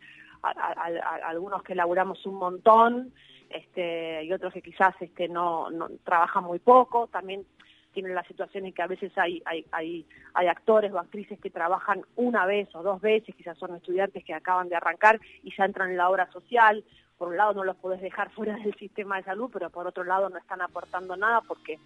algunos 1.23 1.63
que 1.63 1.71
elaboramos 1.71 2.25
un 2.25 2.35
montón 2.35 3.13
este, 3.49 4.23
y 4.23 4.31
otros 4.33 4.53
que 4.53 4.61
quizás 4.61 4.95
este, 4.99 5.27
no, 5.27 5.69
no 5.69 5.89
trabajan 6.03 6.43
muy 6.43 6.59
poco. 6.59 7.07
También 7.07 7.45
tienen 7.93 8.15
la 8.15 8.23
situación 8.23 8.65
en 8.65 8.73
que 8.73 8.81
a 8.81 8.87
veces 8.87 9.11
hay, 9.17 9.41
hay, 9.45 9.65
hay, 9.71 10.05
hay 10.33 10.47
actores 10.47 10.91
o 10.93 10.99
actrices 10.99 11.39
que 11.39 11.49
trabajan 11.49 12.01
una 12.15 12.45
vez 12.45 12.73
o 12.75 12.83
dos 12.83 13.01
veces, 13.01 13.35
quizás 13.35 13.57
son 13.57 13.75
estudiantes 13.75 14.23
que 14.23 14.33
acaban 14.33 14.69
de 14.69 14.75
arrancar 14.75 15.19
y 15.43 15.55
ya 15.55 15.65
entran 15.65 15.91
en 15.91 15.97
la 15.97 16.09
obra 16.09 16.31
social. 16.31 16.83
Por 17.17 17.29
un 17.29 17.37
lado 17.37 17.53
no 17.53 17.63
los 17.63 17.75
podés 17.77 18.01
dejar 18.01 18.29
fuera 18.35 18.55
del 18.57 18.75
sistema 18.75 19.17
de 19.17 19.23
salud, 19.23 19.49
pero 19.51 19.69
por 19.69 19.87
otro 19.87 20.03
lado 20.03 20.29
no 20.29 20.37
están 20.37 20.61
aportando 20.61 21.15
nada 21.15 21.41
porque 21.41 21.79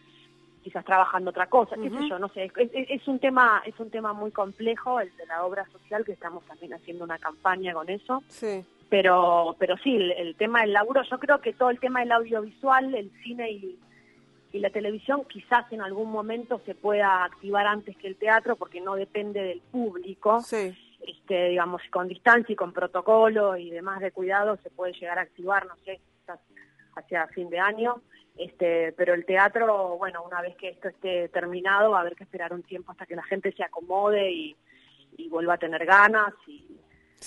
quizás 0.63 0.85
trabajando 0.85 1.31
otra 1.31 1.47
cosa, 1.47 1.75
qué 1.75 1.89
sé 1.89 2.07
yo, 2.07 2.17
no 2.17 2.29
sé, 2.29 2.49
es, 2.55 3.07
un 3.07 3.19
tema, 3.19 3.61
es 3.65 3.77
un 3.79 3.89
tema 3.89 4.13
muy 4.13 4.31
complejo 4.31 5.01
el 5.01 5.13
de 5.17 5.25
la 5.25 5.43
obra 5.43 5.65
social 5.65 6.05
que 6.05 6.13
estamos 6.13 6.45
también 6.45 6.73
haciendo 6.73 7.03
una 7.03 7.19
campaña 7.19 7.73
con 7.73 7.89
eso. 7.89 8.23
Sí. 8.29 8.63
Pero, 8.93 9.55
pero 9.57 9.75
sí, 9.77 9.95
el, 9.95 10.11
el 10.11 10.35
tema 10.35 10.61
del 10.61 10.73
laburo, 10.73 11.01
yo 11.09 11.17
creo 11.17 11.41
que 11.41 11.51
todo 11.51 11.71
el 11.71 11.79
tema 11.79 12.01
del 12.01 12.11
audiovisual, 12.11 12.93
el 12.93 13.09
cine 13.23 13.49
y, 13.49 13.79
y 14.51 14.59
la 14.59 14.69
televisión 14.69 15.25
quizás 15.25 15.65
en 15.71 15.81
algún 15.81 16.11
momento 16.11 16.61
se 16.63 16.75
pueda 16.75 17.23
activar 17.23 17.65
antes 17.65 17.97
que 17.97 18.05
el 18.05 18.17
teatro 18.17 18.55
porque 18.55 18.81
no 18.81 18.93
depende 18.93 19.41
del 19.41 19.61
público. 19.61 20.41
Sí. 20.41 20.77
Este, 21.07 21.49
digamos, 21.49 21.81
con 21.89 22.07
distancia 22.07 22.53
y 22.53 22.55
con 22.55 22.71
protocolo 22.71 23.57
y 23.57 23.71
demás 23.71 23.99
de 23.99 24.11
cuidado 24.11 24.57
se 24.57 24.69
puede 24.69 24.93
llegar 24.93 25.17
a 25.17 25.23
activar, 25.23 25.65
no 25.65 25.75
sé, 25.83 25.99
quizás 26.19 26.39
hacia 26.95 27.25
fin 27.29 27.49
de 27.49 27.57
año. 27.57 27.99
Este, 28.37 28.91
pero 28.91 29.15
el 29.15 29.25
teatro, 29.25 29.97
bueno, 29.97 30.21
una 30.23 30.39
vez 30.39 30.55
que 30.55 30.69
esto 30.69 30.89
esté 30.89 31.29
terminado, 31.29 31.89
va 31.89 31.97
a 31.97 32.01
haber 32.01 32.15
que 32.15 32.25
esperar 32.25 32.53
un 32.53 32.61
tiempo 32.61 32.91
hasta 32.91 33.07
que 33.07 33.15
la 33.15 33.23
gente 33.23 33.53
se 33.53 33.63
acomode 33.63 34.31
y, 34.31 34.55
vuelva 35.31 35.55
a 35.55 35.57
tener 35.57 35.83
ganas 35.83 36.31
y, 36.45 36.63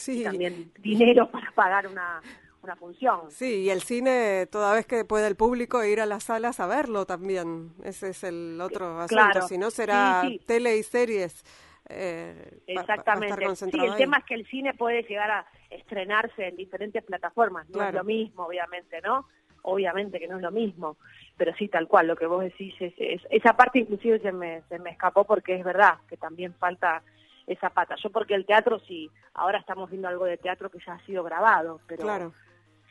y 0.08 0.24
también 0.24 0.72
dinero 0.78 1.28
para 1.30 1.50
pagar 1.52 1.86
una, 1.86 2.20
una 2.62 2.76
función. 2.76 3.30
Sí, 3.30 3.62
y 3.62 3.70
el 3.70 3.82
cine, 3.82 4.46
toda 4.46 4.74
vez 4.74 4.86
que 4.86 5.04
puede 5.04 5.26
el 5.26 5.36
público 5.36 5.82
ir 5.84 6.00
a 6.00 6.06
las 6.06 6.24
salas 6.24 6.60
a 6.60 6.66
verlo 6.66 7.06
también. 7.06 7.72
Ese 7.84 8.10
es 8.10 8.24
el 8.24 8.60
otro 8.60 9.00
asunto. 9.00 9.42
Si 9.42 9.58
no, 9.58 9.70
será 9.70 10.22
tele 10.46 10.76
y 10.76 10.82
series. 10.82 11.44
Eh, 11.88 12.58
Exactamente. 12.66 13.54
sí, 13.54 13.70
el 13.78 13.94
tema 13.94 14.18
es 14.18 14.24
que 14.24 14.34
el 14.34 14.46
cine 14.46 14.74
puede 14.74 15.02
llegar 15.04 15.30
a 15.30 15.46
estrenarse 15.70 16.48
en 16.48 16.56
diferentes 16.56 17.02
plataformas. 17.04 17.68
No 17.70 17.82
es 17.82 17.94
lo 17.94 18.04
mismo, 18.04 18.44
obviamente, 18.44 19.00
¿no? 19.02 19.26
Obviamente 19.62 20.18
que 20.18 20.28
no 20.28 20.36
es 20.36 20.42
lo 20.42 20.50
mismo. 20.50 20.96
Pero 21.36 21.54
sí, 21.56 21.68
tal 21.68 21.86
cual, 21.86 22.08
lo 22.08 22.16
que 22.16 22.26
vos 22.26 22.42
decís, 22.42 22.74
es, 22.80 23.22
esa 23.30 23.56
parte 23.56 23.80
inclusive 23.80 24.18
se 24.20 24.32
me, 24.32 24.62
se 24.68 24.78
me 24.78 24.90
escapó 24.90 25.24
porque 25.24 25.54
es 25.54 25.64
verdad 25.64 25.98
que 26.08 26.16
también 26.16 26.54
falta 26.54 27.02
esa 27.46 27.70
pata. 27.70 27.96
Yo 28.02 28.10
porque 28.10 28.34
el 28.34 28.46
teatro 28.46 28.78
sí, 28.80 29.10
ahora 29.34 29.58
estamos 29.58 29.90
viendo 29.90 30.08
algo 30.08 30.24
de 30.24 30.36
teatro 30.36 30.70
que 30.70 30.78
ya 30.84 30.94
ha 30.94 31.06
sido 31.06 31.22
grabado, 31.22 31.80
pero 31.86 32.02
claro 32.02 32.32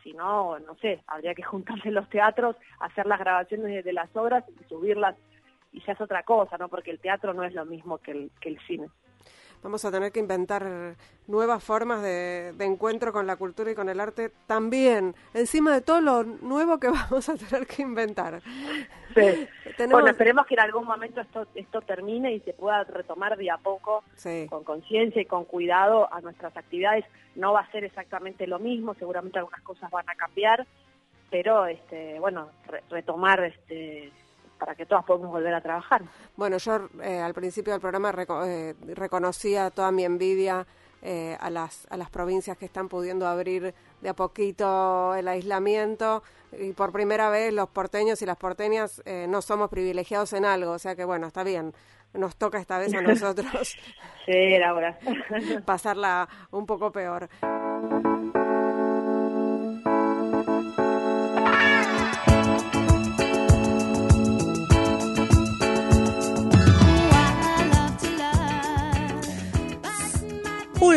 si 0.06 0.14
no, 0.14 0.60
no 0.60 0.76
sé, 0.76 1.04
habría 1.08 1.34
que 1.34 1.44
juntarse 1.52 1.92
los 1.92 2.08
teatros, 2.10 2.56
hacer 2.80 3.08
las 3.08 3.20
grabaciones 3.20 3.84
de 3.84 3.92
las 3.92 4.16
obras 4.16 4.46
y 4.48 4.64
subirlas 4.70 5.16
y 5.74 5.82
ya 5.82 5.92
es 5.92 6.00
otra 6.00 6.24
cosa, 6.24 6.58
¿no? 6.58 6.70
Porque 6.70 6.92
el 6.92 7.00
teatro 7.00 7.34
no 7.34 7.44
es 7.44 7.54
lo 7.54 7.66
mismo 7.66 7.98
que 7.98 8.12
el, 8.12 8.32
que 8.40 8.50
el 8.50 8.60
cine. 8.66 8.88
Vamos 9.64 9.84
a 9.86 9.92
tener 9.92 10.12
que 10.12 10.20
inventar 10.20 10.96
nuevas 11.28 11.64
formas 11.64 12.02
de, 12.02 12.54
encuentro 12.60 13.12
con 13.12 13.28
la 13.28 13.36
cultura 13.36 13.72
y 13.72 13.76
con 13.76 13.90
el 13.90 14.00
arte 14.00 14.32
también, 14.48 15.16
encima 15.34 15.74
de 15.74 15.82
todo 15.82 16.02
lo 16.02 16.24
nuevo 16.24 16.80
que 16.80 16.88
vamos 17.10 17.30
a 17.30 17.36
tener 17.36 17.68
que 17.68 17.82
inventar. 17.82 18.42
Sí. 19.14 19.48
Bueno, 19.90 20.08
esperemos 20.08 20.46
que 20.46 20.54
en 20.54 20.62
algún 20.62 20.86
momento 20.86 21.20
esto, 21.20 21.48
esto 21.54 21.82
termine 21.82 22.32
y 22.32 22.40
se 22.42 22.54
pueda 22.54 22.86
retomar 22.86 23.36
de 23.36 23.52
a 23.52 23.58
poco, 23.58 24.06
con 24.50 24.64
conciencia 24.64 25.22
y 25.22 25.26
con 25.26 25.44
cuidado 25.44 26.08
a 26.14 26.22
nuestras 26.22 26.56
actividades. 26.56 27.04
No 27.36 27.52
va 27.52 27.62
a 27.62 27.72
ser 27.72 27.84
exactamente 27.84 28.48
lo 28.48 28.58
mismo, 28.58 28.94
seguramente 28.94 29.40
algunas 29.40 29.62
cosas 29.64 29.92
van 29.92 30.10
a 30.10 30.16
cambiar, 30.16 30.66
pero 31.30 31.66
este, 31.66 32.20
bueno, 32.20 32.50
retomar 32.90 33.44
este 33.44 34.14
para 34.58 34.76
que 34.76 34.86
todas 34.86 35.04
podamos 35.06 35.32
volver 35.32 35.54
a 35.54 35.62
trabajar. 35.62 36.04
Bueno, 36.36 36.58
yo 36.58 36.90
eh, 37.02 37.20
al 37.20 37.34
principio 37.34 37.74
del 37.74 37.82
programa 37.82 38.14
eh, 38.48 38.76
reconocía 38.96 39.70
toda 39.70 39.92
mi 39.92 40.04
envidia 40.04 40.66
eh, 41.02 41.38
a, 41.40 41.50
las, 41.50 41.88
a 41.90 41.98
las 41.98 42.10
provincias 42.10 42.58
que 42.58 42.66
están 42.66 42.90
pudiendo 42.90 43.28
abrir 43.28 43.74
de 44.02 44.10
a 44.10 44.14
poquito 44.14 45.14
el 45.16 45.28
aislamiento 45.28 46.24
y 46.58 46.74
por 46.74 46.92
primera 46.92 47.30
vez 47.30 47.54
los 47.54 47.70
porteños 47.70 48.22
y 48.22 48.26
las 48.26 48.38
porteñas 48.38 49.04
no 49.28 49.42
somos 49.42 49.70
privilegiados 49.70 50.34
en 50.34 50.46
algo, 50.46 50.72
o 50.72 50.80
sea 50.80 50.96
que 50.96 51.04
bueno, 51.04 51.28
está 51.28 51.44
bien, 51.44 51.74
nos 52.14 52.36
toca 52.38 52.60
esta 52.60 52.80
vez 52.80 52.94
a 52.94 53.02
nosotros 53.02 53.76
sí, 54.26 54.58
Laura. 54.58 54.98
pasarla 55.66 56.28
un 56.52 56.66
poco 56.66 56.92
peor. 56.92 57.30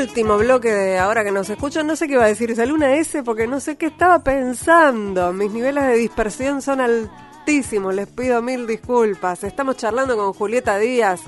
Último 0.00 0.38
bloque 0.38 0.72
de 0.72 0.98
ahora 0.98 1.24
que 1.24 1.30
nos 1.30 1.50
escuchan, 1.50 1.86
no 1.86 1.96
sé 1.96 2.06
qué 2.06 2.14
iba 2.14 2.24
a 2.24 2.28
decir, 2.28 2.54
salió 2.54 2.74
una 2.74 2.94
S 2.94 3.22
porque 3.22 3.46
no 3.46 3.60
sé 3.60 3.76
qué 3.76 3.86
estaba 3.86 4.22
pensando. 4.22 5.32
Mis 5.32 5.50
niveles 5.50 5.84
de 5.86 5.94
dispersión 5.94 6.62
son 6.62 6.80
altísimos, 6.80 7.94
les 7.94 8.08
pido 8.08 8.40
mil 8.42 8.66
disculpas. 8.66 9.44
Estamos 9.44 9.76
charlando 9.76 10.16
con 10.16 10.32
Julieta 10.32 10.78
Díaz, 10.78 11.20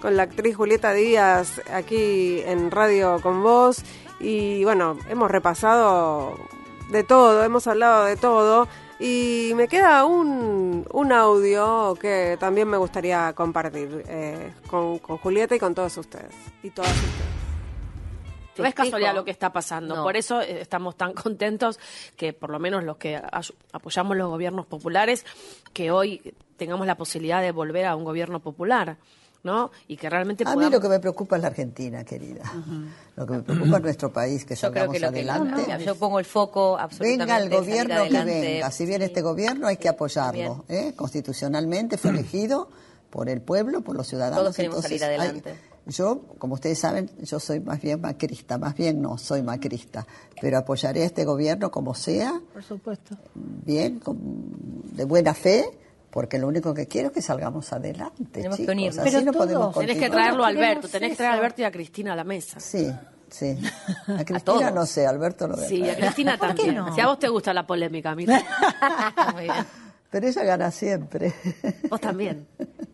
con 0.00 0.16
la 0.16 0.24
actriz 0.24 0.56
Julieta 0.56 0.92
Díaz 0.92 1.60
aquí 1.72 2.40
en 2.44 2.70
Radio 2.70 3.20
con 3.22 3.42
Vos. 3.42 3.82
Y 4.20 4.64
bueno, 4.64 4.98
hemos 5.08 5.30
repasado 5.30 6.36
de 6.90 7.04
todo, 7.04 7.44
hemos 7.44 7.66
hablado 7.66 8.04
de 8.04 8.16
todo. 8.16 8.68
Y 9.00 9.52
me 9.54 9.68
queda 9.68 10.04
un, 10.04 10.84
un 10.92 11.12
audio 11.12 11.96
que 12.00 12.36
también 12.40 12.68
me 12.68 12.76
gustaría 12.76 13.32
compartir 13.32 14.04
eh, 14.08 14.52
con, 14.66 14.98
con 14.98 15.18
Julieta 15.18 15.54
y 15.54 15.58
con 15.60 15.74
todos 15.74 15.96
ustedes. 15.96 16.34
Y 16.62 16.70
todas 16.70 16.90
ustedes. 16.90 17.37
No 18.58 18.68
es 18.68 18.74
casualidad 18.74 19.14
lo 19.14 19.24
que 19.24 19.30
está 19.30 19.52
pasando. 19.52 20.02
Por 20.02 20.16
eso 20.16 20.40
eh, 20.40 20.60
estamos 20.60 20.96
tan 20.96 21.12
contentos 21.14 21.78
que 22.16 22.32
por 22.32 22.50
lo 22.50 22.58
menos 22.58 22.84
los 22.84 22.96
que 22.96 23.20
apoyamos 23.72 24.16
los 24.16 24.28
gobiernos 24.28 24.66
populares, 24.66 25.24
que 25.72 25.90
hoy 25.90 26.34
tengamos 26.56 26.86
la 26.86 26.96
posibilidad 26.96 27.40
de 27.40 27.52
volver 27.52 27.86
a 27.86 27.96
un 27.96 28.04
gobierno 28.04 28.40
popular. 28.40 28.98
¿no? 29.44 29.70
Y 29.86 29.96
que 29.96 30.10
realmente 30.10 30.44
A 30.46 30.56
mí 30.56 30.68
lo 30.68 30.80
que 30.80 30.88
me 30.88 30.98
preocupa 30.98 31.36
es 31.36 31.42
la 31.42 31.48
Argentina, 31.48 32.04
querida. 32.04 32.42
Lo 33.16 33.26
que 33.26 33.34
me 33.34 33.42
preocupa 33.42 33.76
es 33.76 33.82
nuestro 33.82 34.12
país, 34.12 34.44
que 34.44 34.56
salgamos 34.56 35.00
adelante. 35.02 35.78
yo 35.84 35.94
pongo 35.94 36.18
el 36.18 36.24
foco 36.24 36.76
absolutamente 36.78 37.24
Venga 37.24 37.38
el 37.38 37.50
gobierno 37.50 38.04
que 38.08 38.24
venga. 38.24 38.70
Si 38.70 38.84
viene 38.84 39.06
este 39.06 39.22
gobierno 39.22 39.66
hay 39.68 39.76
que 39.76 39.88
apoyarlo. 39.88 40.64
¿eh? 40.68 40.92
Constitucionalmente 40.96 41.96
fue 41.98 42.10
elegido 42.18 42.68
por 43.10 43.28
el 43.28 43.40
pueblo, 43.40 43.80
por 43.80 43.96
los 43.96 44.06
ciudadanos. 44.06 44.40
Todos 44.40 44.56
queremos 44.56 44.82
salir 44.82 45.04
adelante. 45.04 45.54
Yo, 45.88 46.20
como 46.38 46.54
ustedes 46.54 46.78
saben, 46.78 47.10
yo 47.22 47.40
soy 47.40 47.60
más 47.60 47.80
bien 47.80 48.00
macrista, 48.00 48.58
más 48.58 48.76
bien 48.76 49.00
no 49.00 49.16
soy 49.16 49.42
macrista, 49.42 50.06
pero 50.38 50.58
apoyaré 50.58 51.02
a 51.02 51.06
este 51.06 51.24
gobierno 51.24 51.70
como 51.70 51.94
sea. 51.94 52.38
Por 52.52 52.62
supuesto. 52.62 53.16
Bien, 53.34 53.98
de 54.92 55.04
buena 55.04 55.32
fe, 55.32 55.70
porque 56.10 56.38
lo 56.38 56.46
único 56.46 56.74
que 56.74 56.86
quiero 56.86 57.08
es 57.08 57.14
que 57.14 57.22
salgamos 57.22 57.72
adelante. 57.72 58.24
Tenemos 58.30 58.58
que 58.58 58.70
unirnos. 58.70 59.02
Pero 59.02 59.22
no 59.22 59.32
podemos 59.32 59.74
Tenés 59.78 59.96
que 59.96 60.10
traerlo 60.10 60.44
a 60.44 60.48
Alberto, 60.48 60.88
tenés 60.88 61.10
que 61.10 61.16
traer 61.16 61.32
a 61.32 61.34
Alberto 61.36 61.62
y 61.62 61.64
a 61.64 61.70
Cristina 61.70 62.12
a 62.12 62.16
la 62.16 62.24
mesa. 62.24 62.60
Sí, 62.60 62.92
sí. 63.30 63.58
A 64.08 64.24
Cristina 64.26 64.70
no 64.70 64.84
sé, 64.84 65.06
Alberto 65.06 65.48
lo 65.48 65.56
veo. 65.56 65.68
Sí, 65.68 65.88
a 65.88 65.96
Cristina 65.96 66.38
también. 66.40 66.74
No? 66.74 66.94
Si 66.94 67.00
a 67.00 67.06
vos 67.06 67.18
te 67.18 67.28
gusta 67.28 67.54
la 67.54 67.66
polémica, 67.66 68.14
mira. 68.14 68.42
Muy 69.32 69.44
bien. 69.44 69.66
Pero 70.10 70.26
ella 70.26 70.44
gana 70.44 70.70
siempre. 70.70 71.32
Vos 71.90 72.00
también. 72.00 72.46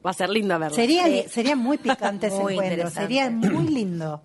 Va 0.04 0.10
a 0.10 0.12
ser 0.12 0.28
lindo 0.28 0.58
verlo. 0.58 0.74
Sería, 0.74 1.28
sería 1.28 1.56
muy 1.56 1.78
picante 1.78 2.26
ese 2.28 2.36
encuentro, 2.36 2.90
sería 2.90 3.30
muy 3.30 3.68
lindo. 3.68 4.22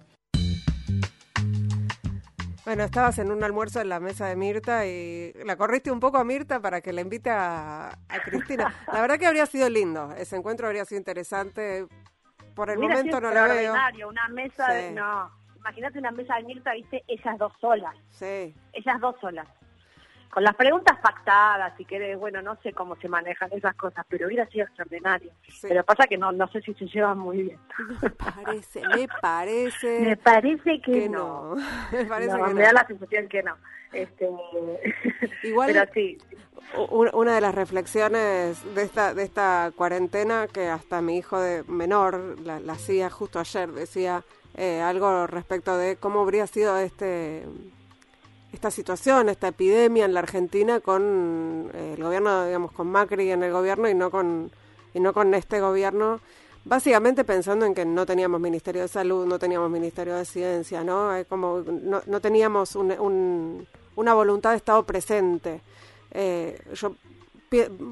Bueno, 2.66 2.84
estabas 2.84 3.18
en 3.18 3.32
un 3.32 3.44
almuerzo 3.44 3.82
en 3.82 3.90
la 3.90 4.00
mesa 4.00 4.28
de 4.28 4.36
Mirta 4.36 4.86
y 4.86 5.34
la 5.46 5.56
corriste 5.56 5.90
un 5.92 6.00
poco 6.00 6.18
a 6.18 6.24
Mirta 6.24 6.60
para 6.60 6.82
que 6.82 6.94
le 6.94 7.02
invite 7.02 7.32
a, 7.32 7.98
Cristina. 8.26 8.76
La 8.94 9.02
verdad 9.02 9.18
que 9.18 9.26
habría 9.26 9.48
sido 9.48 9.68
lindo, 9.70 10.14
ese 10.16 10.36
encuentro 10.36 10.68
habría 10.68 10.86
sido 10.86 11.00
interesante. 11.00 11.88
Por 12.54 12.70
el 12.70 12.78
momento 12.78 13.20
no 13.22 13.32
lo 13.32 13.44
veo. 13.44 13.74
Una 14.08 14.28
mesa 14.28 14.72
de, 14.72 14.92
no, 14.92 15.32
imagínate 15.56 15.98
una 15.98 16.12
mesa 16.12 16.36
de 16.36 16.44
Mirta, 16.44 16.74
viste, 16.74 17.04
esas 17.08 17.40
dos 17.40 17.54
solas. 17.60 17.96
Sí. 18.10 18.54
Esas 18.74 19.00
dos 19.00 19.16
solas 19.20 19.48
con 20.30 20.44
las 20.44 20.56
preguntas 20.56 20.98
pactadas, 21.00 21.74
si 21.76 21.86
querés, 21.86 22.18
bueno, 22.18 22.42
no 22.42 22.56
sé 22.62 22.72
cómo 22.72 22.96
se 22.98 23.10
manejan 23.10 23.50
esas 23.52 23.76
cosas, 23.76 24.06
pero 24.08 24.28
hubiera 24.28 24.46
sido 24.48 24.66
extraordinario. 24.66 25.32
Pero 25.62 25.84
pasa 25.84 26.06
que 26.08 26.18
no 26.18 26.32
no 26.32 26.48
sé 26.50 26.62
si 26.62 26.74
se 26.76 26.86
llevan 26.86 27.18
muy 27.18 27.44
bien. 27.44 27.60
Me 28.02 28.10
parece, 28.12 28.82
me 28.96 29.08
parece. 29.22 30.00
Me 30.02 30.18
parece 30.18 30.82
que, 30.82 31.10
no. 31.10 31.56
Me 31.92 32.06
parece 32.06 32.38
que 32.38 32.54
me 32.54 32.62
da 32.62 32.74
la 32.74 32.88
sensación 32.88 33.28
que 33.28 33.44
no. 33.44 33.56
Este, 33.92 34.30
Igual, 35.44 35.72
pero 35.74 35.92
sí. 35.94 36.18
Una 36.92 37.34
de 37.34 37.42
las 37.42 37.56
reflexiones 37.56 38.76
de 38.76 38.84
esta, 38.84 39.14
de 39.16 39.24
esta 39.24 39.72
cuarentena, 39.76 40.48
que 40.48 40.68
hasta 40.68 41.02
mi 41.02 41.18
hijo 41.18 41.40
de 41.40 41.64
menor 41.64 42.40
la, 42.42 42.58
hacía 42.72 43.10
justo 43.10 43.40
ayer, 43.40 43.72
decía 43.72 44.24
eh, 44.56 44.82
algo 44.82 45.26
respecto 45.26 45.78
de 45.78 45.96
cómo 45.96 46.22
habría 46.22 46.46
sido 46.46 46.78
este 46.78 47.46
esta 48.52 48.72
situación, 48.72 49.30
esta 49.30 49.50
epidemia 49.50 50.06
en 50.06 50.14
la 50.14 50.22
Argentina 50.22 50.80
con 50.80 51.70
eh, 51.74 51.94
el 51.98 52.04
gobierno, 52.04 52.46
digamos, 52.46 52.72
con 52.72 52.88
Macri 52.88 53.32
en 53.32 53.44
el 53.44 53.52
gobierno 53.52 53.90
y 53.90 53.94
no 53.94 54.10
con 54.10 54.52
y 54.94 55.00
no 55.00 55.14
con 55.14 55.34
este 55.36 55.60
gobierno, 55.60 56.20
básicamente 56.66 57.24
pensando 57.24 57.66
en 57.66 57.76
que 57.76 57.86
no 57.86 58.06
teníamos 58.06 58.42
Ministerio 58.42 58.82
de 58.82 58.88
Salud, 58.88 59.26
no 59.28 59.38
teníamos 59.38 59.70
Ministerio 59.70 60.16
de 60.16 60.26
Ciencia, 60.26 60.84
¿no? 60.84 61.12
como 61.28 61.60
no, 61.60 62.02
no 62.08 62.20
teníamos 62.20 62.76
un, 62.76 63.68
una 63.96 64.14
voluntad 64.14 64.52
de 64.52 64.58
Estado 64.58 64.84
presente. 64.84 65.62
Eh, 66.12 66.60
yo 66.74 66.96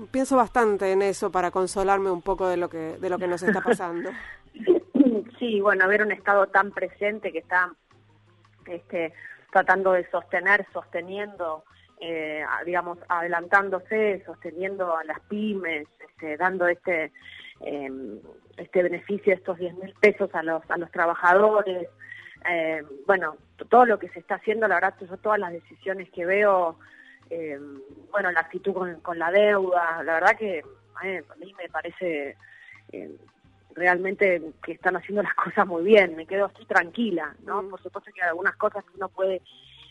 pienso 0.09 0.35
bastante 0.35 0.91
en 0.91 1.03
eso 1.03 1.31
para 1.31 1.51
consolarme 1.51 2.09
un 2.09 2.21
poco 2.21 2.47
de 2.47 2.57
lo 2.57 2.69
que 2.69 2.97
de 2.97 3.09
lo 3.09 3.17
que 3.17 3.27
nos 3.27 3.43
está 3.43 3.61
pasando. 3.61 4.09
Sí, 5.39 5.61
bueno, 5.61 5.85
haber 5.85 6.01
un 6.01 6.11
Estado 6.11 6.47
tan 6.47 6.71
presente 6.71 7.31
que 7.31 7.39
está 7.39 7.71
este 8.65 9.13
tratando 9.57 9.93
de 9.93 10.07
sostener, 10.11 10.67
sosteniendo, 10.71 11.63
eh, 11.99 12.45
digamos, 12.63 12.99
adelantándose, 13.09 14.21
sosteniendo 14.23 14.95
a 14.95 15.03
las 15.03 15.19
pymes, 15.21 15.87
este, 16.07 16.37
dando 16.37 16.67
este 16.67 17.11
eh, 17.61 17.89
este 18.55 18.83
beneficio 18.83 19.33
estos 19.33 19.57
10 19.57 19.73
mil 19.77 19.93
pesos 19.99 20.29
a 20.35 20.43
los, 20.43 20.61
a 20.69 20.77
los 20.77 20.91
trabajadores. 20.91 21.89
Eh, 22.47 22.83
bueno, 23.07 23.37
todo 23.67 23.87
lo 23.87 23.97
que 23.97 24.09
se 24.09 24.19
está 24.19 24.35
haciendo, 24.35 24.67
la 24.67 24.75
verdad, 24.75 24.93
todas 25.23 25.39
las 25.39 25.51
decisiones 25.51 26.07
que 26.11 26.23
veo, 26.23 26.77
bueno, 28.11 28.31
la 28.31 28.41
actitud 28.41 28.73
con, 28.73 29.01
con, 29.01 29.17
la 29.17 29.31
deuda, 29.31 30.03
la 30.03 30.13
verdad 30.13 30.37
que 30.37 30.61
a 30.95 31.35
mí 31.35 31.53
me 31.57 31.67
parece 31.69 32.37
realmente 33.77 34.41
que 34.63 34.73
están 34.73 34.97
haciendo 34.97 35.23
las 35.23 35.33
cosas 35.45 35.65
muy 35.65 35.83
bien, 35.83 36.15
me 36.15 36.25
quedo 36.25 36.45
así 36.45 36.65
tranquila, 36.65 37.35
¿no? 37.45 37.61
Por 37.69 37.81
supuesto 37.81 38.11
que 38.13 38.21
hay 38.21 38.29
algunas 38.29 38.55
cosas 38.57 38.83
que 38.83 38.97
uno 38.97 39.09
puede, 39.09 39.41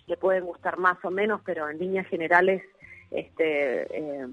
le 0.06 0.16
pueden 0.16 0.44
gustar 0.44 0.76
más 0.76 1.02
o 1.04 1.10
menos, 1.10 1.40
pero 1.44 1.68
en 1.70 1.78
líneas 1.78 2.06
generales, 2.08 2.62
este, 3.10 3.82
eh, 3.96 4.26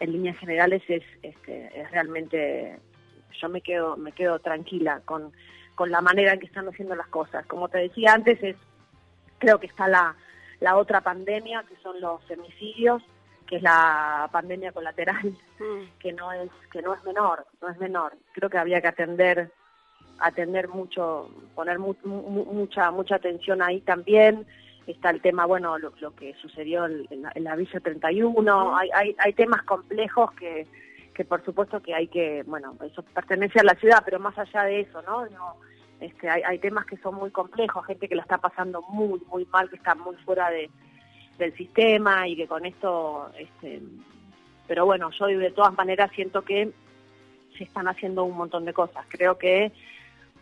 en 0.00 0.12
líneas 0.12 0.38
generales 0.38 0.82
es, 0.88 1.02
este, 1.22 1.80
es 1.80 1.90
realmente, 1.90 2.78
yo 3.40 3.48
me 3.48 3.60
quedo, 3.60 3.96
me 3.96 4.12
quedo 4.12 4.38
tranquila 4.38 5.02
con, 5.04 5.32
con 5.74 5.90
la 5.90 6.00
manera 6.00 6.32
en 6.32 6.40
que 6.40 6.46
están 6.46 6.68
haciendo 6.68 6.94
las 6.94 7.08
cosas. 7.08 7.44
Como 7.46 7.68
te 7.68 7.78
decía 7.78 8.14
antes, 8.14 8.42
es, 8.42 8.56
creo 9.38 9.58
que 9.58 9.66
está 9.66 9.88
la, 9.88 10.16
la 10.60 10.76
otra 10.76 11.00
pandemia, 11.00 11.64
que 11.68 11.76
son 11.82 12.00
los 12.00 12.22
femicidios, 12.24 13.02
que 13.46 13.56
es 13.56 13.62
la 13.62 14.28
pandemia 14.32 14.72
colateral, 14.72 15.36
mm. 15.58 15.98
que 15.98 16.12
no 16.12 16.32
es 16.32 16.50
que 16.72 16.82
no 16.82 16.94
es 16.94 17.04
menor, 17.04 17.46
no 17.60 17.68
es 17.68 17.78
menor. 17.78 18.14
Creo 18.32 18.50
que 18.50 18.58
había 18.58 18.80
que 18.80 18.88
atender 18.88 19.50
atender 20.18 20.68
mucho, 20.68 21.28
poner 21.54 21.78
mucha 21.78 22.90
mucha 22.90 23.16
atención 23.16 23.62
ahí 23.62 23.80
también. 23.80 24.46
Está 24.86 25.10
el 25.10 25.22
tema, 25.22 25.46
bueno, 25.46 25.78
lo, 25.78 25.92
que 26.14 26.34
sucedió 26.34 26.84
en, 26.84 27.22
la, 27.36 27.56
Villa 27.56 27.80
31. 27.80 28.76
Hay, 28.76 28.90
hay, 28.94 29.16
hay 29.18 29.32
temas 29.32 29.62
complejos 29.62 30.30
que, 30.32 30.66
que 31.14 31.24
por 31.24 31.42
supuesto 31.42 31.80
que 31.80 31.94
hay 31.94 32.08
que, 32.08 32.42
bueno, 32.42 32.76
eso 32.84 33.02
pertenece 33.02 33.60
a 33.60 33.64
la 33.64 33.74
ciudad, 33.76 34.02
pero 34.04 34.20
más 34.20 34.36
allá 34.36 34.64
de 34.64 34.80
eso, 34.80 35.00
¿no? 35.02 35.24
no 35.26 35.56
Este, 36.00 36.28
hay, 36.28 36.42
hay 36.42 36.58
temas 36.58 36.84
que 36.84 36.98
son 36.98 37.14
muy 37.14 37.30
complejos, 37.30 37.86
gente 37.86 38.08
que 38.08 38.14
la 38.14 38.22
está 38.22 38.36
pasando 38.36 38.82
muy, 38.82 39.22
muy 39.30 39.46
mal, 39.46 39.70
que 39.70 39.76
está 39.76 39.94
muy 39.94 40.16
fuera 40.16 40.50
de, 40.50 40.68
del 41.38 41.54
sistema 41.54 42.28
y 42.28 42.36
que 42.36 42.46
con 42.46 42.64
esto, 42.64 43.30
este, 43.38 43.80
pero 44.66 44.86
bueno, 44.86 45.10
yo 45.10 45.26
de 45.26 45.50
todas 45.50 45.74
maneras 45.74 46.10
siento 46.14 46.42
que 46.42 46.70
se 47.56 47.64
están 47.64 47.88
haciendo 47.88 48.24
un 48.24 48.36
montón 48.36 48.64
de 48.64 48.72
cosas. 48.72 49.04
Creo 49.08 49.38
que, 49.38 49.72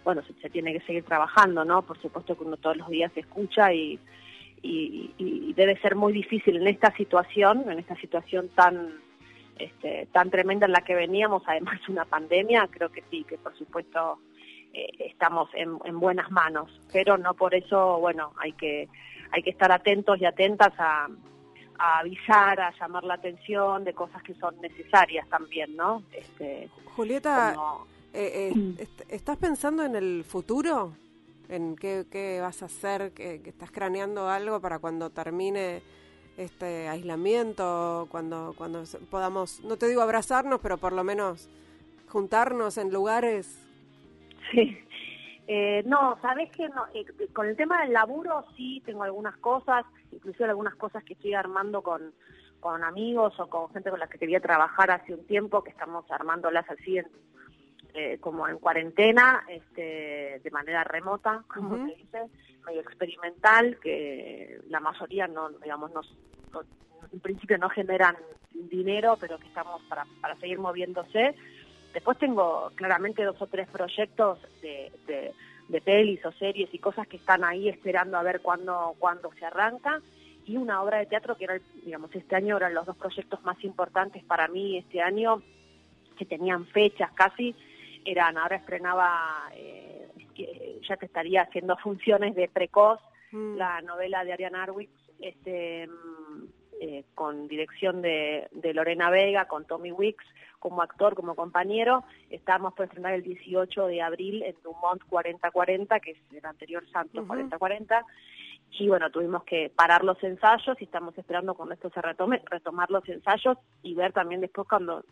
bueno, 0.05 0.22
se, 0.40 0.51
tiene 0.51 0.72
que 0.72 0.80
seguir 0.80 1.05
trabajando, 1.05 1.64
¿no? 1.64 1.82
Por 1.82 2.01
supuesto 2.01 2.36
que 2.36 2.45
uno 2.45 2.57
todos 2.57 2.76
los 2.76 2.88
días 2.88 3.12
se 3.12 3.20
escucha 3.20 3.72
y, 3.72 3.99
y, 4.62 5.53
debe 5.55 5.78
ser 5.80 5.97
muy 5.97 6.12
difícil 6.12 6.57
en 6.57 6.68
esta 6.68 6.95
situación, 6.97 7.70
en 7.70 7.78
esta 7.78 7.97
situación 7.97 8.49
tan 8.51 9.01
este, 9.59 10.09
tan 10.12 10.30
tremenda 10.30 10.66
en 10.66 10.72
la 10.72 10.80
que 10.80 10.95
veníamos, 10.95 11.43
además 11.47 11.78
de 11.86 11.93
una 11.93 12.05
pandemia, 12.05 12.68
creo 12.70 12.90
que 12.90 13.05
sí, 13.11 13.24
que 13.24 13.36
por 13.36 13.57
supuesto 13.57 14.18
eh, 14.72 14.88
estamos 14.99 15.51
en, 15.55 15.78
en, 15.84 16.01
buenas 16.01 16.30
manos, 16.30 16.70
pero 16.93 17.18
no 17.18 17.34
por 17.34 17.55
eso, 17.55 17.99
bueno, 18.01 18.32
hay 18.38 18.53
que 18.53 18.88
hay 19.32 19.42
que 19.42 19.50
estar 19.50 19.72
atentos 19.72 20.20
y 20.20 20.26
atentas 20.26 20.72
a, 20.78 21.08
avisar, 21.78 22.60
a 22.60 22.72
llamar 22.78 23.02
la 23.02 23.14
atención 23.14 23.82
de 23.82 23.92
cosas 23.92 24.22
que 24.22 24.34
son 24.34 24.60
necesarias 24.60 25.28
también, 25.28 25.74
¿no? 25.74 26.04
Este, 26.12 26.68
Julieta, 26.94 27.56
eh, 28.12 28.52
eh, 28.54 28.86
¿estás 29.08 29.36
pensando 29.38 29.84
en 29.84 29.96
el 29.96 30.22
futuro? 30.22 30.94
¿En 31.48 31.74
qué, 31.74 32.38
vas 32.40 32.62
a 32.62 32.66
hacer? 32.66 33.12
¿Que, 33.12 33.40
estás 33.44 33.72
craneando 33.72 34.28
algo 34.28 34.60
para 34.60 34.78
cuando 34.78 35.10
termine 35.10 35.82
este 36.36 36.88
aislamiento? 36.88 38.06
Cuando, 38.10 38.54
cuando 38.56 38.84
podamos, 39.10 39.60
no 39.64 39.76
te 39.76 39.88
digo 39.88 40.02
abrazarnos, 40.02 40.60
pero 40.60 40.78
por 40.78 40.92
lo 40.92 41.02
menos 41.02 41.50
juntarnos 42.08 42.78
en 42.78 42.92
lugares. 42.92 43.58
Sí, 44.52 44.78
eh, 45.55 45.82
no, 45.84 46.18
sabes 46.22 46.50
que 46.50 46.66
no, 46.70 46.86
eh, 46.94 47.05
con 47.34 47.46
el 47.46 47.57
tema 47.57 47.82
del 47.82 47.92
laburo 47.92 48.42
sí 48.57 48.82
tengo 48.86 49.03
algunas 49.03 49.36
cosas, 49.36 49.84
inclusive 50.11 50.48
algunas 50.48 50.76
cosas 50.76 51.05
que 51.05 51.12
estoy 51.12 51.34
armando 51.34 51.82
con, 51.82 52.14
con 52.59 52.82
amigos 52.82 53.38
o 53.38 53.50
con 53.50 53.68
gente 53.68 53.90
con 53.90 54.00
la 54.00 54.07
que 54.07 54.16
quería 54.16 54.40
trabajar 54.40 54.90
hace 54.90 55.12
un 55.12 55.26
tiempo, 55.26 55.62
que 55.62 55.68
estamos 55.68 56.11
armándolas 56.11 56.64
así 56.70 56.96
en, 56.96 57.07
eh, 57.92 58.16
como 58.18 58.48
en 58.48 58.59
cuarentena, 58.61 59.44
este, 59.46 60.40
de 60.42 60.50
manera 60.50 60.84
remota, 60.84 61.44
como 61.53 61.86
se 61.86 61.96
dice, 61.96 62.30
medio 62.64 62.80
experimental, 62.80 63.78
que 63.82 64.59
la 64.70 64.80
mayoría 64.80 65.28
no, 65.28 65.50
digamos, 65.50 65.92
no, 65.92 66.00
en 67.12 67.20
principio 67.20 67.59
no 67.59 67.68
generan 67.68 68.16
dinero, 68.53 69.18
pero 69.20 69.36
que 69.38 69.48
estamos 69.48 69.82
para, 69.82 70.07
para 70.22 70.34
seguir 70.36 70.59
moviéndose 70.59 71.34
Después 71.93 72.18
tengo 72.18 72.70
claramente 72.74 73.22
dos 73.24 73.40
o 73.40 73.47
tres 73.47 73.68
proyectos 73.68 74.38
de, 74.62 74.93
de, 75.07 75.80
pelis 75.80 76.24
o 76.24 76.32
series 76.32 76.72
y 76.72 76.78
cosas 76.78 77.07
que 77.07 77.16
están 77.16 77.45
ahí 77.45 77.68
esperando 77.68 78.16
a 78.16 78.22
ver 78.22 78.40
cuándo, 78.40 78.95
cuándo 78.99 79.30
se 79.38 79.45
arranca. 79.45 80.01
Y 80.45 80.57
una 80.57 80.82
obra 80.82 80.99
de 80.99 81.07
teatro 81.07 81.36
que 81.36 81.45
era, 81.45 81.61
digamos, 81.84 82.14
este 82.14 82.36
año 82.36 82.57
eran 82.57 82.74
los 82.74 82.86
dos 82.86 82.97
proyectos 82.97 83.43
más 83.45 83.62
importantes 83.64 84.24
para 84.24 84.49
mí 84.49 84.78
este 84.78 85.01
año, 85.01 85.43
que 86.16 86.26
tenían 86.26 86.66
fechas 86.66 87.11
casi, 87.12 87.55
eran, 88.05 88.36
ahora 88.36 88.57
estrenaba, 88.57 89.51
eh, 89.55 90.09
ya 90.88 90.97
que 90.97 91.07
estaría 91.07 91.43
haciendo 91.43 91.76
funciones 91.82 92.34
de 92.34 92.49
Precoz, 92.49 93.01
mm. 93.30 93.57
la 93.57 93.80
novela 93.82 94.24
de 94.24 94.32
Ariane 94.32 94.59
Arwitz, 94.59 94.93
este, 95.20 95.88
eh, 96.84 97.04
con 97.14 97.46
dirección 97.46 98.02
de, 98.02 98.48
de 98.50 98.74
Lorena 98.74 99.08
Vega, 99.08 99.44
con 99.46 99.64
Tommy 99.64 99.92
Wicks, 99.92 100.24
como 100.58 100.82
actor, 100.82 101.14
como 101.14 101.36
compañero. 101.36 102.02
Estábamos 102.28 102.74
por 102.74 102.86
estrenar 102.86 103.14
el 103.14 103.22
18 103.22 103.86
de 103.86 104.02
abril 104.02 104.42
en 104.42 104.56
Dumont 104.64 105.00
4040, 105.08 106.00
que 106.00 106.10
es 106.10 106.18
el 106.32 106.44
anterior 106.44 106.84
Santos 106.90 107.24
4040. 107.24 108.04
Y 108.72 108.88
bueno, 108.88 109.10
tuvimos 109.10 109.44
que 109.44 109.70
parar 109.70 110.02
los 110.02 110.20
ensayos 110.24 110.76
y 110.80 110.84
estamos 110.84 111.16
esperando 111.16 111.54
cuando 111.54 111.74
esto 111.74 111.88
se 111.90 112.02
retome, 112.02 112.42
retomar 112.46 112.90
los 112.90 113.08
ensayos 113.08 113.58
y 113.84 113.94
ver 113.94 114.12
también 114.12 114.40
después 114.40 114.66
cuando 114.68 115.04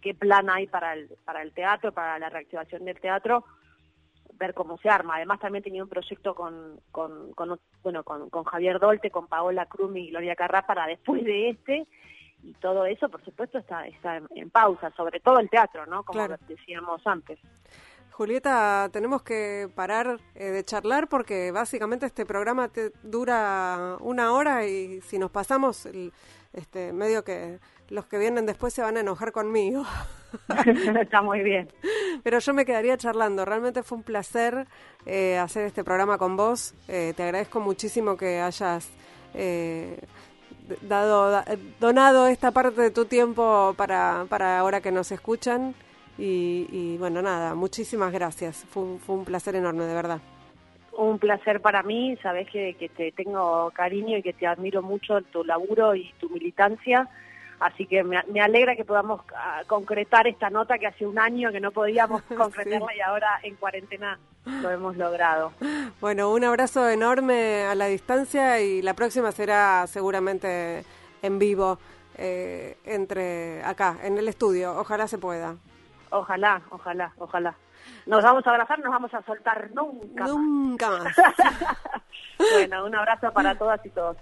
qué 0.00 0.14
plan 0.14 0.48
hay 0.48 0.68
para 0.68 0.94
el, 0.94 1.06
para 1.26 1.42
el 1.42 1.52
teatro, 1.52 1.92
para 1.92 2.18
la 2.18 2.30
reactivación 2.30 2.86
del 2.86 2.98
teatro, 2.98 3.44
ver 4.40 4.54
cómo 4.54 4.78
se 4.78 4.88
arma. 4.88 5.16
Además 5.16 5.38
también 5.38 5.62
tenía 5.62 5.84
un 5.84 5.88
proyecto 5.88 6.34
con, 6.34 6.80
con, 6.90 7.32
bueno, 7.84 8.02
con, 8.02 8.30
con 8.30 8.44
Javier 8.44 8.80
Dolte, 8.80 9.10
con 9.10 9.28
Paola 9.28 9.66
Crumi 9.66 10.00
y 10.00 10.10
Gloria 10.10 10.34
Carrá 10.34 10.66
para 10.66 10.86
después 10.86 11.22
de 11.22 11.50
este, 11.50 11.86
y 12.42 12.54
todo 12.54 12.86
eso, 12.86 13.08
por 13.08 13.22
supuesto, 13.24 13.58
está, 13.58 13.86
está 13.86 14.16
en, 14.16 14.50
pausa, 14.50 14.90
sobre 14.96 15.20
todo 15.20 15.38
el 15.38 15.50
teatro, 15.50 15.86
¿no? 15.86 16.02
Como 16.02 16.26
decíamos 16.48 17.06
antes. 17.06 17.38
Julieta, 18.12 18.88
tenemos 18.92 19.22
que 19.22 19.68
parar 19.74 20.18
eh, 20.34 20.46
de 20.46 20.64
charlar 20.64 21.08
porque 21.08 21.52
básicamente 21.52 22.06
este 22.06 22.26
programa 22.26 22.68
te 22.68 22.92
dura 23.02 23.96
una 24.00 24.32
hora 24.32 24.66
y 24.66 25.00
si 25.02 25.18
nos 25.18 25.30
pasamos, 25.30 25.86
este 26.52 26.92
medio 26.92 27.24
que 27.24 27.58
los 27.88 28.06
que 28.06 28.18
vienen 28.18 28.46
después 28.46 28.72
se 28.72 28.82
van 28.82 28.96
a 28.96 29.00
enojar 29.00 29.32
conmigo. 29.32 29.84
Está 31.00 31.22
muy 31.22 31.42
bien. 31.42 31.68
Pero 32.22 32.38
yo 32.38 32.54
me 32.54 32.64
quedaría 32.64 32.96
charlando. 32.96 33.44
Realmente 33.44 33.82
fue 33.82 33.98
un 33.98 34.04
placer 34.04 34.66
eh, 35.06 35.38
hacer 35.38 35.64
este 35.64 35.84
programa 35.84 36.18
con 36.18 36.36
vos. 36.36 36.74
Eh, 36.88 37.14
te 37.16 37.22
agradezco 37.22 37.60
muchísimo 37.60 38.16
que 38.16 38.40
hayas 38.40 38.88
dado, 40.82 41.42
donado 41.78 42.26
esta 42.26 42.50
parte 42.50 42.80
de 42.80 42.90
tu 42.90 43.04
tiempo 43.04 43.74
para, 43.76 44.26
para 44.28 44.58
ahora 44.58 44.80
que 44.80 44.92
nos 44.92 45.10
escuchan. 45.12 45.74
Y, 46.18 46.96
bueno, 46.98 47.22
nada, 47.22 47.54
muchísimas 47.54 48.12
gracias. 48.12 48.64
Fue, 48.70 48.98
fue 48.98 49.16
un 49.16 49.24
placer 49.24 49.56
enorme, 49.56 49.84
de 49.84 49.94
verdad. 49.94 50.20
Un 50.92 51.18
placer 51.18 51.60
para 51.60 51.82
mí, 51.82 52.16
sabes 52.22 52.48
que, 52.50 52.74
que 52.74 52.88
te 52.88 53.12
tengo 53.12 53.70
cariño 53.70 54.18
y 54.18 54.22
que 54.22 54.32
te 54.32 54.46
admiro 54.46 54.82
mucho 54.82 55.20
tu 55.22 55.44
laburo 55.44 55.94
y 55.94 56.12
tu 56.18 56.28
militancia. 56.28 57.08
Así 57.60 57.86
que 57.86 58.02
me, 58.02 58.22
me 58.32 58.40
alegra 58.40 58.74
que 58.74 58.86
podamos 58.86 59.20
ah, 59.36 59.62
concretar 59.66 60.26
esta 60.26 60.48
nota 60.48 60.78
que 60.78 60.86
hace 60.86 61.06
un 61.06 61.18
año 61.18 61.52
que 61.52 61.60
no 61.60 61.70
podíamos 61.72 62.22
concretarla 62.36 62.94
y 62.96 63.00
ahora 63.00 63.38
en 63.42 63.54
cuarentena 63.56 64.18
lo 64.46 64.70
hemos 64.70 64.96
logrado. 64.96 65.52
Bueno, 66.00 66.32
un 66.32 66.42
abrazo 66.44 66.88
enorme 66.88 67.64
a 67.64 67.74
la 67.74 67.86
distancia 67.86 68.60
y 68.60 68.80
la 68.80 68.94
próxima 68.94 69.30
será 69.32 69.86
seguramente 69.86 70.84
en 71.22 71.38
vivo 71.38 71.78
eh, 72.16 72.78
entre 72.84 73.62
acá, 73.62 73.96
en 74.02 74.16
el 74.16 74.28
estudio. 74.28 74.76
Ojalá 74.78 75.06
se 75.06 75.18
pueda. 75.18 75.56
Ojalá, 76.10 76.62
ojalá, 76.70 77.12
ojalá. 77.18 77.54
Nos 78.06 78.22
vamos 78.22 78.46
a 78.46 78.50
abrazar, 78.50 78.78
nos 78.80 78.90
vamos 78.90 79.14
a 79.14 79.22
soltar 79.22 79.70
nunca. 79.72 80.24
Nunca 80.26 80.90
más. 80.90 81.16
bueno, 82.52 82.86
un 82.86 82.94
abrazo 82.94 83.32
para 83.32 83.56
todas 83.56 83.84
y 83.84 83.90
todos. 83.90 84.16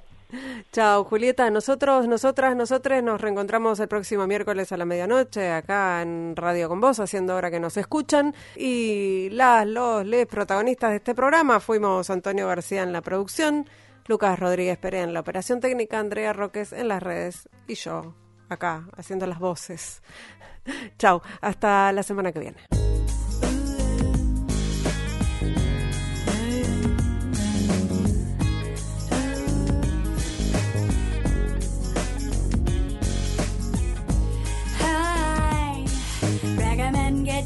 Chao, 0.73 1.05
Julieta. 1.05 1.49
Nosotros, 1.51 2.07
nosotras, 2.07 2.55
nosotros 2.55 3.03
nos 3.03 3.21
reencontramos 3.21 3.81
el 3.81 3.89
próximo 3.89 4.27
miércoles 4.27 4.71
a 4.73 4.77
la 4.77 4.85
medianoche 4.85 5.51
acá 5.51 6.03
en 6.03 6.37
Radio 6.37 6.69
con 6.69 6.81
Vos, 6.81 7.01
haciendo 7.01 7.35
hora 7.35 7.51
que 7.51 7.61
nos 7.61 7.77
escuchan. 7.77 8.35
Y 8.57 9.31
las, 9.31 9.67
los, 9.67 10.05
les 10.05 10.27
protagonistas 10.27 10.91
de 10.91 10.97
este 10.97 11.15
programa 11.15 11.61
fuimos 11.61 12.11
Antonio 12.11 12.47
García 12.47 12.83
en 12.83 12.93
la 12.93 13.01
producción, 13.01 13.69
Lucas 14.07 14.39
Rodríguez 14.39 14.77
Pérez 14.77 15.05
en 15.05 15.15
la 15.15 15.21
operación 15.21 15.61
técnica, 15.61 15.99
Andrea 15.99 16.33
Roques 16.33 16.73
en 16.73 16.89
las 16.89 17.03
redes 17.03 17.49
y 17.67 17.75
yo 17.75 18.15
acá 18.51 18.87
haciendo 18.97 19.27
las 19.27 19.39
voces. 19.39 20.03
Chao, 20.99 21.23
hasta 21.41 21.91
la 21.93 22.03
semana 22.03 22.33
que 22.33 22.41
viene. 22.41 22.98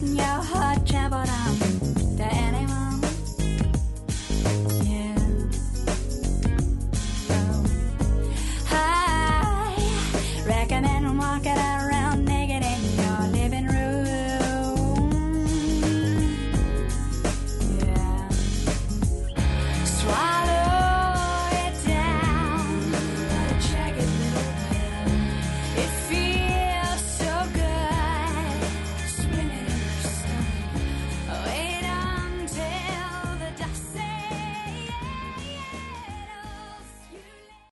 nhau 0.03 0.62